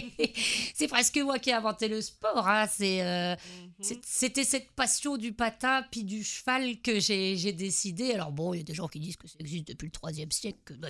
c'est 0.74 0.86
presque 0.86 1.16
moi 1.18 1.40
qui 1.40 1.50
ai 1.50 1.54
inventé 1.54 1.88
le 1.88 2.00
sport. 2.00 2.46
hein. 2.46 2.68
C'est 2.68 3.02
euh, 3.02 3.34
c'est- 3.80 3.98
c'était 4.04 4.44
cette 4.44 4.70
passion 4.70 5.16
du 5.16 5.32
patin 5.32 5.84
puis 5.90 6.04
du 6.04 6.22
cheval 6.22 6.80
que 6.80 7.00
j'ai 7.00 7.36
j'ai 7.36 7.52
décidé. 7.52 8.12
Alors 8.12 8.30
bon, 8.30 8.54
il 8.54 8.58
y 8.58 8.60
a 8.60 8.62
des 8.62 8.74
gens 8.74 8.86
qui 8.86 9.00
disent 9.00 9.16
que 9.16 9.26
ça 9.26 9.34
existe 9.40 9.66
depuis 9.66 9.86
le 9.86 9.90
troisième 9.92 10.30
siècle. 10.30 10.60
que- 10.64 10.74
bah, 10.74 10.88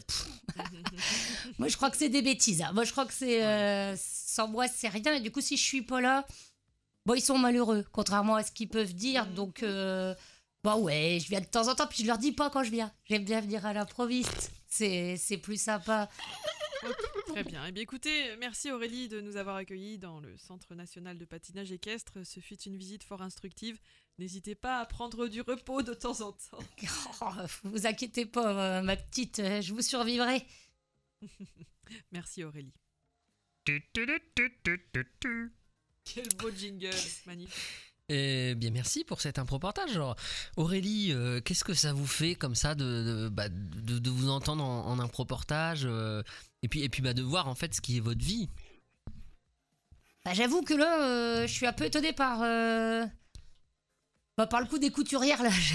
moi, 1.59 1.69
je 1.69 1.77
crois 1.77 1.91
que 1.91 1.97
c'est 1.97 2.11
des 2.11 2.21
bêtises. 2.21 2.61
hein. 2.61 2.73
Moi, 2.75 2.85
je 2.85 2.93
crois 2.93 3.07
que 3.07 3.15
c'est 3.15 3.43
euh, 3.43 3.95
sans 3.97 4.49
moi 4.49 4.67
c'est 4.69 4.89
rien. 4.89 5.15
Et 5.15 5.21
du 5.21 5.31
coup, 5.31 5.41
si 5.41 5.57
je 5.57 5.63
suis 5.63 5.83
pas 5.83 6.03
là, 6.03 6.27
Bon, 7.07 7.15
ils 7.15 7.23
sont 7.23 7.39
malheureux, 7.39 7.87
contrairement 7.91 8.35
à 8.35 8.43
ce 8.43 8.53
qu'ils 8.53 8.69
peuvent 8.69 8.93
dire. 8.93 9.25
Donc, 9.29 9.63
euh, 9.63 10.15
bah 10.65 10.77
ouais, 10.77 11.19
je 11.23 11.29
viens 11.29 11.41
de 11.41 11.47
temps 11.47 11.69
en 11.69 11.75
temps, 11.75 11.87
puis 11.87 12.03
je 12.03 12.07
leur 12.07 12.19
dis 12.19 12.33
pas 12.33 12.51
quand 12.51 12.65
je 12.65 12.71
viens. 12.71 12.93
J'aime 13.05 13.25
bien 13.25 13.41
venir 13.41 13.65
à 13.65 13.73
l'improviste. 13.73 14.51
C'est, 14.69 15.17
c'est 15.17 15.39
plus 15.39 15.61
sympa. 15.61 16.09
Très 17.29 17.45
bien. 17.45 17.65
Eh 17.67 17.73
bien, 17.73 17.83
écoutez, 17.83 18.37
merci 18.37 18.71
Aurélie 18.71 19.09
de 19.09 19.21
nous 19.21 19.37
avoir 19.37 19.57
accueillis 19.57 19.99
dans 19.99 20.21
le 20.21 20.37
Centre 20.37 20.75
national 20.75 21.19
de 21.19 21.25
patinage 21.25 21.73
équestre. 21.73 22.25
Ce 22.25 22.41
fut 22.41 22.61
une 22.63 22.77
visite 22.77 23.05
fort 23.05 23.23
instructive. 23.23 23.79
N'hésitez 24.19 24.55
pas 24.55 24.81
à 24.81 24.87
prendre 24.87 25.29
du 25.29 25.41
repos 25.41 25.83
de 25.83 25.95
temps 25.95 26.21
en 26.21 26.33
temps. 26.33 26.59
Oh, 27.21 27.31
vous 27.65 27.87
inquiétez 27.87 28.27
pas, 28.27 28.79
euh, 28.79 28.83
ma 28.83 28.97
petite, 28.97 29.41
euh, 29.41 29.61
je 29.61 29.75
vous 29.75 29.83
survivrai. 29.83 30.47
Merci 32.13 32.45
Aurélie. 32.45 32.75
Quel 36.05 36.29
beau 36.39 36.51
jingle, 36.51 36.91
magnifique. 37.27 37.88
Eh 38.11 38.55
bien, 38.55 38.71
merci 38.71 39.05
pour 39.05 39.21
cet 39.21 39.39
improportage. 39.39 40.01
Aurélie, 40.57 41.13
euh, 41.13 41.41
qu'est-ce 41.43 41.65
que 41.65 41.75
ça 41.75 41.93
vous 41.93 42.07
fait 42.07 42.35
comme 42.35 42.55
ça 42.55 42.75
de, 42.75 43.29
bah, 43.31 43.49
vous 44.07 44.31
entendre 44.31 44.65
en, 44.65 44.99
improportage 44.99 45.83
euh, 45.85 46.23
et 46.63 46.69
puis, 46.69 46.83
et 46.83 46.89
bah, 46.89 47.13
de 47.13 47.23
voir 47.23 47.49
en 47.49 47.55
fait 47.55 47.75
ce 47.75 47.83
qui 47.83 47.99
est 47.99 48.01
votre 48.01 48.25
vie? 48.25 48.49
Bah, 50.25 50.33
j'avoue 50.33 50.63
que 50.63 50.73
là, 50.73 51.05
euh, 51.05 51.47
je 51.47 51.53
suis 51.53 51.67
un 51.67 51.73
peu 51.75 51.85
étonnée 51.85 52.15
par. 52.15 52.41
Euh, 54.39 54.43
bah, 54.43 54.47
par 54.47 54.61
le 54.61 54.67
coup 54.67 54.79
des 54.79 54.91
couturières, 54.91 55.43
là. 55.43 55.51
Je- 55.51 55.75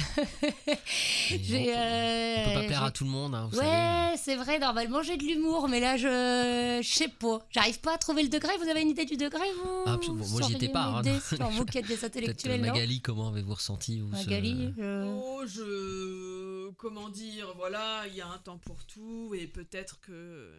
J'ai. 1.43 1.73
euh, 1.75 2.35
On 2.37 2.47
peut 2.49 2.53
pas 2.53 2.65
plaire 2.67 2.79
j'ai- 2.81 2.85
à 2.87 2.91
tout 2.91 3.03
le 3.03 3.09
monde, 3.09 3.35
hein, 3.35 3.47
vous 3.51 3.57
savez. 3.57 3.67
Ouais, 3.67 4.15
c'est 4.17 4.35
vrai, 4.35 4.59
normalement 4.59 5.01
j'ai 5.03 5.17
de 5.17 5.23
l'humour, 5.23 5.67
mais 5.67 5.79
là 5.79 5.97
je. 5.97 6.79
Je 6.81 6.87
sais 6.93 7.07
pas. 7.09 7.39
J'arrive 7.51 7.79
pas 7.79 7.95
à 7.95 7.97
trouver 7.97 8.23
le 8.23 8.29
degré. 8.29 8.51
Vous 8.61 8.69
avez 8.69 8.81
une 8.81 8.89
idée 8.89 9.05
du 9.05 9.17
degré, 9.17 9.43
vous? 9.63 9.69
Ah, 9.85 9.93
absolument. 9.93 10.25
Moi, 10.27 10.41
j'y 10.47 10.53
étais 10.55 10.69
pas. 10.69 11.01
hein. 11.05 11.19
Sur 11.35 11.49
vous 11.49 11.65
qui 11.65 11.77
êtes 11.79 11.87
des 11.87 12.03
intellectuels, 12.05 12.61
euh, 12.61 12.67
non? 12.67 12.73
Magali, 12.73 13.01
comment 13.01 13.27
avez-vous 13.29 13.53
ressenti 13.55 13.99
vous, 13.99 14.09
ce- 14.15 14.25
Magali, 14.25 14.73
je- 14.77 15.05
Oh, 15.23 15.41
je. 15.45 16.69
Comment 16.77 17.09
dire 17.09 17.53
Voilà, 17.57 18.03
il 18.07 18.15
y 18.15 18.21
a 18.21 18.27
un 18.27 18.37
temps 18.37 18.57
pour 18.57 18.83
tout 18.85 19.33
et 19.37 19.47
peut-être 19.47 19.99
que. 20.01 20.49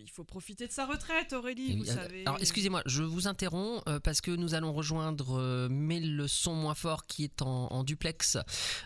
Il 0.00 0.10
faut 0.10 0.24
profiter 0.24 0.66
de 0.66 0.72
sa 0.72 0.86
retraite, 0.86 1.32
Aurélie, 1.32 1.76
vous 1.76 1.82
oui, 1.82 1.86
savez. 1.88 2.22
Alors, 2.26 2.38
excusez-moi, 2.40 2.82
je 2.86 3.02
vous 3.02 3.28
interromps 3.28 3.82
euh, 3.88 4.00
parce 4.00 4.20
que 4.20 4.30
nous 4.30 4.54
allons 4.54 4.72
rejoindre 4.72 5.38
euh, 5.38 5.68
Mais 5.70 6.00
le 6.00 6.26
son 6.28 6.54
moins 6.54 6.74
fort 6.74 7.06
qui 7.06 7.24
est 7.24 7.42
en, 7.42 7.68
en 7.72 7.84
duplex. 7.84 8.36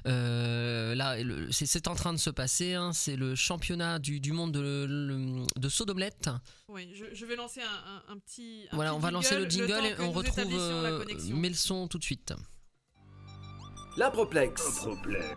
Euh, 0.07 0.95
là, 0.95 1.17
c'est- 1.51 1.87
en 1.89 1.95
train 1.95 2.13
de 2.13 2.19
se 2.19 2.31
passer. 2.31 2.75
hein, 2.75 2.93
c'est 2.93 3.17
le 3.17 3.35
championnat 3.35 3.99
du, 3.99 4.21
du 4.21 4.33
monde 4.33 4.53
de, 4.53 4.87
le- 4.89 5.45
de 5.61 5.69
saut 5.69 5.85
d'omelette. 5.85 6.31
Oui, 6.69 6.89
je, 6.95 7.05
je 7.15 7.27
vais 7.27 7.37
lancer 7.37 7.61
un, 7.63 7.65
un- 8.11 8.13
un 8.15 8.19
petit. 8.19 8.67
un 8.71 8.77
Voilà, 8.77 8.91
petit 8.91 8.97
on 8.97 9.01
va 9.01 9.11
lancer 9.11 9.39
le 9.39 9.49
jingle 9.49 9.85
et 9.87 9.95
on 10.01 10.11
retrouve. 10.13 11.35
Mais 11.35 11.49
le 11.49 11.55
son 11.55 11.89
tout 11.89 11.99
de 11.99 12.05
suite. 12.05 12.33
L'improplex. 13.97 14.87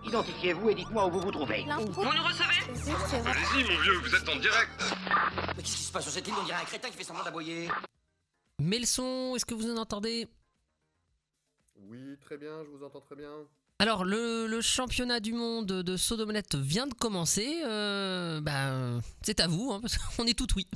Identifiez-vous 0.03 0.69
et 0.69 0.75
dites-moi 0.75 1.07
où 1.07 1.11
vous 1.11 1.21
vous 1.21 1.31
trouvez. 1.31 1.63
Vous 1.63 2.03
nous 2.03 2.23
recevez? 2.23 2.59
Allez-y, 3.25 3.63
mon 3.63 3.81
vieux, 3.81 3.97
vous 3.99 4.13
êtes 4.15 4.27
en 4.27 4.35
direct. 4.35 4.83
Mais 5.55 5.63
qu'est-ce 5.63 5.77
qui 5.77 5.83
se 5.83 5.91
passe 5.91 6.03
sur 6.03 6.11
cette 6.11 6.27
île 6.27 6.33
On 6.37 6.43
dirait 6.43 6.61
un 6.61 6.65
crétin 6.65 6.89
qui 6.89 6.97
fait 6.97 7.03
semblant 7.05 7.23
d'aboyer. 7.23 7.69
Mais 8.59 8.79
le 8.79 8.85
son, 8.85 9.33
est-ce 9.35 9.45
que 9.45 9.53
vous 9.53 9.71
en 9.71 9.77
entendez? 9.77 10.27
Oui, 11.77 12.17
très 12.19 12.37
bien, 12.37 12.63
je 12.65 12.69
vous 12.69 12.83
entends 12.83 12.99
très 12.99 13.15
bien. 13.15 13.31
Alors, 13.79 14.03
le, 14.03 14.45
le 14.47 14.59
championnat 14.59 15.21
du 15.21 15.31
monde 15.31 15.67
de 15.67 15.95
saut 15.95 16.17
d'omelette 16.17 16.55
vient 16.55 16.85
de 16.87 16.93
commencer. 16.93 17.61
euh, 17.65 18.41
bah, 18.41 18.99
c'est 19.21 19.39
à 19.39 19.47
vous, 19.47 19.71
hein, 19.71 19.79
parce 19.79 19.97
qu'on 19.97 20.25
est 20.25 20.37
tout 20.37 20.47
oui. 20.57 20.67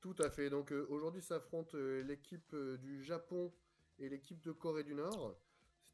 Tout 0.00 0.16
à 0.22 0.30
fait. 0.30 0.48
Donc 0.48 0.72
euh, 0.72 0.86
aujourd'hui 0.88 1.20
s'affrontent 1.20 1.72
euh, 1.74 2.02
l'équipe 2.04 2.54
euh, 2.54 2.78
du 2.78 3.04
Japon 3.04 3.52
et 3.98 4.08
l'équipe 4.08 4.40
de 4.40 4.52
Corée 4.52 4.84
du 4.84 4.94
Nord. 4.94 5.34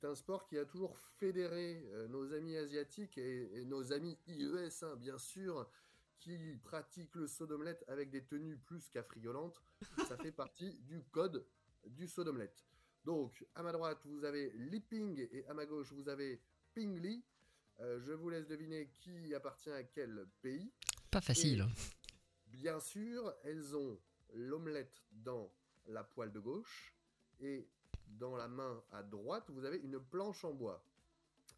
C'est 0.02 0.08
un 0.08 0.16
sport 0.16 0.48
qui 0.48 0.58
a 0.58 0.64
toujours 0.64 0.98
fédéré 0.98 1.88
euh, 1.92 2.08
nos 2.08 2.32
amis 2.32 2.56
asiatiques 2.56 3.16
et, 3.18 3.60
et 3.60 3.64
nos 3.64 3.92
amis 3.92 4.18
IES, 4.26 4.82
hein, 4.82 4.96
bien 4.96 5.16
sûr, 5.16 5.70
qui 6.18 6.56
pratiquent 6.64 7.14
le 7.14 7.28
saut 7.28 7.46
d'omelette 7.46 7.84
avec 7.86 8.10
des 8.10 8.24
tenues 8.24 8.56
plus 8.56 8.88
qu'affriolantes. 8.88 9.62
Ça 10.08 10.16
fait 10.16 10.32
partie 10.32 10.74
du 10.88 11.04
code 11.04 11.46
du 11.86 12.08
saut 12.08 12.24
d'omelette. 12.24 12.66
Donc, 13.04 13.46
à 13.54 13.62
ma 13.62 13.70
droite, 13.70 14.00
vous 14.06 14.24
avez 14.24 14.50
Li 14.56 14.80
Ping 14.80 15.24
et 15.30 15.46
à 15.46 15.54
ma 15.54 15.66
gauche, 15.66 15.92
vous 15.92 16.08
avez 16.08 16.42
Ping 16.74 17.00
Li. 17.00 17.22
Euh, 17.78 18.00
je 18.00 18.10
vous 18.10 18.28
laisse 18.28 18.48
deviner 18.48 18.90
qui 18.90 19.32
appartient 19.36 19.70
à 19.70 19.84
quel 19.84 20.26
pays. 20.40 20.72
Pas 21.12 21.20
facile. 21.20 21.64
Bien 22.48 22.80
sûr, 22.80 23.32
elles 23.44 23.76
ont 23.76 24.00
l'omelette 24.34 25.00
dans 25.12 25.54
la 25.86 26.02
poêle 26.02 26.32
de 26.32 26.40
gauche 26.40 26.92
et 27.38 27.68
dans 28.18 28.36
la 28.36 28.48
main 28.48 28.82
à 28.90 29.02
droite, 29.02 29.50
vous 29.50 29.64
avez 29.64 29.78
une 29.78 30.00
planche 30.00 30.44
en 30.44 30.52
bois. 30.52 30.84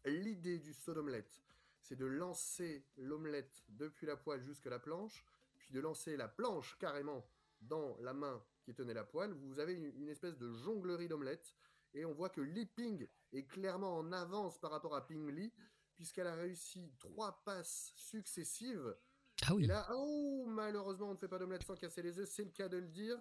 L'idée 0.05 0.59
du 0.59 0.73
saut 0.73 0.93
d'omelette, 0.93 1.41
c'est 1.81 1.95
de 1.95 2.05
lancer 2.05 2.85
l'omelette 2.97 3.63
depuis 3.69 4.05
la 4.07 4.15
poêle 4.17 4.41
jusqu'à 4.41 4.69
la 4.69 4.79
planche, 4.79 5.25
puis 5.57 5.73
de 5.73 5.79
lancer 5.79 6.17
la 6.17 6.27
planche 6.27 6.77
carrément 6.79 7.25
dans 7.61 7.97
la 8.01 8.13
main 8.13 8.43
qui 8.63 8.73
tenait 8.73 8.93
la 8.93 9.03
poêle. 9.03 9.31
Vous 9.33 9.59
avez 9.59 9.73
une, 9.73 9.85
une 10.01 10.09
espèce 10.09 10.37
de 10.37 10.51
jonglerie 10.53 11.07
d'omelette 11.07 11.55
et 11.93 12.05
on 12.05 12.13
voit 12.13 12.29
que 12.29 12.41
Li 12.41 12.65
Ping 12.65 13.07
est 13.31 13.45
clairement 13.45 13.97
en 13.97 14.11
avance 14.11 14.59
par 14.59 14.71
rapport 14.71 14.95
à 14.95 15.05
Ping 15.07 15.27
Li 15.29 15.51
puisqu'elle 15.95 16.27
a 16.27 16.35
réussi 16.35 16.91
trois 16.99 17.41
passes 17.45 17.93
successives 17.95 18.95
Ah 19.43 19.55
oui. 19.55 19.63
et 19.63 19.67
là, 19.67 19.87
oh, 19.93 20.45
malheureusement, 20.47 21.09
on 21.09 21.13
ne 21.13 21.17
fait 21.17 21.27
pas 21.27 21.39
d'omelette 21.39 21.63
sans 21.63 21.75
casser 21.75 22.01
les 22.01 22.19
œufs, 22.19 22.29
c'est 22.29 22.43
le 22.43 22.51
cas 22.51 22.67
de 22.67 22.77
le 22.77 22.87
dire. 22.87 23.17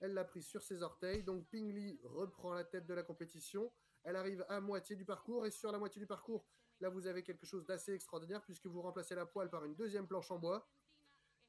Elle 0.00 0.14
l'a 0.14 0.24
pris 0.24 0.42
sur 0.42 0.62
ses 0.62 0.82
orteils, 0.82 1.22
donc 1.22 1.46
Ping 1.48 1.72
Li 1.72 2.00
reprend 2.04 2.54
la 2.54 2.64
tête 2.64 2.86
de 2.86 2.94
la 2.94 3.02
compétition. 3.02 3.70
Elle 4.02 4.16
arrive 4.16 4.44
à 4.48 4.60
moitié 4.60 4.96
du 4.96 5.04
parcours, 5.04 5.46
et 5.46 5.50
sur 5.50 5.70
la 5.70 5.78
moitié 5.78 6.00
du 6.00 6.06
parcours, 6.06 6.46
là, 6.80 6.88
vous 6.88 7.06
avez 7.06 7.22
quelque 7.22 7.46
chose 7.46 7.66
d'assez 7.66 7.92
extraordinaire, 7.92 8.42
puisque 8.42 8.66
vous 8.66 8.80
remplacez 8.80 9.14
la 9.14 9.26
poêle 9.26 9.50
par 9.50 9.64
une 9.64 9.74
deuxième 9.74 10.06
planche 10.06 10.30
en 10.30 10.38
bois. 10.38 10.66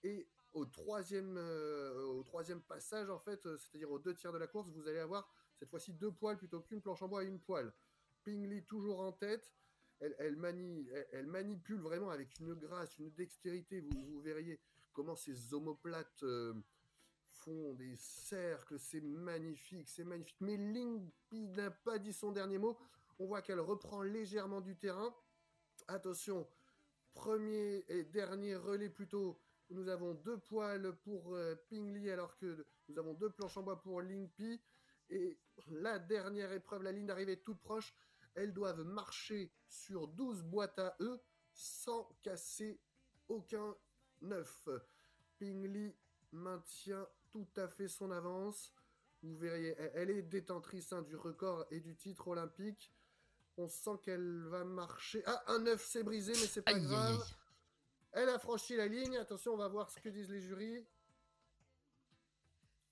Et 0.04 0.30
au 0.54 0.66
troisième, 0.66 1.38
euh, 1.38 2.04
au 2.04 2.24
troisième 2.24 2.62
passage, 2.62 3.10
en 3.10 3.20
fait, 3.20 3.46
euh, 3.46 3.58
c'est-à-dire 3.58 3.90
aux 3.92 4.00
deux 4.00 4.16
tiers 4.16 4.34
de 4.34 4.38
la 4.38 4.48
course, 4.48 4.70
vous 4.70 4.88
allez 4.88 5.00
avoir 5.00 5.32
cette 5.58 5.70
fois-ci 5.70 5.94
deux 5.94 6.12
poêles 6.12 6.38
plutôt 6.38 6.60
qu'une 6.62 6.82
planche 6.82 7.02
en 7.02 7.08
bois 7.08 7.24
et 7.24 7.28
une 7.28 7.40
poêle. 7.40 7.72
Ping 8.24 8.48
Li 8.50 8.66
toujours 8.66 9.00
en 9.02 9.14
tête. 9.14 9.52
Elle, 10.00 10.36
manipule 11.28 11.80
vraiment 11.80 12.10
avec 12.10 12.40
une 12.40 12.56
grâce, 12.56 12.98
une 12.98 13.12
dextérité. 13.12 13.82
Vous, 13.82 14.20
verriez 14.22 14.60
comment 14.94 15.16
ces 15.16 15.54
omoplates 15.54 16.24
euh, 16.24 16.56
des 17.50 17.96
cercles. 17.98 18.80
C'est 18.80 19.02
magnifique, 19.02 19.90
c'est 19.90 20.04
magnifique. 20.04 20.40
Mais 20.42 20.58
Limpy 20.58 21.48
n'a 21.50 21.72
pas 21.72 21.98
dit 21.98 22.14
son 22.14 22.32
dernier 22.32 22.58
mot. 22.58 22.78
On 23.20 23.26
voit 23.26 23.42
qu'elle 23.42 23.60
reprend 23.60 24.04
légèrement 24.04 24.62
du 24.62 24.76
terrain. 24.76 25.14
Attention, 25.88 26.48
premier 27.14 27.86
et 27.88 28.04
dernier 28.04 28.56
relais 28.56 28.90
plutôt. 28.90 29.40
Nous 29.70 29.88
avons 29.88 30.14
deux 30.14 30.38
poils 30.38 30.96
pour 31.04 31.34
euh, 31.34 31.56
Ping 31.70 31.94
Li 31.94 32.10
alors 32.12 32.36
que 32.38 32.66
nous 32.90 32.98
avons 33.00 33.14
deux 33.14 33.30
planches 33.30 33.58
en 33.58 33.64
bois 33.64 33.82
pour 33.82 34.02
Limpy. 34.02 34.62
Et 35.10 35.40
la 35.68 36.00
dernière 36.00 36.52
épreuve, 36.52 36.84
la 36.84 36.92
ligne 36.92 37.08
d'arrivée 37.08 37.38
toute 37.38 37.62
proche. 37.62 37.94
Elles 38.36 38.54
doivent 38.54 38.84
marcher 38.84 39.52
sur 39.68 40.08
12 40.08 40.44
boîtes 40.44 40.80
à 40.80 40.96
eux 41.02 41.22
sans 41.54 42.10
casser 42.22 42.80
aucun 43.28 43.76
œuf. 44.24 44.70
Ping 45.38 45.68
Li 45.68 45.94
maintient 46.32 47.08
tout 47.32 47.48
à 47.58 47.68
fait 47.68 47.88
son 47.88 48.12
avance. 48.12 48.74
Vous 49.24 49.38
verriez, 49.38 49.76
elle- 49.96 50.10
est 50.10 50.22
détentrice 50.24 50.92
hein, 50.94 51.04
du 51.04 51.16
record 51.16 51.66
et 51.72 51.80
du 51.80 51.96
titre 51.96 52.28
olympique. 52.28 52.92
On 53.58 53.68
sent 53.68 54.00
qu'elle 54.04 54.44
va 54.48 54.64
marcher. 54.64 55.22
Ah, 55.26 55.44
un 55.48 55.66
œuf 55.68 55.84
s'est 55.86 56.04
brisé, 56.04 56.32
mais 56.34 56.48
c'est 56.48 56.62
pas 56.62 56.72
Aïe, 56.72 56.82
grave. 56.86 57.22
aïe. 57.22 57.34
Elle 58.14 58.30
a 58.30 58.40
franchi 58.40 58.76
la 58.76 58.88
ligne. 58.88 59.18
Attention, 59.18 59.54
on 59.54 59.58
va 59.58 59.68
voir 59.68 59.92
ce 59.92 60.00
que 60.00 60.10
disent 60.10 60.30
les 60.32 60.42
jurys. 60.42 60.86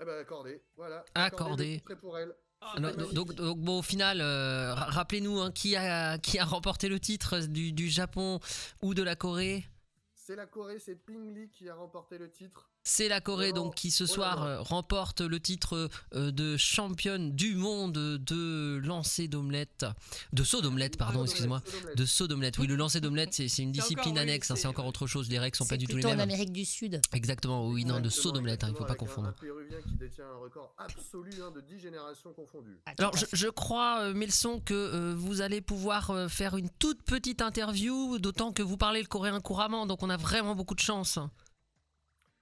Eh 0.01 0.05
ben, 0.05 0.17
accordé. 0.19 0.61
Voilà. 0.75 1.03
Accordé. 1.15 1.81
pour 1.99 2.17
elle. 2.17 2.35
Alors, 2.61 2.93
donc, 2.95 3.13
donc, 3.13 3.33
donc, 3.35 3.57
bon, 3.59 3.79
au 3.79 3.81
final, 3.81 4.19
euh, 4.21 4.73
ra- 4.73 4.85
rappelez-nous 4.85 5.39
hein, 5.39 5.51
qui, 5.51 5.75
a, 5.77 6.17
qui 6.19 6.37
a 6.39 6.45
remporté 6.45 6.89
le 6.89 6.99
titre 6.99 7.39
du, 7.47 7.71
du 7.71 7.87
Japon 7.89 8.39
ou 8.81 8.93
de 8.93 9.01
la 9.01 9.15
Corée? 9.15 9.65
C'est 10.13 10.35
la 10.35 10.45
Corée, 10.45 10.77
c'est 10.79 10.95
Ping 10.95 11.33
Li 11.33 11.49
qui 11.49 11.69
a 11.69 11.75
remporté 11.75 12.17
le 12.17 12.29
titre. 12.29 12.69
C'est 12.83 13.07
la 13.09 13.19
Corée 13.21 13.51
donc 13.53 13.75
qui 13.75 13.91
ce 13.91 14.05
oh 14.05 14.07
soir 14.07 14.43
euh, 14.43 14.61
remporte 14.61 15.21
le 15.21 15.39
titre 15.39 15.89
euh, 16.15 16.31
de 16.31 16.57
championne 16.57 17.31
du 17.35 17.53
monde 17.55 17.93
de 17.93 18.79
lancer 18.83 19.27
d'omelette, 19.27 19.85
de 20.33 20.43
saut 20.43 20.61
d'omelette 20.61 20.97
pardon, 20.97 21.23
excusez-moi, 21.23 21.61
de 21.95 22.05
saut 22.05 22.27
d'omelette. 22.27 22.57
Oui, 22.57 22.67
le 22.67 22.75
lancer 22.75 22.99
d'omelette 23.01 23.33
c'est 23.33 23.47
c'est 23.47 23.63
une 23.63 23.71
discipline 23.73 24.17
annexe, 24.17 24.49
hein, 24.49 24.55
c'est- 24.55 24.67
encore 24.67 24.85
autre 24.87 25.07
chose. 25.07 25.29
Les 25.29 25.37
règles 25.39 25.57
sont 25.57 25.65
pas 25.67 25.77
du 25.77 25.85
tout 25.85 25.97
les 25.97 26.01
plutôt 26.01 26.07
en 26.07 26.11
mêmes. 26.17 26.21
Amérique 26.21 26.51
du 26.53 26.65
Sud. 26.65 27.01
Exactement, 27.13 27.67
oui, 27.67 27.85
non, 27.85 27.99
de 27.99 28.09
saut 28.09 28.31
d'omelette, 28.31 28.63
hein, 28.63 28.69
il 28.71 28.75
faut 28.75 28.85
pas 28.85 28.95
confondre. 28.95 29.33
qui 29.35 29.95
détient 29.95 30.25
un 30.25 30.37
record 30.37 30.73
absolu 30.77 31.31
hein, 31.43 31.51
de 31.53 31.61
10 31.61 31.79
générations 31.79 32.31
confondues. 32.33 32.77
Ah, 32.85 32.93
Alors, 32.97 33.15
je, 33.17 33.25
je 33.33 33.47
crois, 33.47 33.99
euh, 34.01 34.13
Melson, 34.13 34.61
que 34.63 34.73
euh, 34.73 35.13
vous 35.15 35.41
allez 35.41 35.61
pouvoir 35.61 36.09
euh, 36.11 36.27
faire 36.27 36.55
une 36.57 36.69
toute 36.79 37.03
petite 37.03 37.41
interview, 37.41 38.17
d'autant 38.19 38.51
que 38.51 38.63
vous 38.63 38.77
parlez 38.77 39.01
le 39.01 39.07
coréen 39.07 39.39
couramment, 39.41 39.85
donc 39.85 40.01
on 40.03 40.09
a 40.09 40.17
vraiment 40.17 40.55
beaucoup 40.55 40.75
de 40.75 40.79
chance. 40.79 41.19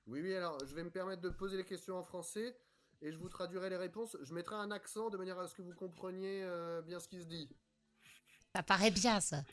Oui, 0.08 0.22
oui, 0.22 0.34
alors 0.34 0.58
je 0.66 0.74
vais 0.74 0.84
me 0.84 0.90
permettre 0.90 1.22
de 1.22 1.30
poser 1.30 1.58
les 1.58 1.66
questions 1.66 1.98
en 1.98 2.04
français 2.04 2.58
et 3.02 3.12
je 3.12 3.18
vous 3.18 3.28
traduirai 3.28 3.70
les 3.70 3.76
réponses. 3.76 4.16
Je 4.22 4.34
mettrai 4.34 4.56
un 4.56 4.72
accent 4.72 5.10
de 5.10 5.18
manière 5.18 5.38
à 5.38 5.48
ce 5.48 5.54
que 5.54 5.62
vous 5.62 5.74
compreniez 5.74 6.44
euh, 6.44 6.82
bien 6.82 7.00
ce 7.00 7.10
qui 7.10 7.20
se 7.20 7.26
dit. 7.26 7.50
Ça 8.56 8.64
paraît 8.64 8.92
bien, 8.92 9.20
ça. 9.20 9.44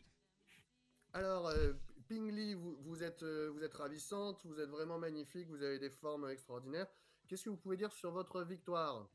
Alors, 1.12 1.48
euh, 1.48 1.72
Ping 2.06 2.30
Li, 2.30 2.54
vous, 2.54 2.76
vous 2.82 3.02
êtes, 3.02 3.24
euh, 3.24 3.50
vous 3.52 3.64
êtes 3.64 3.74
ravissante, 3.74 4.40
vous 4.44 4.60
êtes 4.60 4.68
vraiment 4.68 4.98
magnifique, 4.98 5.48
vous 5.48 5.62
avez 5.62 5.78
des 5.78 5.90
formes 5.90 6.30
extraordinaires. 6.30 6.86
Qu'est-ce 7.26 7.44
que 7.44 7.50
vous 7.50 7.56
pouvez 7.56 7.76
dire 7.76 7.92
sur 7.92 8.12
votre 8.12 8.42
victoire? 8.42 9.08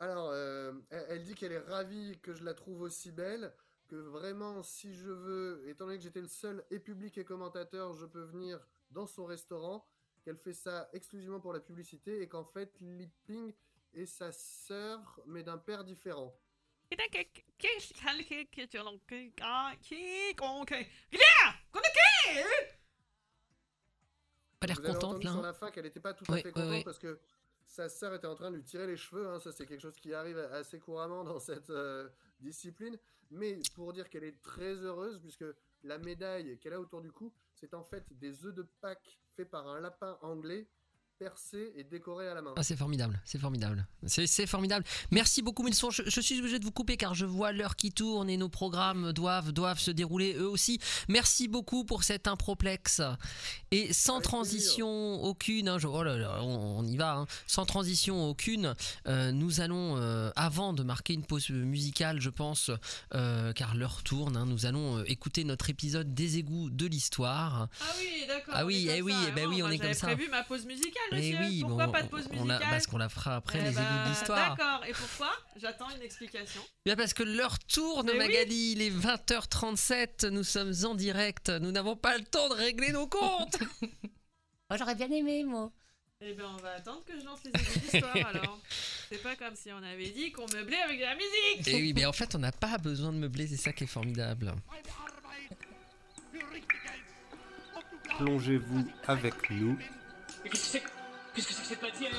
Alors, 0.00 0.30
euh, 0.30 0.72
elle, 0.90 1.06
elle 1.08 1.24
dit 1.24 1.34
qu'elle 1.34 1.52
est 1.52 1.58
ravie 1.58 2.18
que 2.20 2.32
je 2.32 2.42
la 2.42 2.54
trouve 2.54 2.80
aussi 2.80 3.12
belle, 3.12 3.54
que 3.92 3.96
vraiment, 3.96 4.62
si 4.62 4.94
je 4.94 5.10
veux, 5.10 5.68
étant 5.68 5.84
donné 5.84 5.98
que 5.98 6.02
j'étais 6.02 6.22
le 6.22 6.26
seul 6.26 6.64
et 6.70 6.78
public 6.78 7.18
et 7.18 7.24
commentateur, 7.26 7.92
je 7.92 8.06
peux 8.06 8.22
venir 8.22 8.58
dans 8.90 9.06
son 9.06 9.26
restaurant, 9.26 9.86
qu'elle 10.24 10.38
fait 10.38 10.54
ça 10.54 10.88
exclusivement 10.94 11.40
pour 11.40 11.52
la 11.52 11.60
publicité 11.60 12.22
et 12.22 12.26
qu'en 12.26 12.42
fait, 12.42 12.74
Li 12.80 13.10
Ping 13.26 13.52
est 13.92 14.06
sa 14.06 14.32
sœur, 14.32 15.20
mais 15.26 15.42
d'un 15.42 15.58
père 15.58 15.84
différent. 15.84 16.34
Pas 24.58 24.68
l'air 24.68 24.80
contente 24.80 25.22
là. 25.22 25.32
sur 25.32 25.40
hein. 25.40 25.42
la 25.42 25.52
fin 25.52 25.70
qu'elle 25.70 25.84
n'était 25.84 26.00
pas 26.00 26.14
tout 26.14 26.24
à 26.32 26.36
fait 26.38 26.46
oui, 26.46 26.52
contente 26.52 26.70
oui. 26.70 26.82
parce 26.82 26.98
que 26.98 27.20
sa 27.66 27.90
sœur 27.90 28.14
était 28.14 28.26
en 28.26 28.36
train 28.36 28.50
de 28.50 28.56
lui 28.56 28.64
tirer 28.64 28.86
les 28.86 28.96
cheveux. 28.96 29.28
hein. 29.28 29.38
Ça, 29.38 29.52
c'est 29.52 29.66
quelque 29.66 29.82
chose 29.82 29.96
qui 29.96 30.14
arrive 30.14 30.38
assez 30.38 30.78
couramment 30.78 31.24
dans 31.24 31.40
cette 31.40 31.68
euh, 31.68 32.08
discipline. 32.40 32.98
Mais 33.32 33.58
pour 33.74 33.94
dire 33.94 34.10
qu'elle 34.10 34.24
est 34.24 34.42
très 34.42 34.74
heureuse, 34.74 35.18
puisque 35.20 35.44
la 35.84 35.96
médaille 35.98 36.58
qu'elle 36.58 36.74
a 36.74 36.80
autour 36.80 37.00
du 37.00 37.10
cou, 37.10 37.32
c'est 37.54 37.72
en 37.72 37.82
fait 37.82 38.04
des 38.18 38.44
œufs 38.44 38.54
de 38.54 38.62
Pâques 38.80 39.18
faits 39.34 39.48
par 39.50 39.66
un 39.68 39.80
lapin 39.80 40.18
anglais, 40.20 40.68
et 41.76 41.84
décorés 41.84 42.28
à 42.28 42.34
la 42.34 42.42
main. 42.42 42.52
Ah, 42.56 42.62
c'est 42.62 42.76
formidable, 42.76 43.20
c'est 43.24 43.38
formidable. 43.38 43.86
C'est 44.06 44.26
c'est 44.26 44.46
formidable. 44.46 44.84
Merci 45.10 45.42
beaucoup, 45.42 45.62
Milson. 45.62 45.90
Je, 45.90 46.02
je 46.06 46.20
suis 46.20 46.38
obligé 46.38 46.58
de 46.58 46.64
vous 46.64 46.70
couper 46.72 46.96
car 46.96 47.14
je 47.14 47.24
vois 47.26 47.52
l'heure 47.52 47.76
qui 47.76 47.92
tourne 47.92 48.28
et 48.30 48.36
nos 48.36 48.48
programmes 48.48 49.12
doivent, 49.12 49.52
doivent 49.52 49.78
se 49.78 49.90
dérouler 49.90 50.34
eux 50.34 50.48
aussi. 50.48 50.78
Merci 51.08 51.48
beaucoup 51.48 51.84
pour 51.84 52.02
cet 52.04 52.26
improplexe. 52.26 53.00
Et 53.70 53.92
sans 53.92 54.14
Avec 54.16 54.24
transition 54.24 55.22
aucune, 55.22 55.68
hein, 55.68 55.78
je- 55.78 55.86
oh 55.86 56.02
là 56.02 56.16
là, 56.16 56.42
on, 56.42 56.78
on 56.80 56.86
y 56.86 56.96
va, 56.96 57.14
hein. 57.14 57.26
sans 57.46 57.64
transition 57.66 58.28
aucune, 58.28 58.74
euh, 59.06 59.32
nous 59.32 59.60
allons, 59.60 59.96
euh, 59.96 60.30
avant 60.36 60.72
de 60.72 60.82
marquer 60.82 61.14
une 61.14 61.24
pause 61.24 61.50
musicale, 61.50 62.20
je 62.20 62.30
pense, 62.30 62.70
euh, 63.14 63.52
car 63.52 63.74
l'heure 63.74 64.02
tourne, 64.02 64.36
hein, 64.36 64.46
nous 64.46 64.66
allons 64.66 64.98
euh, 64.98 65.04
écouter 65.06 65.44
notre 65.44 65.70
épisode 65.70 66.14
des 66.14 66.38
égouts 66.38 66.70
de 66.70 66.86
l'histoire. 66.86 67.68
Ah 67.80 67.84
oui, 67.98 68.26
d'accord. 68.28 68.54
Ah 68.56 68.66
oui, 68.66 68.88
eh 68.90 69.02
oui, 69.02 69.12
ça. 69.12 69.18
eh 69.28 69.32
ben 69.32 69.46
oui, 69.46 69.62
on 69.62 69.68
est 69.68 69.78
comme 69.78 69.82
j'avais 69.88 69.94
ça. 69.94 70.06
prévu 70.08 70.28
ma 70.30 70.42
pause 70.42 70.66
musicale, 70.66 70.92
monsieur. 71.16 71.38
oui, 71.40 71.60
pourquoi 71.60 71.86
bon, 71.86 71.92
pas 71.92 72.02
de 72.02 72.08
pause 72.08 72.28
on 72.30 72.34
musicale 72.44 72.62
a, 72.62 72.70
parce 72.70 72.86
qu'on 72.86 72.98
la 72.98 73.08
fera 73.08 73.36
après 73.36 73.58
Eh 73.60 73.64
les 73.64 73.70
égouts 73.70 74.04
de 74.04 74.08
l'histoire. 74.08 74.56
D'accord, 74.56 74.84
et 74.86 74.92
pourquoi? 74.92 75.32
J'attends 75.60 75.90
une 75.90 76.02
explication. 76.02 76.60
Bien 76.84 76.96
parce 76.96 77.14
que 77.14 77.22
l'heure 77.22 77.58
tourne, 77.60 78.06
Mais 78.06 78.12
oui. 78.12 78.18
Magali, 78.18 78.72
il 78.72 78.82
est 78.82 78.90
20h37, 78.90 80.28
nous 80.28 80.44
sommes 80.44 80.72
en 80.84 80.94
direct, 80.94 81.48
nous 81.48 81.72
n'avons 81.72 81.96
pas 81.96 82.16
le 82.18 82.24
temps 82.24 82.48
de 82.48 82.54
régler 82.54 82.92
nos 82.92 83.06
comptes. 83.06 83.60
Moi, 84.70 84.76
j'aurais 84.78 84.94
bien 84.94 85.10
aimé, 85.10 85.44
moi. 85.44 85.70
Eh 86.24 86.34
ben, 86.34 86.44
on 86.56 86.62
va 86.62 86.74
attendre 86.74 87.02
que 87.04 87.18
je 87.18 87.24
lance 87.24 87.40
les 87.44 87.50
égouts 87.50 87.80
d'histoire 87.80 88.26
alors. 88.28 88.60
C'est 89.08 89.22
pas 89.22 89.34
comme 89.34 89.56
si 89.56 89.72
on 89.72 89.82
avait 89.82 90.10
dit 90.10 90.30
qu'on 90.30 90.46
meublait 90.54 90.80
avec 90.80 90.98
de 91.00 91.04
la 91.04 91.16
musique. 91.16 91.66
Et 91.66 91.74
oui, 91.74 91.92
mais 91.94 92.06
en 92.06 92.12
fait, 92.12 92.34
on 92.36 92.38
n'a 92.38 92.52
pas 92.52 92.78
besoin 92.78 93.12
de 93.12 93.18
meubler, 93.18 93.48
c'est 93.48 93.56
ça 93.56 93.72
qui 93.72 93.84
est 93.84 93.88
formidable. 93.88 94.52
Plongez-vous 98.18 98.86
avec 99.08 99.50
nous 99.50 99.76
Mais 100.44 100.50
qu'est-ce 101.34 101.46
que 101.48 101.52
c'est 101.54 101.62
que- 101.62 101.68
cette 101.68 101.82
matière 101.82 102.10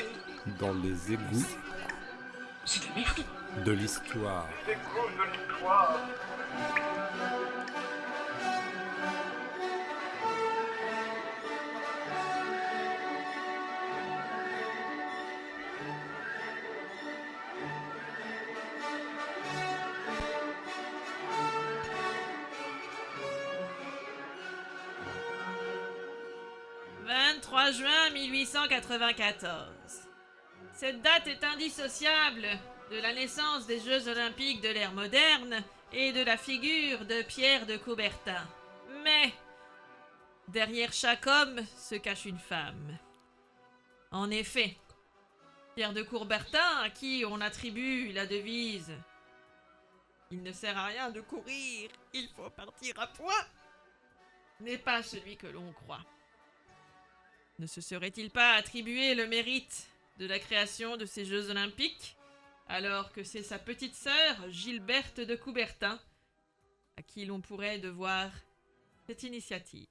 dans 0.60 0.74
les 0.74 1.14
égouts 1.14 1.46
C'est 2.66 2.82
de 2.82 2.88
la 2.90 2.96
merde 3.02 3.66
de 3.66 3.72
l'histoire. 3.74 4.48
«23 5.60 6.00
1894. 28.44 30.10
Cette 30.74 31.02
date 31.02 31.28
est 31.28 31.44
indissociable 31.46 32.46
de 32.92 32.98
la 32.98 33.14
naissance 33.14 33.66
des 33.68 33.80
Jeux 33.80 34.10
olympiques 34.10 34.60
de 34.60 34.68
l'ère 34.68 34.92
moderne 34.92 35.64
et 35.94 36.12
de 36.12 36.22
la 36.22 36.36
figure 36.36 37.06
de 37.06 37.22
Pierre 37.22 37.66
de 37.66 37.78
Coubertin. 37.78 38.46
Mais 39.04 39.34
derrière 40.50 40.92
chaque 40.92 41.26
homme 41.26 41.62
se 41.78 41.96
cache 41.96 42.26
une 42.26 42.40
femme. 42.40 42.98
En 44.12 44.30
effet, 44.30 44.76
Pierre 45.76 45.94
de 45.94 46.04
Coubertin, 46.04 46.82
à 46.84 46.90
qui 46.90 47.24
on 47.26 47.40
attribue 47.40 48.12
la 48.12 48.26
devise 48.26 48.94
Il 50.32 50.44
ne 50.44 50.52
sert 50.52 50.78
à 50.78 50.88
rien 50.88 51.12
de 51.12 51.22
courir, 51.22 51.90
il 52.14 52.28
faut 52.36 52.50
partir 52.50 53.00
à 53.00 53.08
point, 53.08 53.46
n'est 54.60 54.78
pas 54.78 55.02
celui 55.02 55.38
que 55.38 55.48
l'on 55.48 55.72
croit. 55.72 56.04
Ne 57.60 57.68
se 57.68 57.82
serait-il 57.82 58.32
pas 58.32 58.56
attribué 58.56 59.14
le 59.14 59.28
mérite 59.28 59.88
de 60.18 60.26
la 60.26 60.40
création 60.40 60.98
de 60.98 61.06
ces 61.06 61.24
Jeux 61.24 61.50
olympiques, 61.50 62.18
alors 62.68 63.12
que 63.12 63.24
c'est 63.24 63.44
sa 63.44 63.60
petite 63.60 63.96
sœur, 63.96 64.50
Gilberte 64.50 65.20
de 65.20 65.36
Coubertin, 65.36 66.00
à 66.98 67.04
qui 67.04 67.26
l'on 67.26 67.42
pourrait 67.42 67.78
devoir 67.78 68.32
cette 69.06 69.24
initiative? 69.24 69.88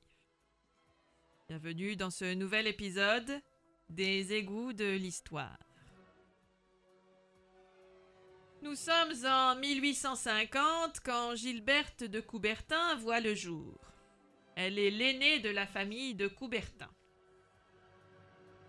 Bienvenue 1.48 1.94
dans 1.94 2.10
ce 2.10 2.34
nouvel 2.34 2.66
épisode 2.66 3.40
des 3.88 4.32
égouts 4.32 4.72
de 4.72 4.96
l'histoire. 4.96 5.58
Nous 8.62 8.74
sommes 8.74 9.26
en 9.26 9.56
1850 9.56 11.00
quand 11.04 11.36
Gilberte 11.36 12.04
de 12.04 12.20
Coubertin 12.20 12.96
voit 12.96 13.20
le 13.20 13.34
jour. 13.34 13.78
Elle 14.56 14.78
est 14.78 14.90
l'aînée 14.90 15.40
de 15.40 15.50
la 15.50 15.66
famille 15.66 16.14
de 16.14 16.26
Coubertin. 16.28 16.90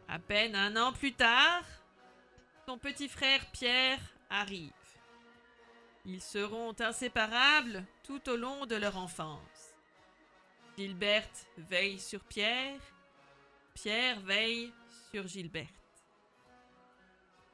À 0.07 0.19
peine 0.19 0.55
un 0.55 0.75
an 0.75 0.93
plus 0.93 1.13
tard, 1.13 1.63
son 2.65 2.77
petit 2.77 3.07
frère 3.09 3.45
Pierre 3.51 3.99
arrive. 4.29 4.71
Ils 6.05 6.21
seront 6.21 6.75
inséparables 6.79 7.85
tout 8.03 8.29
au 8.29 8.35
long 8.35 8.65
de 8.65 8.75
leur 8.75 8.97
enfance. 8.97 9.73
Gilberte 10.77 11.47
veille 11.57 11.99
sur 11.99 12.23
Pierre, 12.23 12.79
Pierre 13.73 14.19
veille 14.21 14.73
sur 15.11 15.27
Gilberte. 15.27 15.69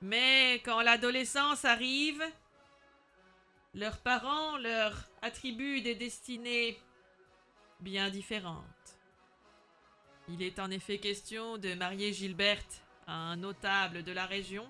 Mais 0.01 0.61
quand 0.63 0.81
l'adolescence 0.81 1.65
arrive, 1.65 2.23
leurs 3.73 3.99
parents 3.99 4.57
leur 4.57 4.93
attribuent 5.21 5.81
des 5.81 5.95
destinées 5.95 6.79
bien 7.79 8.09
différentes. 8.09 8.65
Il 10.31 10.43
est 10.43 10.59
en 10.59 10.69
effet 10.69 10.99
question 10.99 11.57
de 11.57 11.73
marier 11.73 12.13
Gilberte 12.13 12.83
à 13.07 13.13
un 13.13 13.35
notable 13.35 14.03
de 14.03 14.11
la 14.11 14.27
région, 14.27 14.69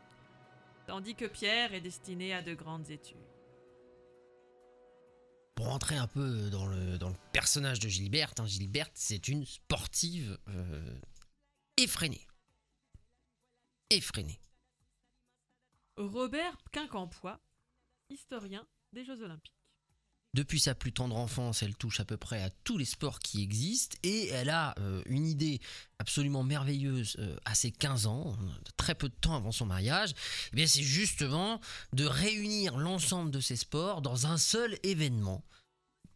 tandis 0.87 1.15
que 1.15 1.25
Pierre 1.25 1.73
est 1.73 1.81
destiné 1.81 2.33
à 2.33 2.41
de 2.41 2.53
grandes 2.53 2.89
études. 2.89 3.17
Pour 5.55 5.67
rentrer 5.67 5.97
un 5.97 6.07
peu 6.07 6.49
dans 6.49 6.65
le, 6.65 6.97
dans 6.97 7.09
le 7.09 7.17
personnage 7.33 7.81
de 7.81 7.89
Gilberte, 7.89 8.39
hein, 8.39 8.45
Gilberte, 8.45 8.93
c'est 8.95 9.27
une 9.27 9.45
sportive 9.45 10.39
euh, 10.47 11.01
effrénée. 11.75 12.25
Effrénée. 13.89 14.39
Robert 15.97 16.55
Quincampoix, 16.71 17.41
historien 18.09 18.65
des 18.93 19.03
Jeux 19.03 19.21
Olympiques. 19.21 19.58
Depuis 20.35 20.59
sa 20.59 20.75
plus 20.75 20.93
tendre 20.93 21.17
enfance, 21.17 21.63
elle 21.63 21.75
touche 21.75 21.99
à 21.99 22.05
peu 22.05 22.15
près 22.15 22.43
à 22.43 22.51
tous 22.63 22.77
les 22.77 22.85
sports 22.85 23.17
qui 23.17 23.41
existent 23.41 23.97
et 24.03 24.27
elle 24.27 24.51
a 24.51 24.75
euh, 24.77 25.01
une 25.07 25.25
idée 25.25 25.59
absolument 25.97 26.43
merveilleuse 26.43 27.15
euh, 27.17 27.35
à 27.45 27.55
ses 27.55 27.71
15 27.71 28.05
ans, 28.05 28.37
très 28.77 28.93
peu 28.93 29.09
de 29.09 29.15
temps 29.15 29.35
avant 29.35 29.51
son 29.51 29.65
mariage. 29.65 30.13
Eh 30.55 30.67
c'est 30.67 30.83
justement 30.83 31.59
de 31.93 32.05
réunir 32.05 32.77
l'ensemble 32.77 33.31
de 33.31 33.39
ces 33.39 33.55
sports 33.55 34.03
dans 34.03 34.27
un 34.27 34.37
seul 34.37 34.77
événement 34.83 35.43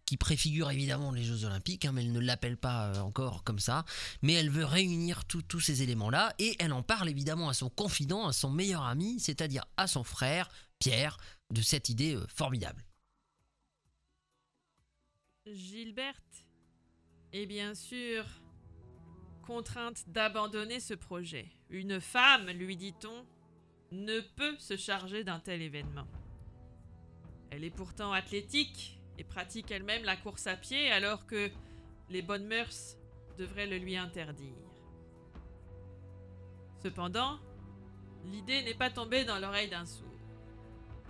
qui 0.05 0.17
préfigure 0.17 0.69
évidemment 0.69 1.11
les 1.11 1.23
Jeux 1.23 1.45
Olympiques, 1.45 1.85
hein, 1.85 1.91
mais 1.91 2.03
elle 2.03 2.11
ne 2.11 2.19
l'appelle 2.19 2.57
pas 2.57 2.89
euh, 2.89 2.99
encore 2.99 3.43
comme 3.43 3.59
ça. 3.59 3.83
Mais 4.21 4.33
elle 4.33 4.51
veut 4.51 4.65
réunir 4.65 5.25
tous 5.25 5.59
ces 5.59 5.81
éléments-là 5.81 6.35
et 6.37 6.55
elle 6.59 6.73
en 6.73 6.83
parle 6.83 7.09
évidemment 7.09 7.49
à 7.49 7.55
son 7.55 7.69
confident, 7.69 8.27
à 8.27 8.33
son 8.33 8.51
meilleur 8.51 8.83
ami, 8.83 9.19
c'est-à-dire 9.19 9.65
à 9.75 9.87
son 9.87 10.03
frère, 10.03 10.49
Pierre, 10.77 11.17
de 11.51 11.63
cette 11.63 11.89
idée 11.89 12.15
formidable. 12.27 12.83
Gilberte 15.45 16.45
est 17.33 17.45
bien 17.45 17.75
sûr 17.75 18.23
contrainte 19.45 20.07
d'abandonner 20.07 20.79
ce 20.79 20.93
projet. 20.93 21.49
Une 21.69 21.99
femme, 21.99 22.49
lui 22.51 22.77
dit-on, 22.77 23.25
ne 23.91 24.21
peut 24.21 24.57
se 24.57 24.77
charger 24.77 25.25
d'un 25.25 25.39
tel 25.39 25.61
événement. 25.61 26.07
Elle 27.51 27.65
est 27.65 27.75
pourtant 27.75 28.13
athlétique 28.13 29.01
et 29.17 29.25
pratique 29.25 29.69
elle-même 29.69 30.05
la 30.05 30.15
course 30.15 30.47
à 30.47 30.55
pied 30.55 30.89
alors 30.89 31.27
que 31.27 31.51
les 32.09 32.21
bonnes 32.21 32.47
mœurs 32.47 32.97
devraient 33.37 33.67
le 33.67 33.77
lui 33.77 33.97
interdire. 33.97 34.55
Cependant, 36.81 37.37
l'idée 38.25 38.63
n'est 38.63 38.73
pas 38.73 38.89
tombée 38.89 39.25
dans 39.25 39.39
l'oreille 39.39 39.69
d'un 39.69 39.85
sourd. 39.85 40.07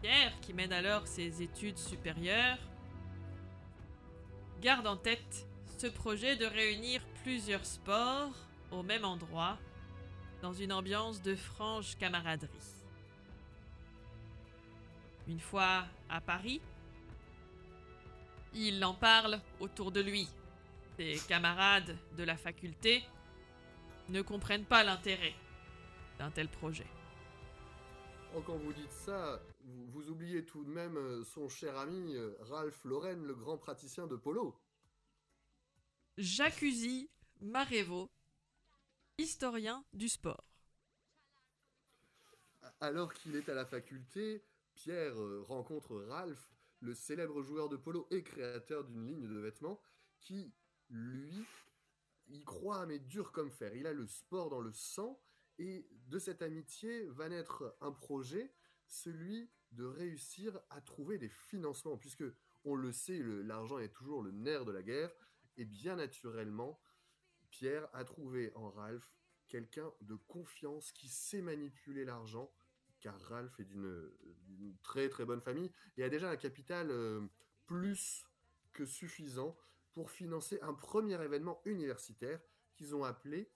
Pierre, 0.02 0.40
qui 0.42 0.54
mène 0.54 0.74
alors 0.74 1.08
ses 1.08 1.44
études 1.44 1.78
supérieures, 1.78 2.58
garde 4.64 4.88
en 4.88 4.96
tête 4.96 5.46
ce 5.78 5.88
projet 5.88 6.38
de 6.38 6.46
réunir 6.46 7.02
plusieurs 7.22 7.66
sports 7.66 8.34
au 8.72 8.82
même 8.82 9.04
endroit, 9.04 9.58
dans 10.42 10.54
une 10.54 10.72
ambiance 10.72 11.22
de 11.22 11.36
franche 11.36 11.98
camaraderie. 11.98 12.50
Une 15.28 15.42
fois 15.42 15.84
à 16.10 16.22
Paris, 16.22 16.62
il 18.54 18.84
en 18.86 18.94
parle 18.94 19.42
autour 19.60 19.92
de 19.92 20.00
lui. 20.00 20.30
Ses 20.98 21.20
camarades 21.28 21.98
de 22.18 22.24
la 22.24 22.38
faculté 22.38 23.04
ne 24.08 24.22
comprennent 24.22 24.66
pas 24.66 24.86
l'intérêt 24.86 25.34
d'un 26.20 26.32
tel 26.32 26.48
projet. 26.48 26.88
Oh, 28.36 28.42
quand 28.42 28.58
vous 28.58 28.74
dites 28.74 28.92
ça, 28.92 29.40
vous, 29.64 30.10
oubliez 30.10 30.44
tout 30.44 30.64
de 30.64 30.70
même 30.70 30.98
euh, 30.98 31.24
son 31.24 31.48
cher 31.50 31.78
ami 31.78 32.16
euh, 32.16 32.36
Ralph 32.40 32.84
Lauren, 32.84 33.22
le 33.24 33.36
grand 33.36 33.60
praticien 33.60 34.08
de 34.08 34.16
polo. 34.16 34.60
Jacuzzi 36.18 37.12
Marevaux, 37.42 38.10
historien 39.20 39.86
du 39.94 40.10
sport. 40.10 40.44
Alors 42.80 43.14
qu'il 43.14 43.36
est 43.36 43.50
à 43.50 43.54
la 43.54 43.66
faculté, 43.66 44.44
Pierre 44.74 45.22
euh, 45.22 45.44
rencontre 45.48 45.96
Ralph, 46.08 46.52
le 46.80 46.96
célèbre 46.96 47.44
joueur 47.44 47.70
de 47.70 47.78
polo 47.78 48.08
et 48.10 48.24
créateur 48.24 48.84
d'une 48.84 49.06
ligne 49.06 49.28
de 49.28 49.40
vêtements, 49.40 49.80
qui, 50.22 50.52
lui, 50.90 51.46
y 52.30 52.44
croit 52.44 52.88
mais 52.88 52.98
dur 52.98 53.32
comme 53.32 53.52
fer. 53.52 53.76
Il 53.76 53.86
a 53.86 53.94
le 53.94 54.08
sport 54.08 54.50
dans 54.50 54.62
le 54.62 54.74
sang 54.74 55.20
et 55.60 55.88
de 56.08 56.20
cette 56.20 56.42
amitié 56.42 57.06
va 57.10 57.30
naître 57.30 57.76
un 57.82 57.92
projet, 57.92 58.54
celui 58.88 59.50
de 59.72 59.86
réussir 59.86 60.60
à 60.70 60.82
trouver 60.82 61.18
des 61.18 61.30
financements, 61.30 61.98
puisque 61.98 62.26
on 62.66 62.76
le 62.76 62.92
sait, 62.92 63.20
l'argent 63.24 63.80
est 63.80 63.94
toujours 63.94 64.22
le 64.22 64.32
nerf 64.32 64.66
de 64.66 64.72
la 64.72 64.84
guerre, 64.84 65.12
et 65.58 65.66
bien 65.66 65.96
naturellement, 65.96 66.80
Pierre 67.50 67.88
a 67.94 68.04
trouvé 68.04 68.52
en 68.56 68.70
Ralph 68.70 69.14
quelqu'un 69.48 69.92
de 70.02 70.16
confiance 70.16 70.92
qui 70.92 71.08
sait 71.08 71.42
manipuler 71.42 72.06
l'argent, 72.06 72.52
car 73.02 73.20
Ralph 73.22 73.60
est 73.60 73.66
d'une 73.66 74.78
très 74.82 75.10
très 75.10 75.26
bonne 75.26 75.42
famille 75.42 75.72
et 75.98 76.04
a 76.04 76.10
déjà 76.10 76.30
un 76.30 76.38
capital 76.38 76.90
euh, 76.90 77.22
plus 77.66 78.26
que 78.72 78.86
suffisant 78.86 79.58
pour 79.92 80.10
financer 80.10 80.58
un 80.62 80.74
premier 80.74 81.22
événement 81.22 81.62
universitaire 81.66 82.40
qu'ils 82.74 82.96
ont 82.96 83.04
appelé 83.04 83.52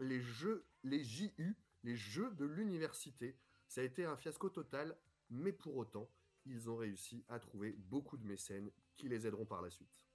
les 0.00 0.20
Jeux, 0.20 0.66
les 0.84 1.04
JU, 1.04 1.56
les 1.84 1.96
Jeux 1.96 2.30
de 2.32 2.44
l'université. 2.44 3.36
Ça 3.66 3.80
a 3.80 3.84
été 3.84 4.04
un 4.04 4.16
fiasco 4.16 4.48
total, 4.48 4.96
mais 5.30 5.52
pour 5.52 5.76
autant, 5.76 6.08
ils 6.46 6.70
ont 6.70 6.76
réussi 6.76 7.24
à 7.28 7.38
trouver 7.38 7.72
beaucoup 7.90 8.16
de 8.16 8.24
mécènes 8.24 8.70
qui 8.96 9.08
les 9.08 9.26
aideront 9.26 9.44
par 9.44 9.62
la 9.62 9.70
suite. 9.70 10.06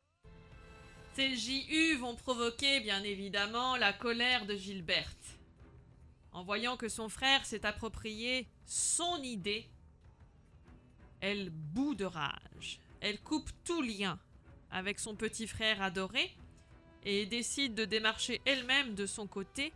Ces 1.13 1.35
JU 1.35 1.95
vont 1.97 2.15
provoquer 2.15 2.79
bien 2.79 3.03
évidemment 3.03 3.75
la 3.77 3.93
colère 3.93 4.47
de 4.47 4.55
Gilberte. 4.55 5.37
En 6.31 6.43
voyant 6.43 6.75
que 6.75 6.89
son 6.89 7.09
frère 7.09 7.45
s'est 7.45 7.65
approprié 7.65 8.47
son 8.65 9.21
idée, 9.21 9.69
elle 11.21 11.51
bout 11.51 11.93
de 11.93 12.05
rage. 12.05 12.79
Elle 12.99 13.21
coupe 13.21 13.51
tout 13.63 13.83
lien 13.83 14.19
avec 14.71 14.99
son 14.99 15.15
petit 15.15 15.45
frère 15.45 15.83
adoré 15.83 16.35
et 17.05 17.25
décide 17.25 17.75
de 17.75 17.85
démarcher 17.85 18.41
elle-même 18.45 18.95
de 18.95 19.05
son 19.05 19.27
côté 19.27 19.73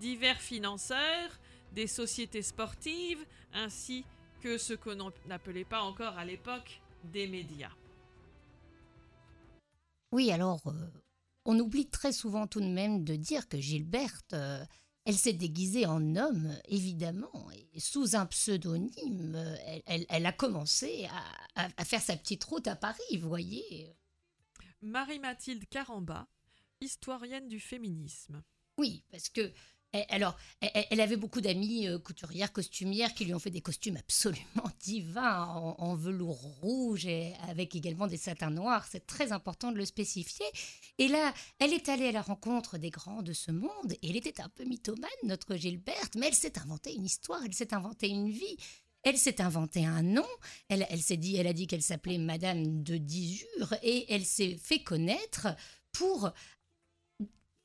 divers 0.00 0.40
financeurs, 0.40 1.38
des 1.72 1.86
sociétés 1.86 2.42
sportives, 2.42 3.24
ainsi 3.52 4.04
que 4.40 4.58
ce 4.58 4.74
que 4.74 4.90
l'on 4.90 5.12
n'appelait 5.26 5.64
pas 5.64 5.82
encore 5.82 6.18
à 6.18 6.24
l'époque 6.24 6.80
des 7.04 7.26
médias. 7.26 7.72
Oui, 10.12 10.30
alors, 10.30 10.66
euh, 10.66 10.72
on 11.44 11.58
oublie 11.58 11.88
très 11.88 12.12
souvent 12.12 12.46
tout 12.46 12.60
de 12.60 12.68
même 12.68 13.04
de 13.04 13.16
dire 13.16 13.48
que 13.48 13.58
Gilberte, 13.58 14.32
euh, 14.32 14.64
elle 15.04 15.16
s'est 15.16 15.32
déguisée 15.32 15.86
en 15.86 16.16
homme, 16.16 16.56
évidemment, 16.68 17.50
et 17.72 17.80
sous 17.80 18.16
un 18.16 18.24
pseudonyme. 18.26 19.34
Euh, 19.34 19.80
elle, 19.86 20.26
a 20.26 20.32
commencé 20.32 21.08
à, 21.56 21.84
faire 21.84 22.00
sa 22.00 22.16
petite 22.16 22.44
route 22.44 22.66
à 22.68 22.76
Paris, 22.76 23.18
vous 23.18 23.28
voyez. 23.28 23.94
Marie-Mathilde 24.82 25.68
Caramba, 25.68 26.26
historienne 26.80 27.48
du 27.48 27.60
féminisme. 27.60 28.42
Oui, 28.78 29.04
parce 29.10 29.28
que 29.28 29.52
alors, 30.08 30.36
elle 30.60 31.00
avait 31.00 31.16
beaucoup 31.16 31.40
d'amis 31.40 31.86
euh, 31.86 31.98
couturières, 31.98 32.52
costumières 32.52 33.14
qui 33.14 33.24
lui 33.24 33.34
ont 33.34 33.38
fait 33.38 33.50
des 33.50 33.60
costumes 33.60 33.96
absolument 33.96 34.70
divins 34.80 35.44
en, 35.46 35.94
velours 35.94 36.40
rouge 36.60 37.06
et 37.06 37.32
avec 37.48 37.76
également 37.76 38.06
des 38.06 38.16
satins 38.16 38.50
noirs. 38.50 38.86
C'est 38.90 39.06
très 39.06 39.30
important 39.30 39.70
de 39.70 39.76
le 39.76 39.84
spécifier. 39.84 40.46
Et 40.98 41.08
là, 41.08 41.32
elle 41.60 41.72
est 41.72 41.88
allée 41.88 42.08
à 42.08 42.12
la 42.12 42.22
rencontre 42.22 42.76
des 42.76 42.90
grands 42.90 43.22
de 43.22 43.32
ce 43.32 43.52
monde 43.52 43.92
et 44.02 44.10
elle 44.10 44.16
était 44.16 44.40
un 44.40 44.48
peu 44.48 44.64
mythomane, 44.64 45.10
notre 45.22 45.54
Gilberte, 45.54 46.16
mais 46.16 46.26
elle 46.28 46.34
s'est 46.34 46.58
inventée 46.58 46.94
une 46.94 47.04
histoire, 47.04 47.40
elle 47.44 47.54
s'est 47.54 47.74
inventée 47.74 48.08
une 48.08 48.30
vie. 48.30 48.56
Elle 49.06 49.18
s'est 49.18 49.42
inventé 49.42 49.84
un 49.84 50.02
nom. 50.02 50.26
Elle, 50.68 51.02
s'est 51.02 51.18
dit, 51.18 51.36
elle 51.36 51.46
a 51.46 51.52
dit 51.52 51.66
qu'elle 51.66 51.82
s'appelait 51.82 52.16
Madame 52.16 52.82
de 52.82 52.96
Dizure 52.96 53.74
et 53.82 54.10
elle 54.10 54.24
s'est 54.24 54.56
fait 54.56 54.82
connaître 54.82 55.48
pour 55.92 56.32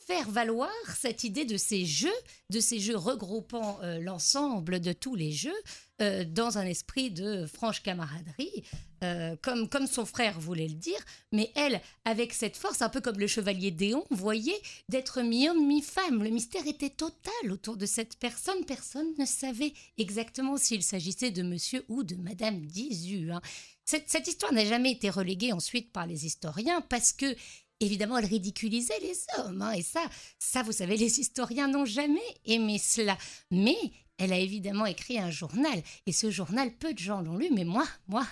faire 0.10 0.32
valoir 0.32 0.72
cette 0.98 1.24
idée 1.24 1.46
de 1.46 1.56
ces 1.56 1.86
jeux, 1.86 2.10
de 2.50 2.60
ces 2.60 2.80
jeux 2.80 2.98
regroupant 2.98 3.78
euh, 3.84 4.00
l'ensemble 4.00 4.80
de 4.80 4.92
tous 4.92 5.14
les 5.14 5.32
jeux 5.32 5.62
euh, 6.02 6.26
dans 6.26 6.58
un 6.58 6.66
esprit 6.66 7.12
de 7.12 7.46
franche 7.46 7.84
camaraderie, 7.84 8.64
euh, 9.04 9.36
comme, 9.44 9.70
comme 9.70 9.86
son 9.86 10.08
frère 10.08 10.40
voulait 10.40 10.68
le 10.68 10.74
dire, 10.74 10.98
mais 11.32 11.52
elle, 11.56 11.80
avec 12.06 12.34
cette 12.34 12.58
force, 12.58 12.82
un 12.82 12.90
peu 12.90 13.02
comme 13.02 13.20
le 13.20 13.28
chevalier 13.28 13.70
Déon, 13.70 14.04
voyez, 14.10 14.56
d'être 14.90 15.22
mi-homme, 15.22 15.68
mi-femme. 15.68 16.24
Le 16.24 16.32
mystère 16.32 16.66
était 16.66 16.90
total 16.90 17.52
autour 17.52 17.78
de 17.78 17.86
cette 17.86 18.18
personne. 18.18 18.66
Personne 18.66 19.14
ne 19.20 19.26
savait 19.28 19.74
exactement 20.00 20.58
s'il 20.58 20.82
s'agissait 20.82 21.30
de 21.30 21.44
monsieur 21.44 21.86
ou 21.88 22.02
de 22.02 22.16
madame 22.16 22.66
Dizu. 22.66 23.32
Hein. 23.32 23.42
Cette, 23.86 24.10
cette 24.10 24.28
histoire 24.28 24.54
n'a 24.54 24.66
jamais 24.66 24.94
été 24.94 25.12
reléguée 25.12 25.54
ensuite 25.54 25.92
par 25.92 26.08
les 26.08 26.26
historiens 26.26 26.82
parce 26.82 27.14
que 27.14 27.36
évidemment, 27.80 28.18
elle 28.18 28.26
ridiculisait 28.26 29.00
les 29.00 29.18
hommes. 29.38 29.62
Hein, 29.62 29.72
et 29.74 29.82
ça, 29.82 30.04
ça, 30.38 30.64
vous 30.64 30.72
savez, 30.72 30.98
les 30.98 31.20
historiens 31.20 31.68
n'ont 31.68 31.86
jamais 31.86 32.20
aimé 32.46 32.78
cela. 32.78 33.18
Mais 33.52 33.78
elle 34.18 34.34
a 34.34 34.38
évidemment 34.38 34.86
écrit 34.86 35.20
un 35.20 35.32
journal. 35.32 35.82
Et 36.06 36.12
ce 36.12 36.30
journal, 36.30 36.76
peu 36.78 36.94
de 36.94 37.00
gens 37.00 37.22
l'ont 37.22 37.38
lu, 37.38 37.50
mais 37.52 37.66
moi, 37.66 37.86
moi, 38.08 38.28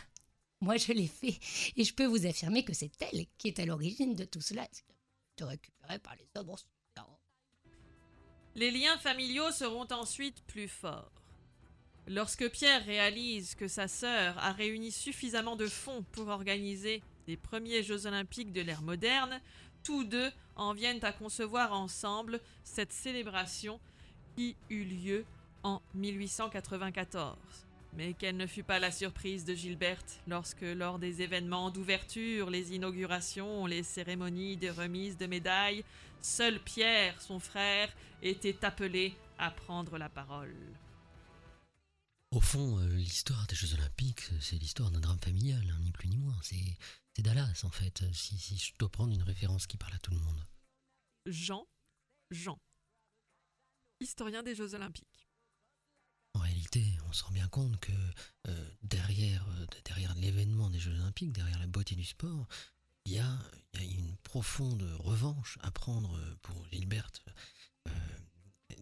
moi, 0.61 0.77
je 0.77 0.91
l'ai 0.91 1.07
fait. 1.07 1.39
Et 1.75 1.83
je 1.83 1.93
peux 1.93 2.05
vous 2.05 2.25
affirmer 2.25 2.63
que 2.63 2.73
c'est 2.73 2.91
elle 3.01 3.25
qui 3.37 3.47
est 3.47 3.59
à 3.59 3.65
l'origine 3.65 4.15
de 4.15 4.25
tout 4.25 4.41
cela. 4.41 4.67
De 5.37 5.43
récupéré 5.43 5.99
par 5.99 6.15
les 6.15 6.27
hommes. 6.35 6.55
Les 8.55 8.71
liens 8.71 8.97
familiaux 8.97 9.51
seront 9.51 9.87
ensuite 9.91 10.41
plus 10.47 10.67
forts. 10.67 11.11
Lorsque 12.07 12.49
Pierre 12.49 12.83
réalise 12.85 13.53
que 13.53 13.67
sa 13.67 13.87
sœur 13.87 14.35
a 14.39 14.51
réuni 14.51 14.91
suffisamment 14.91 15.55
de 15.55 15.67
fonds 15.67 16.03
pour 16.11 16.29
organiser 16.29 17.03
les 17.27 17.37
premiers 17.37 17.83
Jeux 17.83 18.05
olympiques 18.05 18.51
de 18.51 18.61
l'ère 18.61 18.81
moderne, 18.81 19.41
tous 19.83 20.03
deux 20.03 20.31
en 20.55 20.73
viennent 20.73 21.03
à 21.03 21.11
concevoir 21.11 21.73
ensemble 21.73 22.39
cette 22.63 22.93
célébration 22.93 23.79
qui 24.35 24.55
eut 24.69 24.85
lieu 24.85 25.25
en 25.63 25.81
1894. 25.95 27.37
Mais 27.93 28.13
quelle 28.13 28.37
ne 28.37 28.47
fut 28.47 28.63
pas 28.63 28.79
la 28.79 28.91
surprise 28.91 29.43
de 29.43 29.55
Gilberte 29.55 30.19
lorsque, 30.27 30.61
lors 30.61 30.99
des 30.99 31.21
événements 31.21 31.71
d'ouverture, 31.71 32.49
les 32.49 32.75
inaugurations, 32.75 33.65
les 33.65 33.83
cérémonies 33.83 34.57
de 34.57 34.69
remise 34.69 35.17
de 35.17 35.25
médailles, 35.25 35.83
seul 36.21 36.59
Pierre, 36.59 37.19
son 37.21 37.39
frère, 37.39 37.89
était 38.21 38.63
appelé 38.63 39.15
à 39.39 39.51
prendre 39.51 39.97
la 39.97 40.09
parole. 40.09 40.53
Au 42.31 42.41
fond, 42.41 42.77
euh, 42.79 42.87
l'histoire 42.89 43.47
des 43.47 43.55
Jeux 43.55 43.73
Olympiques, 43.73 44.29
c'est 44.41 44.57
l'histoire 44.57 44.91
d'un 44.91 44.99
drame 44.99 45.19
familial, 45.19 45.63
hein, 45.69 45.79
ni 45.81 45.91
plus 45.91 46.09
ni 46.09 46.17
moins. 46.17 46.37
C'est 46.41 46.77
Dallas, 47.19 47.61
en 47.63 47.71
fait, 47.71 48.03
si, 48.13 48.37
si 48.37 48.57
je 48.57 48.73
dois 48.77 48.89
prendre 48.89 49.13
une 49.13 49.23
référence 49.23 49.65
qui 49.65 49.77
parle 49.77 49.93
à 49.93 49.99
tout 49.99 50.11
le 50.11 50.19
monde. 50.19 50.45
Jean, 51.25 51.67
Jean, 52.31 52.59
historien 53.99 54.43
des 54.43 54.55
Jeux 54.55 54.73
Olympiques. 54.75 55.27
En 56.33 56.39
réalité, 56.39 56.85
on 57.07 57.13
se 57.13 57.23
rend 57.23 57.31
bien 57.31 57.47
compte 57.47 57.79
que 57.79 57.91
euh, 58.47 58.69
derrière, 58.83 59.47
euh, 59.49 59.65
derrière 59.85 60.13
l'événement 60.15 60.69
des 60.69 60.79
Jeux 60.79 60.93
Olympiques, 60.93 61.33
derrière 61.33 61.59
la 61.59 61.67
beauté 61.67 61.95
du 61.95 62.05
sport, 62.05 62.47
il 63.05 63.13
y 63.13 63.19
a, 63.19 63.39
il 63.73 63.81
y 63.81 63.83
a 63.83 63.99
une 63.99 64.15
profonde 64.17 64.83
revanche 64.99 65.57
à 65.61 65.71
prendre 65.71 66.19
pour 66.43 66.63
Gilberte 66.71 67.23
euh, 67.87 67.91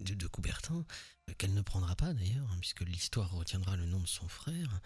de, 0.02 0.28
Coubertin, 0.28 0.86
euh, 1.30 1.34
qu'elle 1.38 1.54
ne 1.54 1.62
prendra 1.62 1.96
pas 1.96 2.14
d'ailleurs, 2.14 2.50
hein, 2.52 2.58
puisque 2.60 2.82
l'histoire 2.82 3.32
retiendra 3.32 3.76
le 3.78 3.86
nom 3.86 4.00
de 4.00 4.08
son 4.08 4.28
frère. 4.28 4.82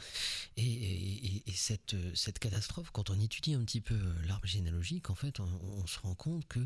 Et, 0.58 0.64
et- 0.66 1.50
et 1.50 1.54
cette, 1.54 1.94
euh, 1.94 2.12
cette 2.16 2.40
catastrophe, 2.40 2.92
quand 2.92 3.10
on 3.10 3.20
étudie 3.20 3.54
un 3.54 3.64
petit 3.64 3.82
peu 3.82 3.96
euh, 3.96 4.14
l'arbre 4.28 4.48
généalogique, 4.48 5.10
en 5.10 5.16
fait, 5.16 5.40
on, 5.40 5.88
se 5.88 6.00
rend 6.00 6.16
compte 6.16 6.48
que 6.48 6.66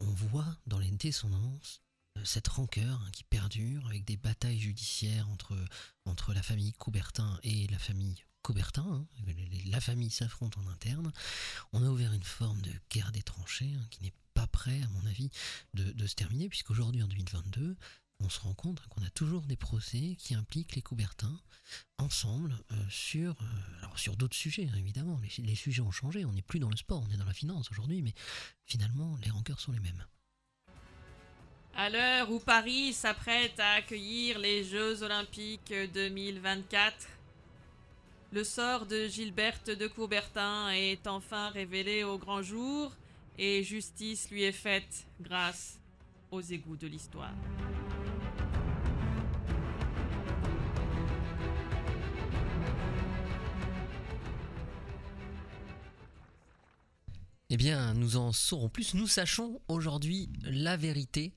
on 0.00 0.10
voit 0.10 0.56
dans 0.66 0.78
les 0.78 0.90
descendances 0.90 1.82
cette 2.24 2.48
rancœur 2.48 3.00
hein, 3.00 3.10
qui 3.12 3.24
perdure 3.24 3.86
avec 3.86 4.04
des 4.04 4.16
batailles 4.16 4.58
judiciaires 4.60 5.28
entre, 5.30 5.56
entre 6.04 6.34
la 6.34 6.42
famille 6.42 6.72
Coubertin 6.74 7.38
et 7.42 7.66
la 7.68 7.78
famille 7.78 8.22
Coubertin. 8.42 8.82
hein. 8.82 9.06
La 9.66 9.80
famille 9.80 10.10
s'affronte 10.10 10.58
en 10.58 10.66
interne. 10.68 11.12
On 11.72 11.82
a 11.82 11.88
ouvert 11.88 12.12
une 12.12 12.22
forme 12.22 12.60
de 12.60 12.72
guerre 12.90 13.12
des 13.12 13.22
tranchées 13.22 13.72
qui 13.90 14.02
n'est 14.02 14.12
pas 14.46 14.62
à 14.70 14.88
mon 14.88 15.06
avis, 15.06 15.30
de, 15.74 16.06
se 16.06 16.14
terminer, 16.14 16.48
puisqu'aujourd'hui, 16.48 17.02
en 17.02 17.06
2022, 17.06 17.76
on 18.20 18.28
se 18.28 18.40
rend 18.40 18.54
compte 18.54 18.80
qu'on 18.88 19.02
a 19.02 19.10
toujours 19.10 19.42
des 19.42 19.56
procès 19.56 20.16
qui 20.18 20.34
impliquent 20.34 20.76
les 20.76 20.82
Coubertins 20.82 21.40
ensemble 21.98 22.56
euh, 22.70 22.76
sur, 22.88 23.32
euh, 23.32 23.78
alors 23.80 23.98
sur 23.98 24.16
d'autres 24.16 24.36
sujets, 24.36 24.68
hein, 24.72 24.76
évidemment. 24.76 25.20
Les 25.38 25.54
sujets 25.54 25.82
ont 25.82 25.90
changé, 25.90 26.24
on 26.24 26.32
n'est 26.32 26.42
plus 26.42 26.60
dans 26.60 26.70
le 26.70 26.76
sport, 26.76 27.02
on 27.08 27.12
est 27.12 27.16
dans 27.16 27.24
la 27.24 27.32
finance 27.32 27.70
aujourd'hui, 27.70 28.02
mais 28.02 28.14
finalement, 28.66 29.16
les 29.24 29.30
rancœurs 29.30 29.60
sont 29.60 29.72
les 29.72 29.80
mêmes. 29.80 30.04
À 31.74 31.88
l'heure 31.88 32.30
où 32.30 32.38
Paris 32.38 32.92
s'apprête 32.92 33.58
à 33.58 33.72
accueillir 33.72 34.38
les 34.38 34.62
Jeux 34.62 35.02
Olympiques 35.02 35.72
2024, 35.94 37.08
le 38.32 38.44
sort 38.44 38.86
de 38.86 39.08
Gilberte 39.08 39.70
de 39.70 39.86
Coubertin 39.86 40.70
est 40.70 41.06
enfin 41.06 41.48
révélé 41.50 42.04
au 42.04 42.18
grand 42.18 42.42
jour 42.42 42.92
et 43.38 43.62
justice 43.62 44.30
lui 44.30 44.42
est 44.42 44.52
faite 44.52 45.06
grâce 45.20 45.78
aux 46.30 46.40
égouts 46.40 46.76
de 46.76 46.86
l'histoire. 46.86 47.34
Eh 57.50 57.56
bien, 57.56 57.92
nous 57.94 58.16
en 58.16 58.32
saurons 58.32 58.68
plus. 58.70 58.94
Nous 58.94 59.06
sachons 59.06 59.60
aujourd'hui 59.68 60.30
la 60.42 60.76
vérité. 60.76 61.34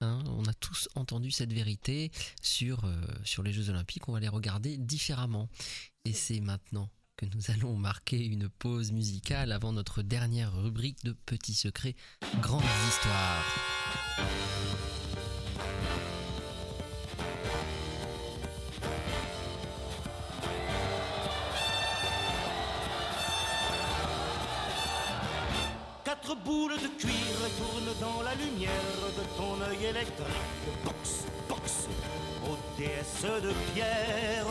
hein. 0.00 0.22
on 0.26 0.44
a 0.46 0.54
tous 0.54 0.88
entendu 0.94 1.30
cette 1.30 1.52
vérité 1.52 2.10
sur, 2.40 2.84
euh, 2.84 2.98
sur 3.24 3.42
les 3.42 3.52
Jeux 3.52 3.68
Olympiques. 3.68 4.08
On 4.08 4.12
va 4.12 4.20
les 4.20 4.28
regarder 4.28 4.78
différemment. 4.78 5.50
Et 6.06 6.14
c'est 6.14 6.40
maintenant 6.40 6.88
nous 7.26 7.50
allons 7.50 7.76
marquer 7.76 8.24
une 8.24 8.48
pause 8.48 8.92
musicale 8.92 9.52
avant 9.52 9.72
notre 9.72 10.02
dernière 10.02 10.52
rubrique 10.54 11.04
de 11.04 11.12
Petits 11.12 11.54
Secrets, 11.54 11.96
Grandes 12.40 12.62
Histoires. 12.88 13.44
Quatre 26.04 26.36
boules 26.42 26.72
de 26.72 26.88
cuir 26.98 27.12
tournent 27.58 28.00
dans 28.00 28.22
la 28.22 28.34
lumière 28.34 28.70
de 29.16 29.36
ton 29.36 29.60
œil 29.62 29.84
électrique. 29.84 30.26
Box, 30.84 31.26
box, 31.48 31.88
aux 32.46 32.78
déesses 32.78 33.42
de 33.42 33.52
pierre. 33.74 34.46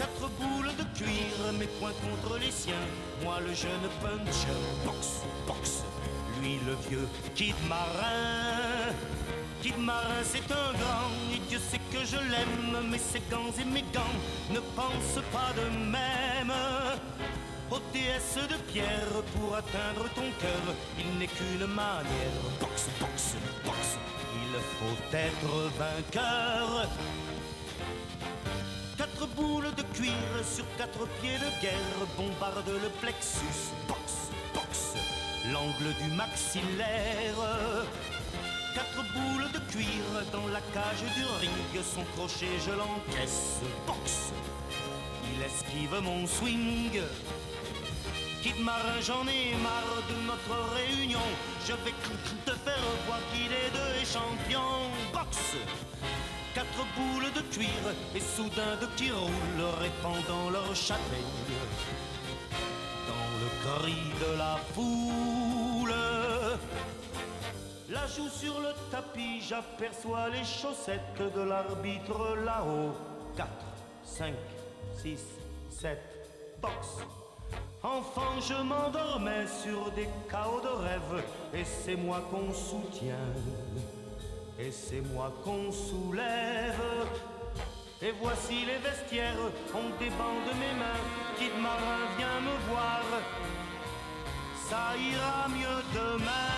Quatre 0.00 0.30
boules 0.40 0.74
de 0.78 0.84
cuir, 0.96 1.52
mes 1.58 1.66
poings 1.78 1.92
contre 2.00 2.38
les 2.38 2.50
siens. 2.50 2.86
Moi 3.22 3.38
le 3.40 3.52
jeune 3.52 3.86
puncher. 4.00 4.60
Box, 4.86 5.26
box, 5.46 5.84
lui 6.40 6.58
le 6.66 6.74
vieux 6.88 7.06
kid 7.34 7.54
marin. 7.68 8.94
Kid 9.60 9.76
marin, 9.76 10.22
c'est 10.24 10.50
un 10.50 10.72
grand, 10.80 11.12
et 11.34 11.40
Dieu 11.50 11.58
sait 11.58 11.82
que 11.92 12.02
je 12.06 12.16
l'aime, 12.16 12.88
mais 12.90 12.96
ses 12.96 13.20
gants 13.30 13.52
et 13.60 13.64
mes 13.66 13.84
gants 13.92 14.16
ne 14.50 14.60
pensent 14.74 15.24
pas 15.34 15.52
de 15.60 15.66
même. 15.90 16.54
Ô 17.70 17.76
déesse 17.92 18.38
de 18.48 18.56
pierre, 18.72 19.12
pour 19.34 19.54
atteindre 19.54 20.08
ton 20.14 20.30
cœur, 20.40 20.74
il 20.98 21.18
n'est 21.18 21.26
qu'une 21.26 21.66
manière. 21.66 22.40
Box, 22.58 22.88
box, 22.98 23.34
box, 23.66 23.98
il 24.32 24.60
faut 24.78 25.14
être 25.14 25.70
vainqueur. 25.78 26.88
Quatre 29.00 29.28
boules 29.28 29.74
de 29.78 29.82
cuir 29.94 30.12
sur 30.44 30.66
quatre 30.76 31.08
pieds 31.22 31.38
de 31.38 31.62
guerre 31.62 32.00
bombardent 32.18 32.82
le 32.82 32.90
plexus. 33.00 33.72
Box, 33.88 34.28
box, 34.52 34.94
l'angle 35.50 35.94
du 36.02 36.14
maxillaire. 36.14 37.40
Quatre 38.74 39.02
boules 39.14 39.50
de 39.54 39.58
cuir 39.72 40.04
dans 40.34 40.46
la 40.48 40.60
cage 40.74 41.00
du 41.16 41.24
ring, 41.40 41.82
son 41.82 42.04
crochet 42.14 42.60
je 42.66 42.72
l'encaisse. 42.72 43.60
Box, 43.86 44.32
il 45.32 45.42
esquive 45.44 45.98
mon 46.02 46.26
swing. 46.26 47.00
Kid 48.42 48.60
marin, 48.60 49.00
j'en 49.00 49.26
ai 49.26 49.54
marre 49.62 50.02
de 50.10 50.26
notre 50.26 50.74
réunion. 50.74 51.26
Je 51.66 51.72
vais 51.72 51.94
te 52.44 52.52
faire 52.52 52.84
voir 53.06 53.20
qui 53.32 53.48
des 53.48 53.70
deux 53.72 54.02
est 54.02 54.12
champion. 54.12 54.90
Boxe 55.14 55.56
Quatre 56.54 56.84
boules 56.96 57.32
de 57.32 57.42
cuir 57.54 57.68
et 58.14 58.20
soudain 58.20 58.76
de 58.80 58.86
qui 58.96 59.10
roulent, 59.12 59.70
répandant 59.78 60.50
leur 60.50 60.74
châtaigne 60.74 61.54
dans 63.06 63.30
le 63.40 63.48
cri 63.64 63.94
de 64.20 64.36
la 64.36 64.56
foule. 64.74 65.94
La 67.88 68.06
joue 68.06 68.28
sur 68.28 68.60
le 68.60 68.70
tapis, 68.90 69.40
j'aperçois 69.48 70.28
les 70.30 70.44
chaussettes 70.44 71.22
de 71.34 71.40
l'arbitre 71.40 72.36
là-haut. 72.44 72.94
4, 73.36 73.48
5, 74.04 74.34
6, 75.02 75.18
7, 75.70 75.98
boxe. 76.60 77.04
Enfant, 77.82 78.40
je 78.40 78.54
m'endormais 78.54 79.46
sur 79.46 79.90
des 79.92 80.08
chaos 80.28 80.60
de 80.60 80.68
rêve, 80.68 81.24
et 81.54 81.64
c'est 81.64 81.96
moi 81.96 82.20
qu'on 82.30 82.52
soutient, 82.52 83.14
et 84.62 84.70
c'est 84.70 85.00
moi 85.12 85.32
qu'on 85.42 85.72
soulève. 85.72 87.06
Et 88.02 88.12
voici 88.20 88.64
les 88.64 88.78
vestiaires, 88.78 89.36
on 89.74 89.90
débande 89.98 90.50
mes 90.58 90.74
mains, 90.80 91.04
Kid 91.38 91.54
Marin 91.60 92.00
vient 92.16 92.40
me 92.40 92.56
voir, 92.70 93.02
ça 94.68 94.96
ira 94.96 95.48
mieux 95.48 95.82
demain. 95.94 96.50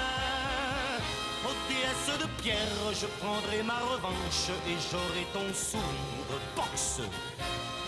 Ô 1.44 1.50
déesse 1.68 2.18
de 2.20 2.42
pierre, 2.42 2.92
je 2.92 3.07
prendrai 3.20 3.62
ma 3.64 3.80
revanche, 3.92 4.50
et 4.68 4.76
j'aurai 4.88 5.26
ton 5.32 5.53
sourire 5.53 6.40
boxe 6.55 7.00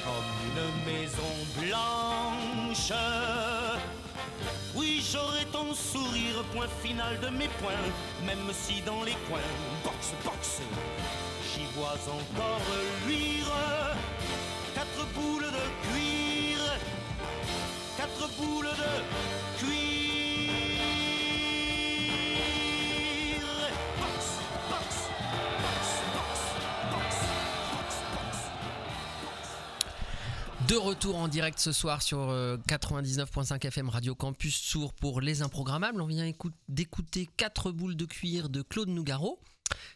comme 0.05 0.35
une 0.49 0.93
maison 0.93 1.35
blanche. 1.61 2.93
Oui, 4.75 5.05
j'aurai 5.13 5.45
ton 5.53 5.73
sourire, 5.73 6.43
point 6.53 6.67
final 6.83 7.19
de 7.21 7.29
mes 7.29 7.49
points, 7.61 7.73
même 8.27 8.53
si 8.53 8.81
dans 8.83 9.05
les 9.05 9.17
coins, 9.29 9.39
boxe, 9.85 10.13
boxe, 10.25 10.61
j'y 11.53 11.65
vois 11.77 11.97
encore 12.09 12.61
luire 13.07 13.53
quatre 14.75 15.07
boules 15.15 15.45
de 15.45 15.65
cuir, 15.89 16.59
quatre 17.97 18.29
boules 18.37 18.67
de 18.67 19.65
cuir. 19.65 19.94
De 30.69 30.77
retour 30.77 31.17
en 31.17 31.29
direct 31.29 31.59
ce 31.59 31.73
soir 31.73 32.01
sur 32.01 32.31
euh, 32.31 32.57
99.5 32.69 33.67
FM 33.67 33.89
Radio 33.91 34.15
Campus 34.15 34.57
Sourd 34.57 34.95
pour 34.95 35.21
Les 35.21 35.43
Improgrammables. 35.43 36.01
On 36.01 36.07
vient 36.07 36.25
écoute- 36.25 36.55
d'écouter 36.69 37.29
4 37.37 37.71
boules 37.71 37.97
de 37.97 38.07
cuir 38.07 38.49
de 38.49 38.63
Claude 38.63 38.89
Nougaro. 38.89 39.39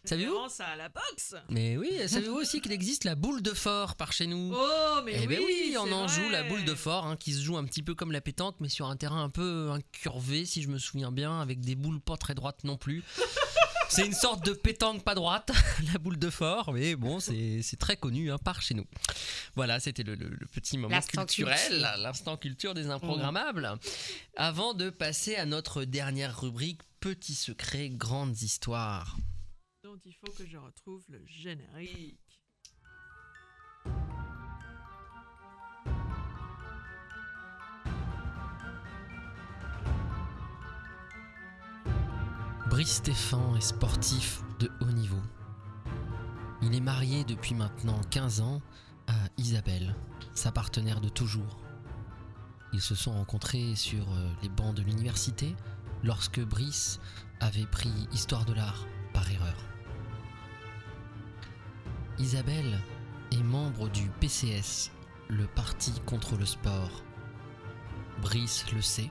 Savez-vous? 0.04 0.32
Référence 0.32 0.60
à 0.60 0.76
la 0.76 0.88
boxe. 0.88 1.34
Mais 1.48 1.76
oui, 1.76 1.90
savez-vous 2.06 2.36
aussi 2.36 2.60
qu'il 2.60 2.72
existe 2.72 3.04
la 3.04 3.14
boule 3.14 3.40
de 3.42 3.52
fort 3.52 3.94
par 3.96 4.12
chez 4.12 4.26
nous? 4.26 4.52
Oh, 4.54 5.00
mais 5.04 5.20
Eh 5.22 5.26
ben 5.26 5.40
oui, 5.44 5.74
on 5.78 5.86
c'est 5.86 5.92
en 5.92 6.08
joue 6.08 6.28
la 6.30 6.42
boule 6.42 6.64
de 6.64 6.74
fort 6.74 7.06
hein, 7.06 7.16
qui 7.16 7.32
se 7.32 7.40
joue 7.42 7.56
un 7.56 7.64
petit 7.64 7.82
peu 7.82 7.94
comme 7.94 8.12
la 8.12 8.20
pétanque 8.20 8.56
mais 8.60 8.68
sur 8.68 8.86
un 8.88 8.96
terrain 8.96 9.22
un 9.22 9.30
peu 9.30 9.70
incurvé 9.70 10.44
si 10.46 10.62
je 10.62 10.68
me 10.68 10.78
souviens 10.78 11.12
bien 11.12 11.40
avec 11.40 11.60
des 11.60 11.76
boules 11.76 12.00
pas 12.00 12.16
très 12.16 12.34
droites 12.34 12.64
non 12.64 12.76
plus. 12.76 13.04
C'est 13.90 14.06
une 14.06 14.12
sorte 14.12 14.44
de 14.44 14.52
pétanque 14.52 15.02
pas 15.02 15.14
droite, 15.14 15.50
la 15.92 15.98
boule 15.98 16.18
de 16.18 16.30
fort, 16.30 16.72
mais 16.72 16.94
bon, 16.94 17.20
c'est 17.20 17.62
c'est 17.62 17.78
très 17.78 17.96
connu 17.96 18.30
hein, 18.30 18.38
par 18.38 18.60
chez 18.62 18.74
nous. 18.74 18.84
Voilà, 19.56 19.80
c'était 19.80 20.02
le, 20.02 20.14
le- 20.14 20.28
le 20.28 20.46
petit 20.46 20.76
moment 20.78 21.00
culturel, 21.00 21.58
culture. 21.58 21.96
l'instant 21.98 22.36
culture 22.36 22.74
des 22.74 22.90
improgrammables. 22.90 23.78
Avant 24.36 24.74
de 24.74 24.90
passer 24.90 25.36
à 25.36 25.46
notre 25.46 25.84
dernière 25.84 26.38
rubrique, 26.40 26.82
petits 27.00 27.34
secrets, 27.34 27.88
grandes 27.88 28.40
histoires. 28.42 29.16
Donc 29.82 30.00
il 30.04 30.12
faut 30.14 30.32
que 30.32 30.46
je 30.46 30.58
retrouve 30.58 31.02
le 31.08 31.22
générique. 31.26 32.18
Brice 42.78 42.98
Stéphan 42.98 43.56
est 43.56 43.60
sportif 43.60 44.40
de 44.60 44.70
haut 44.80 44.92
niveau. 44.92 45.20
Il 46.62 46.76
est 46.76 46.80
marié 46.80 47.24
depuis 47.24 47.56
maintenant 47.56 48.00
15 48.12 48.40
ans 48.40 48.62
à 49.08 49.14
Isabelle, 49.36 49.96
sa 50.32 50.52
partenaire 50.52 51.00
de 51.00 51.08
toujours. 51.08 51.58
Ils 52.72 52.80
se 52.80 52.94
sont 52.94 53.14
rencontrés 53.14 53.74
sur 53.74 54.04
euh, 54.12 54.30
les 54.44 54.48
bancs 54.48 54.76
de 54.76 54.82
l'université 54.82 55.56
lorsque 56.04 56.38
Brice 56.38 57.00
avait 57.40 57.66
pris 57.66 57.90
Histoire 58.12 58.44
de 58.44 58.52
l'art 58.52 58.86
par 59.12 59.28
erreur. 59.28 59.56
Isabelle 62.20 62.78
est 63.32 63.42
membre 63.42 63.88
du 63.88 64.08
PCS, 64.20 64.92
le 65.28 65.48
parti 65.48 65.94
contre 66.06 66.36
le 66.36 66.46
sport. 66.46 67.02
Brice 68.22 68.70
le 68.72 68.82
sait. 68.82 69.10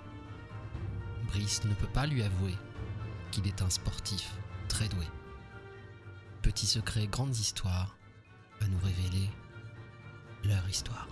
Brice 1.28 1.66
ne 1.66 1.74
peut 1.74 1.92
pas 1.92 2.08
lui 2.08 2.24
avouer 2.24 2.56
qu'il 3.32 3.48
est 3.48 3.62
un 3.62 3.70
sportif 3.70 4.34
très 4.70 4.88
doué. 4.90 5.06
Petit 6.42 6.66
secret, 6.66 7.08
grandes 7.08 7.36
histoires 7.36 7.98
à 8.62 8.68
nous 8.68 8.80
révéler 8.80 9.30
leur 10.46 10.68
histoire. 10.70 11.08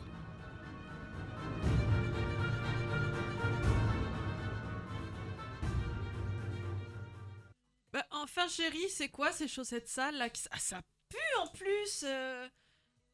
Bah, 7.91 8.05
enfin, 8.11 8.47
chérie, 8.47 8.89
c'est 8.89 9.09
quoi 9.09 9.31
ces 9.31 9.47
chaussettes 9.47 9.87
sales 9.87 10.17
là 10.17 10.29
qui- 10.29 10.43
Ah, 10.51 10.59
ça 10.59 10.81
pue 11.09 11.17
en 11.39 11.47
plus 11.47 12.03
euh. 12.03 12.47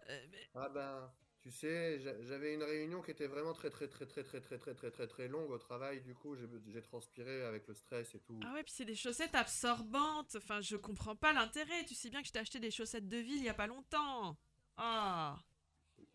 Euh, 0.10 0.26
mais- 0.32 0.50
Ah 0.56 0.70
ben, 0.70 1.12
tu 1.42 1.52
sais, 1.52 2.00
j'a- 2.00 2.22
j'avais 2.24 2.54
une 2.54 2.64
réunion 2.64 3.02
qui 3.02 3.12
était 3.12 3.28
vraiment 3.28 3.54
très 3.54 3.70
très 3.70 3.88
très 3.88 4.06
très 4.06 4.24
très 4.24 4.40
très 4.42 4.58
très 4.60 4.74
très 4.76 4.92
très 4.92 5.08
très 5.08 5.28
longue 5.28 5.50
au 5.50 5.58
travail. 5.58 6.02
Du 6.02 6.14
coup, 6.14 6.36
j'ai 6.36 6.82
transpiré 6.82 7.44
avec 7.44 7.68
le 7.68 7.74
stress 7.74 8.14
et 8.16 8.20
tout. 8.20 8.40
Ah 8.44 8.54
ouais, 8.54 8.64
puis 8.64 8.72
c'est 8.76 8.86
des 8.86 8.96
chaussettes 8.96 9.34
absorbantes. 9.36 10.36
Enfin, 10.36 10.62
je 10.62 10.76
comprends 10.78 11.16
pas 11.16 11.34
l'intérêt. 11.34 11.84
Tu 11.86 11.96
sais 11.96 12.10
bien 12.10 12.22
que 12.22 12.28
je 12.28 12.34
t'ai 12.34 12.40
acheté 12.40 12.60
des 12.60 12.72
chaussettes 12.72 13.08
de 13.10 13.18
ville 13.18 13.38
il 13.38 13.44
y 13.46 13.50
a 13.50 13.54
pas 13.54 13.68
longtemps. 13.68 14.38
Ah. 14.78 15.38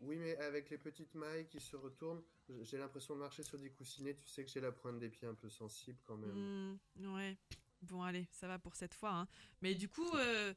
Oui, 0.01 0.17
mais 0.17 0.37
avec 0.39 0.71
les 0.71 0.79
petites 0.79 1.15
mailles 1.15 1.47
qui 1.49 1.59
se 1.61 1.75
retournent, 1.77 2.23
j'ai 2.61 2.77
l'impression 2.79 3.15
de 3.15 3.21
marcher 3.21 3.43
sur 3.43 3.59
des 3.59 3.71
coussinets. 3.71 4.15
Tu 4.15 4.29
sais 4.29 4.45
que 4.45 4.51
j'ai 4.51 4.61
la 4.61 4.73
pointe 4.73 4.99
des 4.99 5.09
pieds 5.09 5.27
un 5.27 5.35
peu 5.35 5.49
sensible 5.49 5.99
quand 6.05 6.17
même. 6.17 6.79
Hmm, 6.99 7.15
ouais. 7.15 7.37
Bon, 7.83 8.03
allez, 8.03 8.27
ça 8.31 8.47
va 8.47 8.59
pour 8.59 8.75
cette 8.77 8.95
fois. 8.95 9.13
Hein. 9.13 9.29
Mais 9.63 9.75
du 9.75 9.89
coup, 9.89 10.09
euh, 10.17 10.53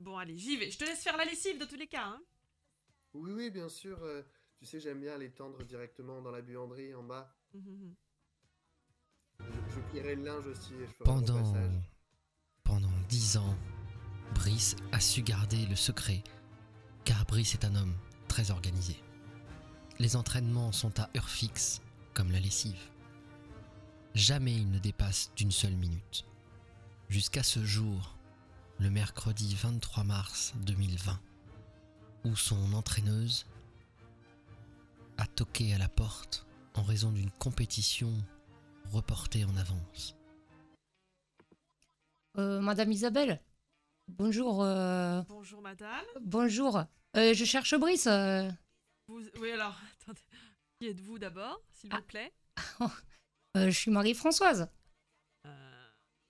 bon, 0.00 0.16
allez, 0.16 0.36
j'y 0.38 0.56
vais. 0.56 0.70
Je 0.70 0.78
te 0.78 0.84
laisse 0.84 1.02
faire 1.02 1.16
la 1.16 1.24
lessive 1.24 1.58
de 1.58 1.64
tous 1.64 1.76
les 1.76 1.86
cas. 1.86 2.04
Hein. 2.04 2.22
Oui, 3.14 3.32
oui, 3.32 3.50
bien 3.50 3.68
sûr. 3.68 3.98
euh, 4.02 4.22
tu 4.56 4.66
sais, 4.66 4.80
j'aime 4.80 5.00
bien 5.00 5.18
les 5.18 5.30
tendre 5.30 5.62
directement 5.64 6.22
dans 6.22 6.30
la 6.30 6.40
buanderie 6.42 6.94
en 6.94 7.02
bas. 7.02 7.34
Mhm. 7.54 7.94
Je, 9.40 9.44
je 9.74 9.80
plierai 9.90 10.14
le 10.16 10.22
linge 10.24 10.46
aussi 10.46 10.72
et 10.74 10.86
je 10.86 10.92
ferai 10.92 11.10
mon 11.10 11.20
Pendant, 11.20 11.52
passage. 11.52 11.72
pendant 12.64 12.92
dix 13.08 13.36
ans, 13.36 13.56
Brice 14.34 14.76
a 14.92 15.00
su 15.00 15.22
garder 15.22 15.66
le 15.66 15.76
secret, 15.76 16.22
car 17.04 17.24
Brice 17.26 17.54
est 17.54 17.64
un 17.64 17.74
homme 17.74 17.94
très 18.28 18.50
organisé. 18.50 18.96
Les 19.98 20.16
entraînements 20.16 20.72
sont 20.72 20.98
à 21.00 21.10
heure 21.16 21.28
fixe, 21.28 21.82
comme 22.14 22.30
la 22.30 22.40
lessive. 22.40 22.80
Jamais 24.14 24.54
il 24.54 24.70
ne 24.70 24.78
dépasse 24.78 25.32
d'une 25.36 25.50
seule 25.50 25.74
minute. 25.76 26.24
Jusqu'à 27.08 27.42
ce 27.42 27.64
jour, 27.64 28.16
le 28.78 28.90
mercredi 28.90 29.54
23 29.54 30.04
mars 30.04 30.54
2020, 30.64 31.20
où 32.24 32.36
son 32.36 32.72
entraîneuse 32.72 33.46
a 35.18 35.26
toqué 35.26 35.74
à 35.74 35.78
la 35.78 35.88
porte 35.88 36.46
en 36.74 36.82
raison 36.82 37.10
d'une 37.12 37.30
compétition 37.32 38.12
reportée 38.92 39.44
en 39.44 39.56
avance. 39.56 40.16
Euh, 42.38 42.60
Madame 42.60 42.92
Isabelle 42.92 43.40
Bonjour. 44.08 44.62
euh, 44.62 45.22
Bonjour, 45.28 45.60
madame. 45.62 46.04
bonjour. 46.22 46.82
Euh, 47.16 47.34
je 47.34 47.44
cherche 47.44 47.74
Brice. 47.78 48.06
euh. 48.06 48.48
Vous... 49.08 49.20
Oui, 49.38 49.50
alors, 49.52 49.76
attendez. 50.02 50.20
Qui 50.80 50.88
êtes-vous 50.88 51.18
d'abord, 51.18 51.60
s'il 51.72 51.90
vous 51.94 52.02
plaît? 52.02 52.32
Euh, 53.54 53.66
je 53.66 53.78
suis 53.78 53.90
Marie-Françoise. 53.90 54.66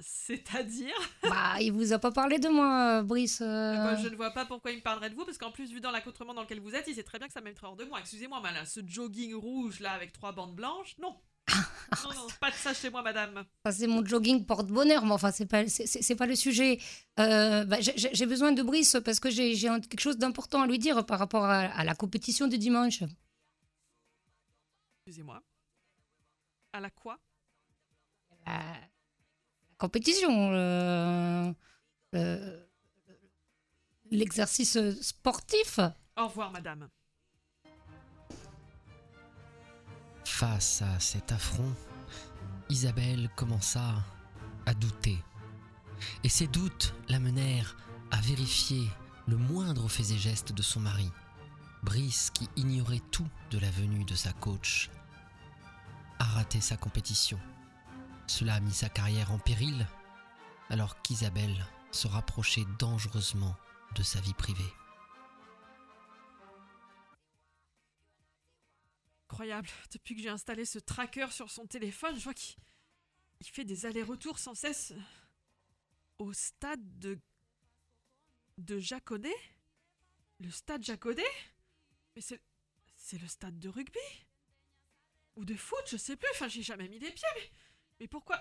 C'est-à-dire 0.02 0.94
Bah, 1.22 1.60
il 1.60 1.72
vous 1.72 1.92
a 1.92 1.98
pas 1.98 2.10
parlé 2.10 2.38
de 2.38 2.48
moi, 2.48 2.98
euh, 2.98 3.02
Brice. 3.02 3.40
euh. 3.40 3.76
Bah, 3.76 3.96
Je 3.96 4.08
ne 4.08 4.16
vois 4.16 4.30
pas 4.30 4.44
pourquoi 4.44 4.72
il 4.72 4.78
me 4.78 4.82
parlerait 4.82 5.10
de 5.10 5.14
vous, 5.14 5.24
parce 5.24 5.38
qu'en 5.38 5.50
plus, 5.50 5.70
vu 5.70 5.80
dans 5.80 5.90
l'accoutrement 5.90 6.34
dans 6.34 6.42
lequel 6.42 6.60
vous 6.60 6.74
êtes, 6.74 6.86
il 6.88 6.94
sait 6.94 7.02
très 7.02 7.18
bien 7.18 7.28
que 7.28 7.32
ça 7.32 7.40
mettrait 7.40 7.66
hors 7.66 7.76
de 7.76 7.84
moi. 7.84 8.00
Excusez-moi, 8.00 8.40
mais 8.42 8.52
là, 8.52 8.66
ce 8.66 8.80
jogging 8.84 9.34
rouge 9.34 9.80
là 9.80 9.92
avec 9.92 10.12
trois 10.12 10.32
bandes 10.32 10.54
blanches, 10.54 10.96
non. 10.98 11.16
non, 12.04 12.14
non, 12.14 12.26
pas 12.40 12.50
de 12.50 12.56
ça 12.56 12.72
chez 12.72 12.90
moi, 12.90 13.02
madame. 13.02 13.44
Ça, 13.64 13.72
c'est 13.72 13.86
mon 13.86 14.04
jogging 14.04 14.44
porte-bonheur, 14.44 15.04
mais 15.04 15.12
enfin, 15.12 15.32
c'est 15.32 15.46
pas, 15.46 15.66
c'est, 15.68 16.16
pas 16.16 16.26
le 16.26 16.36
sujet. 16.36 16.78
Euh, 17.18 17.64
bah, 17.64 17.78
j'ai, 17.80 18.26
besoin 18.26 18.52
de 18.52 18.62
Brice 18.62 18.96
parce 19.04 19.20
que 19.20 19.30
j'ai, 19.30 19.54
quelque 19.56 20.00
chose 20.00 20.18
d'important 20.18 20.62
à 20.62 20.66
lui 20.66 20.78
dire 20.78 21.04
par 21.04 21.18
rapport 21.18 21.44
à, 21.44 21.60
à 21.62 21.84
la 21.84 21.94
compétition 21.94 22.46
de 22.46 22.56
dimanche. 22.56 23.02
Excusez-moi. 25.04 25.42
À 26.72 26.80
la 26.80 26.90
quoi? 26.90 27.18
Compétition, 29.82 30.52
euh, 30.52 31.52
euh, 32.14 32.64
l'exercice 34.12 34.78
sportif. 35.00 35.80
Au 36.16 36.28
revoir, 36.28 36.52
madame. 36.52 36.88
Face 40.24 40.82
à 40.82 41.00
cet 41.00 41.32
affront, 41.32 41.74
Isabelle 42.68 43.28
commença 43.34 44.04
à 44.66 44.74
douter. 44.74 45.18
Et 46.22 46.28
ces 46.28 46.46
doutes 46.46 46.94
l'amenèrent 47.08 47.76
à 48.12 48.20
vérifier 48.20 48.86
le 49.26 49.36
moindre 49.36 49.88
fait 49.88 50.12
et 50.12 50.18
geste 50.18 50.52
de 50.52 50.62
son 50.62 50.78
mari, 50.78 51.10
Brice, 51.82 52.30
qui 52.30 52.48
ignorait 52.54 53.02
tout 53.10 53.26
de 53.50 53.58
la 53.58 53.70
venue 53.72 54.04
de 54.04 54.14
sa 54.14 54.32
coach, 54.32 54.90
a 56.20 56.24
raté 56.24 56.60
sa 56.60 56.76
compétition. 56.76 57.40
Cela 58.32 58.54
a 58.54 58.60
mis 58.60 58.72
sa 58.72 58.88
carrière 58.88 59.30
en 59.30 59.38
péril, 59.38 59.86
alors 60.70 61.02
qu'Isabelle 61.02 61.66
se 61.90 62.08
rapprochait 62.08 62.64
dangereusement 62.78 63.54
de 63.94 64.02
sa 64.02 64.22
vie 64.22 64.32
privée. 64.32 64.72
Incroyable. 69.28 69.68
Depuis 69.92 70.16
que 70.16 70.22
j'ai 70.22 70.30
installé 70.30 70.64
ce 70.64 70.78
tracker 70.78 71.26
sur 71.30 71.50
son 71.50 71.66
téléphone, 71.66 72.16
je 72.16 72.24
vois 72.24 72.32
qu'il 72.32 72.56
il 73.40 73.48
fait 73.48 73.66
des 73.66 73.84
allers-retours 73.84 74.38
sans 74.38 74.54
cesse 74.54 74.94
au 76.18 76.32
stade 76.32 76.80
de. 77.00 77.20
de 78.56 78.78
Jacodet 78.78 79.36
Le 80.40 80.50
stade 80.50 80.82
Jacodet 80.82 81.22
Mais 82.16 82.22
c'est. 82.22 82.40
c'est 82.96 83.18
le 83.18 83.28
stade 83.28 83.58
de 83.58 83.68
rugby? 83.68 83.98
Ou 85.36 85.44
de 85.44 85.54
foot, 85.54 85.84
je 85.86 85.98
sais 85.98 86.16
plus. 86.16 86.30
Enfin, 86.30 86.48
j'ai 86.48 86.62
jamais 86.62 86.88
mis 86.88 86.98
les 86.98 87.12
pieds, 87.12 87.28
mais. 87.36 87.50
Mais 88.02 88.08
pourquoi? 88.08 88.36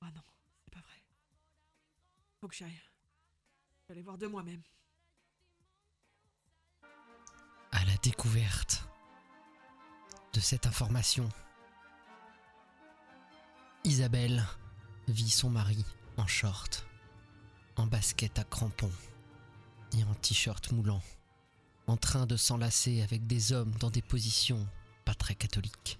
Ah 0.00 0.10
non, 0.14 0.22
c'est 0.64 0.72
pas 0.72 0.80
vrai. 0.80 1.02
Faut 2.40 2.48
que 2.48 2.54
j'aille. 2.54 2.80
Aller 3.90 4.00
voir 4.00 4.16
de 4.16 4.26
moi-même. 4.26 4.62
à 7.72 7.84
la 7.84 7.96
découverte 7.98 8.88
de 10.32 10.40
cette 10.40 10.66
information. 10.66 11.28
Isabelle 13.84 14.46
vit 15.06 15.28
son 15.28 15.50
mari 15.50 15.84
en 16.16 16.26
short, 16.26 16.86
en 17.76 17.86
basket 17.86 18.38
à 18.38 18.44
crampons 18.44 18.92
et 19.92 20.04
en 20.04 20.14
t-shirt 20.14 20.72
moulant, 20.72 21.02
en 21.86 21.98
train 21.98 22.24
de 22.24 22.38
s'enlacer 22.38 23.02
avec 23.02 23.26
des 23.26 23.52
hommes 23.52 23.74
dans 23.78 23.90
des 23.90 24.02
positions 24.02 24.66
pas 25.04 25.14
très 25.14 25.34
catholiques. 25.34 25.98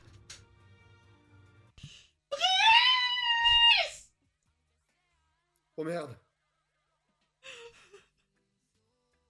Oh 5.80 5.84
merde 5.84 6.14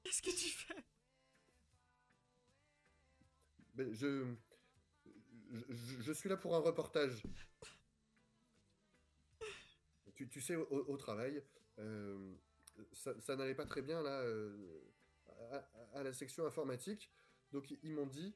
Qu'est-ce 0.03 0.21
que 0.21 0.31
tu 0.31 0.49
fais? 0.49 0.83
Ben, 3.75 3.95
je... 3.95 4.35
je... 5.69 6.03
je 6.03 6.13
suis 6.13 6.29
là 6.29 6.37
pour 6.37 6.57
un 6.57 6.59
reportage. 6.59 7.23
Tu, 10.17 10.29
tu 10.29 10.41
sais, 10.41 10.57
au, 10.57 10.67
au 10.89 10.97
travail, 10.97 11.41
euh, 11.79 12.35
ça, 12.95 13.13
ça 13.21 13.37
n'allait 13.37 13.55
pas 13.55 13.65
très 13.65 13.83
bien 13.83 14.03
là 14.03 14.21
euh, 14.23 14.83
à, 15.53 15.99
à 16.01 16.03
la 16.03 16.13
section 16.13 16.47
informatique. 16.47 17.13
Donc 17.53 17.73
ils 17.85 17.93
m'ont 17.93 18.09
dit, 18.09 18.35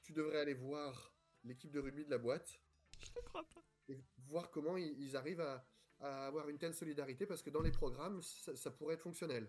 tu 0.00 0.14
devrais 0.14 0.38
aller 0.38 0.54
voir 0.54 1.14
l'équipe 1.44 1.70
de 1.70 1.80
rugby 1.80 2.06
de 2.06 2.10
la 2.10 2.18
boîte. 2.18 2.62
Je 2.98 3.10
ne 3.14 3.20
crois 3.26 3.46
pas. 3.46 3.62
Et 3.90 4.00
voir 4.26 4.50
comment 4.50 4.78
ils, 4.78 4.98
ils 4.98 5.16
arrivent 5.18 5.42
à, 5.42 5.68
à, 6.02 6.26
avoir 6.26 6.48
une 6.48 6.58
telle 6.58 6.74
solidarité 6.74 7.26
parce 7.26 7.42
que 7.42 7.50
dans 7.50 7.62
les 7.62 7.70
programmes, 7.70 8.20
ça, 8.22 8.70
pourrait 8.70 8.94
être 8.94 9.02
fonctionnel. 9.02 9.48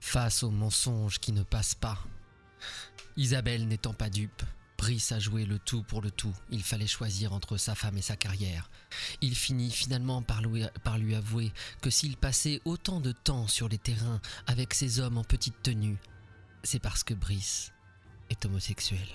Face 0.00 0.42
aux 0.42 0.50
mensonges 0.50 1.18
qui 1.18 1.32
ne 1.32 1.42
passent 1.42 1.74
pas, 1.74 1.98
Isabelle 3.16 3.66
n'étant 3.68 3.94
pas 3.94 4.10
dupe, 4.10 4.42
Brice 4.78 5.12
a 5.12 5.20
joué 5.20 5.44
le 5.44 5.60
tout 5.60 5.84
pour 5.84 6.02
le 6.02 6.10
tout. 6.10 6.34
Il 6.50 6.62
fallait 6.62 6.88
choisir 6.88 7.32
entre 7.32 7.56
sa 7.56 7.76
femme 7.76 7.96
et 7.98 8.02
sa 8.02 8.16
carrière. 8.16 8.68
Il 9.20 9.36
finit 9.36 9.70
finalement 9.70 10.22
par 10.22 10.42
lui, 10.42 10.64
par 10.82 10.98
lui 10.98 11.14
avouer 11.14 11.52
que 11.82 11.90
s'il 11.90 12.16
passait 12.16 12.60
autant 12.64 13.00
de 13.00 13.12
temps 13.12 13.46
sur 13.46 13.68
les 13.68 13.78
terrains 13.78 14.20
avec 14.48 14.74
ces 14.74 14.98
hommes 14.98 15.18
en 15.18 15.24
petite 15.24 15.62
tenue, 15.62 15.98
c'est 16.64 16.80
parce 16.80 17.04
que 17.04 17.14
Brice 17.14 17.72
est 18.28 18.44
homosexuel. 18.44 19.06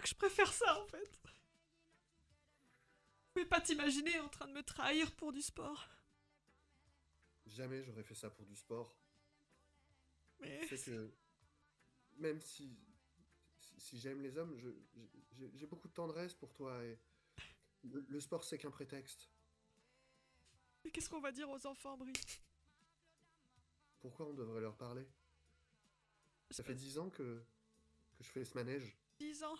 Crois 0.00 0.02
que 0.02 0.08
je 0.08 0.14
préfère 0.14 0.52
ça 0.52 0.80
en 0.80 0.86
fait. 0.86 1.10
Je 3.22 3.32
pouvais 3.34 3.46
pas 3.46 3.60
t'imaginer 3.60 4.18
en 4.20 4.28
train 4.28 4.48
de 4.48 4.52
me 4.52 4.62
trahir 4.62 5.14
pour 5.16 5.32
du 5.32 5.42
sport. 5.42 5.88
Jamais 7.46 7.82
j'aurais 7.82 8.02
fait 8.02 8.14
ça 8.14 8.30
pour 8.30 8.46
du 8.46 8.56
sport. 8.56 8.96
Mais... 10.40 10.66
C'est 10.68 10.82
que 10.84 11.12
même 12.18 12.40
si, 12.40 12.76
si, 13.78 13.98
j'aime 13.98 14.20
les 14.20 14.36
hommes, 14.36 14.56
j'ai 14.58 15.50
j'ai 15.54 15.66
beaucoup 15.66 15.88
de 15.88 15.94
tendresse 15.94 16.34
pour 16.34 16.52
toi 16.52 16.84
et 16.84 16.98
le, 17.84 18.04
le 18.08 18.20
sport 18.20 18.44
c'est 18.44 18.58
qu'un 18.58 18.70
prétexte. 18.70 19.30
Mais 20.84 20.90
qu'est-ce 20.90 21.08
qu'on 21.08 21.20
va 21.20 21.32
dire 21.32 21.48
aux 21.48 21.66
enfants, 21.66 21.96
Brie? 21.96 22.12
Pourquoi 24.00 24.26
on 24.26 24.34
devrait 24.34 24.60
leur 24.60 24.76
parler? 24.76 25.06
Ça 26.50 26.62
fait 26.62 26.74
dix 26.74 26.98
ans 26.98 27.10
que, 27.10 27.42
que 28.16 28.24
je 28.24 28.28
fais 28.28 28.44
ce 28.44 28.54
manège. 28.54 28.99
10 29.20 29.44
ans. 29.44 29.56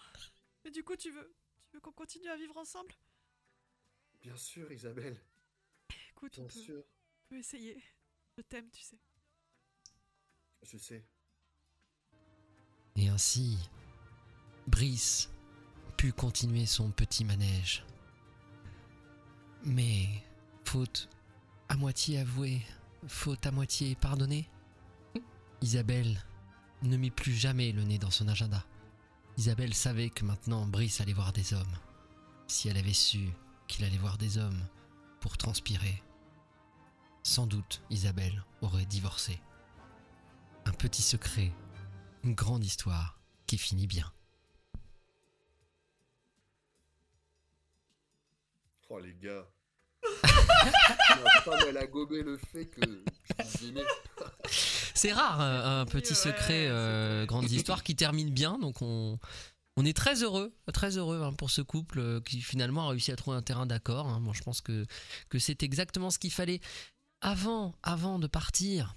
Mais 0.65 0.71
du 0.71 0.83
coup, 0.83 0.97
tu 0.97 1.11
veux... 1.11 1.35
Tu 1.69 1.77
veux 1.77 1.81
qu'on 1.81 1.93
continue 1.93 2.29
à 2.29 2.37
vivre 2.37 2.57
ensemble? 2.57 2.93
Bien 4.23 4.37
sûr, 4.37 4.73
Isabelle. 4.73 5.21
Écoute, 6.11 6.33
on 6.39 6.43
Bien 6.43 6.49
peut, 6.49 6.61
sûr, 6.61 6.83
on 6.83 7.29
peut 7.29 7.39
essayer. 7.39 7.83
Je 8.37 8.43
t'aime, 8.43 8.69
tu 8.71 8.83
sais. 8.83 8.99
je 10.63 10.77
sais. 10.79 11.05
Et 12.97 13.09
ainsi, 13.09 13.57
Brice 14.67 15.31
put 15.97 16.13
continuer 16.13 16.67
son 16.67 16.91
petit 16.91 17.25
manège. 17.25 17.85
Mais, 19.63 20.07
faute 20.65 21.09
à 21.69 21.77
moitié 21.77 22.19
avouée, 22.19 22.63
faute 23.07 23.47
à 23.47 23.53
moitié 23.53 23.95
pardonnée, 23.95 24.49
Isabelle 25.61 26.21
ne 26.83 26.97
mit 26.97 27.11
plus 27.11 27.35
jamais 27.35 27.71
le 27.73 27.85
nez 27.85 27.99
dans 27.99 28.11
son 28.11 28.27
agenda. 28.29 28.67
Isabelle 29.41 29.73
savait 29.73 30.11
que 30.11 30.23
maintenant 30.23 30.67
Brice 30.67 31.01
allait 31.01 31.15
voir 31.15 31.33
des 31.33 31.55
hommes. 31.55 31.79
Si 32.47 32.69
elle 32.69 32.77
avait 32.77 32.93
su 32.93 33.31
qu'il 33.69 33.87
allait 33.87 33.97
voir 33.97 34.19
des 34.19 34.37
hommes 34.37 34.63
pour 35.19 35.39
transpirer, 35.39 36.03
sans 37.23 37.47
doute 37.47 37.81
Isabelle 37.89 38.45
aurait 38.61 38.85
divorcé. 38.85 39.41
Un 40.67 40.73
petit 40.73 41.01
secret, 41.01 41.51
une 42.23 42.35
grande 42.35 42.63
histoire 42.63 43.19
qui 43.47 43.57
finit 43.57 43.87
bien. 43.87 44.13
Oh 48.91 48.99
les 48.99 49.15
gars. 49.15 49.49
Elle 51.67 51.79
a 51.79 51.87
gobé 51.87 52.23
le 52.23 52.37
fait 52.37 52.67
que 52.67 52.83
je. 52.83 54.67
C'est 55.01 55.15
rare 55.15 55.41
un, 55.41 55.81
un 55.81 55.87
petit 55.87 56.15
secret, 56.15 56.67
euh, 56.69 57.25
grande 57.25 57.51
histoire 57.51 57.83
qui 57.83 57.97
termine 57.97 58.29
bien, 58.29 58.59
donc 58.59 58.83
on, 58.83 59.19
on 59.79 59.87
est 59.87 59.97
très 59.97 60.23
heureux, 60.23 60.53
très 60.75 60.99
heureux 60.99 61.23
hein, 61.25 61.33
pour 61.33 61.51
ce 61.51 61.63
couple 61.63 62.01
euh, 62.01 62.21
qui 62.21 62.43
finalement 62.43 62.87
a 62.87 62.91
réussi 62.91 63.11
à 63.11 63.17
trouver 63.17 63.39
un 63.39 63.41
terrain 63.41 63.65
d'accord. 63.65 64.09
hein. 64.09 64.21
Moi, 64.21 64.35
je 64.37 64.43
pense 64.43 64.61
que, 64.61 64.85
que 65.31 65.39
c'est 65.39 65.63
exactement 65.63 66.11
ce 66.11 66.19
qu'il 66.19 66.31
fallait. 66.31 66.61
Avant, 67.23 67.75
avant 67.83 68.19
de 68.19 68.27
partir, 68.27 68.95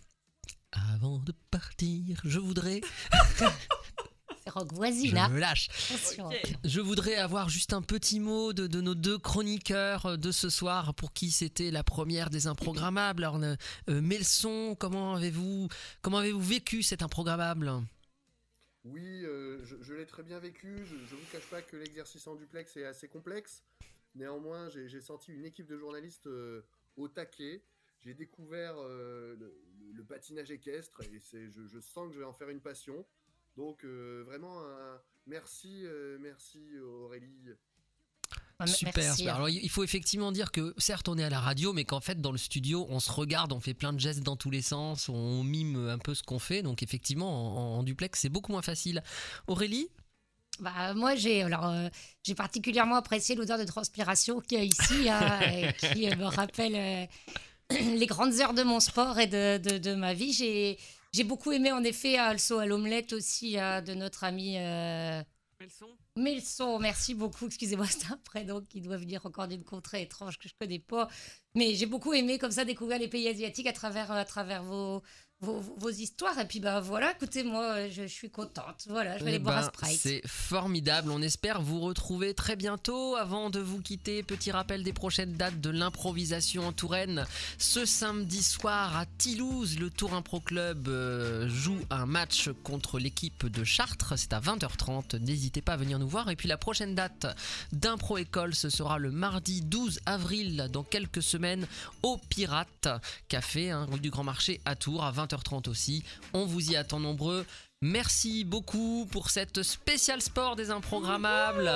avant 0.74 1.20
de 1.20 1.34
partir, 1.52 2.20
je 2.26 2.40
voudrais, 2.40 2.82
rock 4.48 4.70
je 4.72 4.76
voisine, 4.76 5.18
hein. 5.18 5.30
me 5.30 5.40
lâche. 5.40 5.70
Je 6.64 6.82
voudrais 6.82 7.16
avoir 7.16 7.50
juste 7.50 7.74
un 7.74 7.82
petit 7.82 8.20
mot 8.20 8.54
de, 8.54 8.68
de 8.68 8.82
nos 8.82 8.96
deux 8.96 9.18
chroniqueurs 9.18 10.18
de 10.18 10.32
ce 10.32 10.50
soir 10.50 10.94
pour 10.96 11.14
qui 11.14 11.32
c'était 11.32 11.72
la 11.72 11.84
première 11.84 12.30
des 12.30 12.48
improgrammables. 12.48 13.24
Alors, 13.24 13.38
euh, 13.44 13.56
euh, 13.90 14.02
Melson, 14.02 14.76
comment 14.80 15.16
avez-vous 15.16 15.68
comment 16.02 16.18
avez-vous 16.18 16.42
vécu 16.42 16.84
cet 16.84 17.02
improgrammable? 17.02 17.72
Oui, 18.86 19.24
euh, 19.24 19.64
je, 19.64 19.76
je 19.82 19.94
l'ai 19.94 20.06
très 20.06 20.24
bien 20.24 20.40
vécu. 20.40 20.86
Je, 20.86 20.96
je 21.10 21.16
vous 21.16 21.26
cache 21.32 21.48
pas 21.50 21.62
que 21.62 21.78
l'exercice 21.78 22.28
en 22.28 22.36
duplex 22.36 22.76
est 22.78 22.86
assez 22.86 23.08
complexe. 23.08 23.64
Néanmoins, 24.16 24.70
j'ai 24.70 25.02
senti 25.02 25.32
une 25.32 25.46
équipe 25.46 25.68
de 25.68 25.78
journalistes 25.78 26.28
euh, 26.28 26.62
au 26.98 27.08
taquet. 27.08 27.64
J'ai 28.02 28.14
découvert 28.14 28.76
euh, 28.78 29.36
le, 29.40 29.58
le 29.94 30.04
patinage 30.04 30.52
équestre 30.52 31.02
et 31.02 31.20
je 31.20 31.80
sens 31.80 32.10
que 32.10 32.14
je 32.14 32.20
vais 32.20 32.26
en 32.26 32.34
faire 32.34 32.50
une 32.50 32.60
passion. 32.60 33.06
Donc 33.58 33.84
euh, 33.84 34.24
vraiment, 34.26 34.60
un 34.62 35.00
merci, 35.28 35.82
euh, 35.86 36.18
merci 36.20 36.60
Aurélie. 36.80 37.50
Ah, 38.60 38.68
Super, 38.68 38.94
merci, 38.96 39.18
super. 39.18 39.36
Alors, 39.36 39.50
il 39.50 39.70
faut 39.70 39.84
effectivement 39.84 40.32
dire 40.32 40.52
que 40.52 40.74
certes 40.78 41.10
on 41.10 41.18
est 41.18 41.24
à 41.24 41.30
la 41.30 41.40
radio, 41.40 41.74
mais 41.74 41.86
qu'en 41.86 42.00
fait 42.00 42.22
dans 42.22 42.32
le 42.32 42.38
studio 42.38 42.86
on 42.90 43.00
se 43.00 43.12
regarde, 43.12 43.52
on 43.52 43.60
fait 43.60 43.74
plein 43.74 43.94
de 43.94 44.00
gestes 44.00 44.22
dans 44.22 44.36
tous 44.38 44.52
les 44.52 44.62
sens, 44.62 45.10
on 45.10 45.44
mime 45.44 45.90
un 45.90 45.98
peu 45.98 46.14
ce 46.14 46.24
qu'on 46.24 46.40
fait. 46.40 46.62
Donc 46.62 46.84
effectivement 46.84 47.76
en, 47.76 47.80
en 47.80 47.84
duplex 47.84 48.20
c'est 48.20 48.30
beaucoup 48.30 48.52
moins 48.52 48.62
facile. 48.62 49.04
Aurélie? 49.48 49.90
Bah, 50.60 50.94
moi, 50.94 51.16
j'ai 51.16 51.42
alors 51.42 51.66
euh, 51.66 51.90
j'ai 52.24 52.36
particulièrement 52.36 52.96
apprécié 52.96 53.36
l'odeur 53.36 53.58
de 53.58 53.64
transpiration 53.64 54.40
qu'il 54.40 54.58
y 54.60 54.62
a 54.62 54.64
ici, 54.64 55.10
hein, 55.10 55.40
et 55.42 55.74
qui 55.94 56.10
euh, 56.10 56.16
me 56.16 56.26
rappelle 56.26 56.76
euh, 56.76 57.76
les 57.98 58.06
grandes 58.06 58.34
heures 58.40 58.54
de 58.54 58.64
mon 58.64 58.80
sport 58.80 59.20
et 59.20 59.28
de, 59.28 59.58
de, 59.58 59.78
de 59.78 59.96
ma 59.96 60.14
vie. 60.14 60.32
J'ai 60.32 60.78
j'ai 61.14 61.24
beaucoup 61.24 61.52
aimé 61.52 61.72
en 61.72 61.84
effet 61.84 62.18
le 62.32 62.40
saut 62.40 62.60
à 62.60 62.66
l'omelette 62.66 63.14
aussi 63.14 63.60
euh, 63.60 63.82
de 63.82 63.94
notre 63.94 64.24
ami 64.24 64.58
euh, 64.58 65.22
Melson 65.60 65.96
Melson. 66.16 66.80
Merci 66.80 67.14
beaucoup. 67.14 67.46
Excusez-moi, 67.46 67.86
c'est 67.90 68.12
un 68.12 68.18
prénom 68.18 68.62
qui 68.62 68.82
doit 68.82 68.98
venir 68.98 69.26
encore 69.26 69.48
d'une 69.48 69.64
contrée 69.64 70.02
étrange 70.02 70.38
que 70.38 70.50
je 70.50 70.54
connais 70.60 70.80
pas. 70.80 71.08
Mais 71.56 71.76
j'ai 71.76 71.86
beaucoup 71.86 72.14
aimé 72.14 72.38
comme 72.38 72.52
ça 72.52 72.66
découvrir 72.66 73.00
les 73.00 73.08
pays 73.08 73.28
asiatiques 73.28 73.68
à 73.68 73.74
travers, 73.74 74.12
à 74.12 74.26
travers 74.26 74.64
vos, 74.64 75.02
vos, 75.44 75.62
vos 75.78 75.90
histoires. 75.90 76.40
Et 76.40 76.46
puis 76.46 76.60
bah 76.60 76.80
voilà, 76.80 77.12
écoutez, 77.12 77.44
moi 77.44 77.88
je, 77.90 78.04
je 78.04 78.08
suis 78.08 78.30
contente. 78.30 78.86
Voilà, 78.88 79.18
je 79.18 79.24
vais 79.24 79.32
aller 79.32 79.40
boire 79.40 79.58
un 79.58 79.62
ben, 79.62 79.68
Sprite. 79.68 80.00
C'est 80.00 80.22
formidable. 80.26 81.12
On 81.12 81.22
espère 81.22 81.62
vous 81.62 81.82
retrouver 81.82 82.34
très 82.34 82.56
bientôt. 82.56 83.16
Avant 83.16 83.50
de 83.50 83.60
vous 83.60 83.82
quitter, 83.82 84.24
petit 84.24 84.52
rappel 84.52 84.84
des 84.84 84.94
prochaines 84.94 85.34
dates 85.34 85.60
de 85.60 85.70
l'improvisation 85.70 86.68
en 86.68 86.72
Touraine. 86.72 87.26
Ce 87.58 87.86
samedi 87.86 88.42
soir 88.42 88.98
à 88.98 89.06
Toulouse, 89.06 89.78
le 89.80 89.90
Tour 89.90 90.14
Impro 90.14 90.40
Club 90.40 90.88
euh, 90.88 91.48
joue 91.50 91.80
un 91.90 92.06
match 92.06 92.50
contre 92.64 92.98
l'équipe 92.98 93.46
de 93.46 93.64
Chartres. 93.64 94.14
C'est 94.18 94.34
à 94.34 94.40
20h30. 94.40 95.20
N'hésitez 95.20 95.62
pas 95.62 95.74
à 95.74 95.78
venir 95.78 96.00
nous 96.00 96.08
voir. 96.08 96.30
Et 96.30 96.36
puis 96.36 96.48
la 96.48 96.58
prochaine 96.58 96.96
date 96.96 97.28
d'Impro 97.74 98.18
École, 98.18 98.56
ce 98.56 98.70
sera 98.70 98.98
le 98.98 99.12
mardi 99.12 99.62
12 99.62 100.00
avril, 100.06 100.70
dans 100.72 100.84
quelques 100.84 101.22
semaines, 101.22 101.68
au 102.02 102.18
Pirate 102.30 102.88
Café, 103.28 103.72
hein, 103.72 103.88
rue 103.92 104.00
du 104.00 104.10
Grand 104.10 104.24
Marché 104.24 104.62
à 104.66 104.76
Tours, 104.76 105.04
à 105.04 105.12
20h30 105.12 105.33
aussi. 105.68 106.04
On 106.34 106.46
vous 106.46 106.72
y 106.72 106.76
attend 106.76 107.00
nombreux. 107.00 107.46
Merci 107.82 108.46
beaucoup 108.46 109.06
pour 109.12 109.30
cette 109.30 109.62
spéciale 109.62 110.22
sport 110.22 110.56
des 110.56 110.72
improgrammables. 110.72 111.70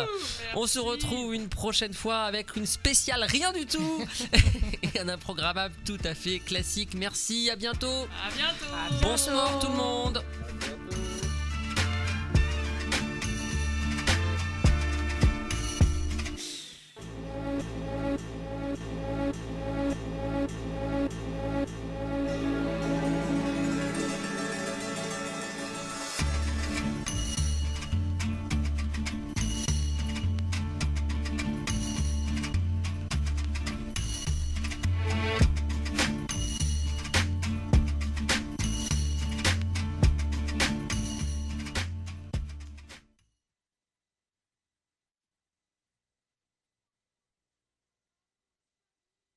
On 0.55 0.65
se 0.65 0.79
retrouve 0.79 1.33
une 1.33 1.49
prochaine 1.49 1.93
fois 1.93 2.21
avec 2.21 2.55
une 2.55 2.65
spéciale 2.65 3.23
rien 3.23 3.51
du 3.51 3.65
tout 3.65 4.05
et 4.83 4.99
un 4.99 5.09
improgrammable 5.09 5.75
tout 5.85 5.99
à 6.05 6.15
fait 6.15 6.39
classique. 6.39 6.93
Merci, 6.95 7.49
à 7.49 7.57
bientôt. 7.57 8.07
À 8.25 8.31
bientôt 8.33 9.01
Bon 9.01 9.17
sport 9.17 9.59
tout 9.59 9.67
le 9.67 9.77
monde. 9.77 10.23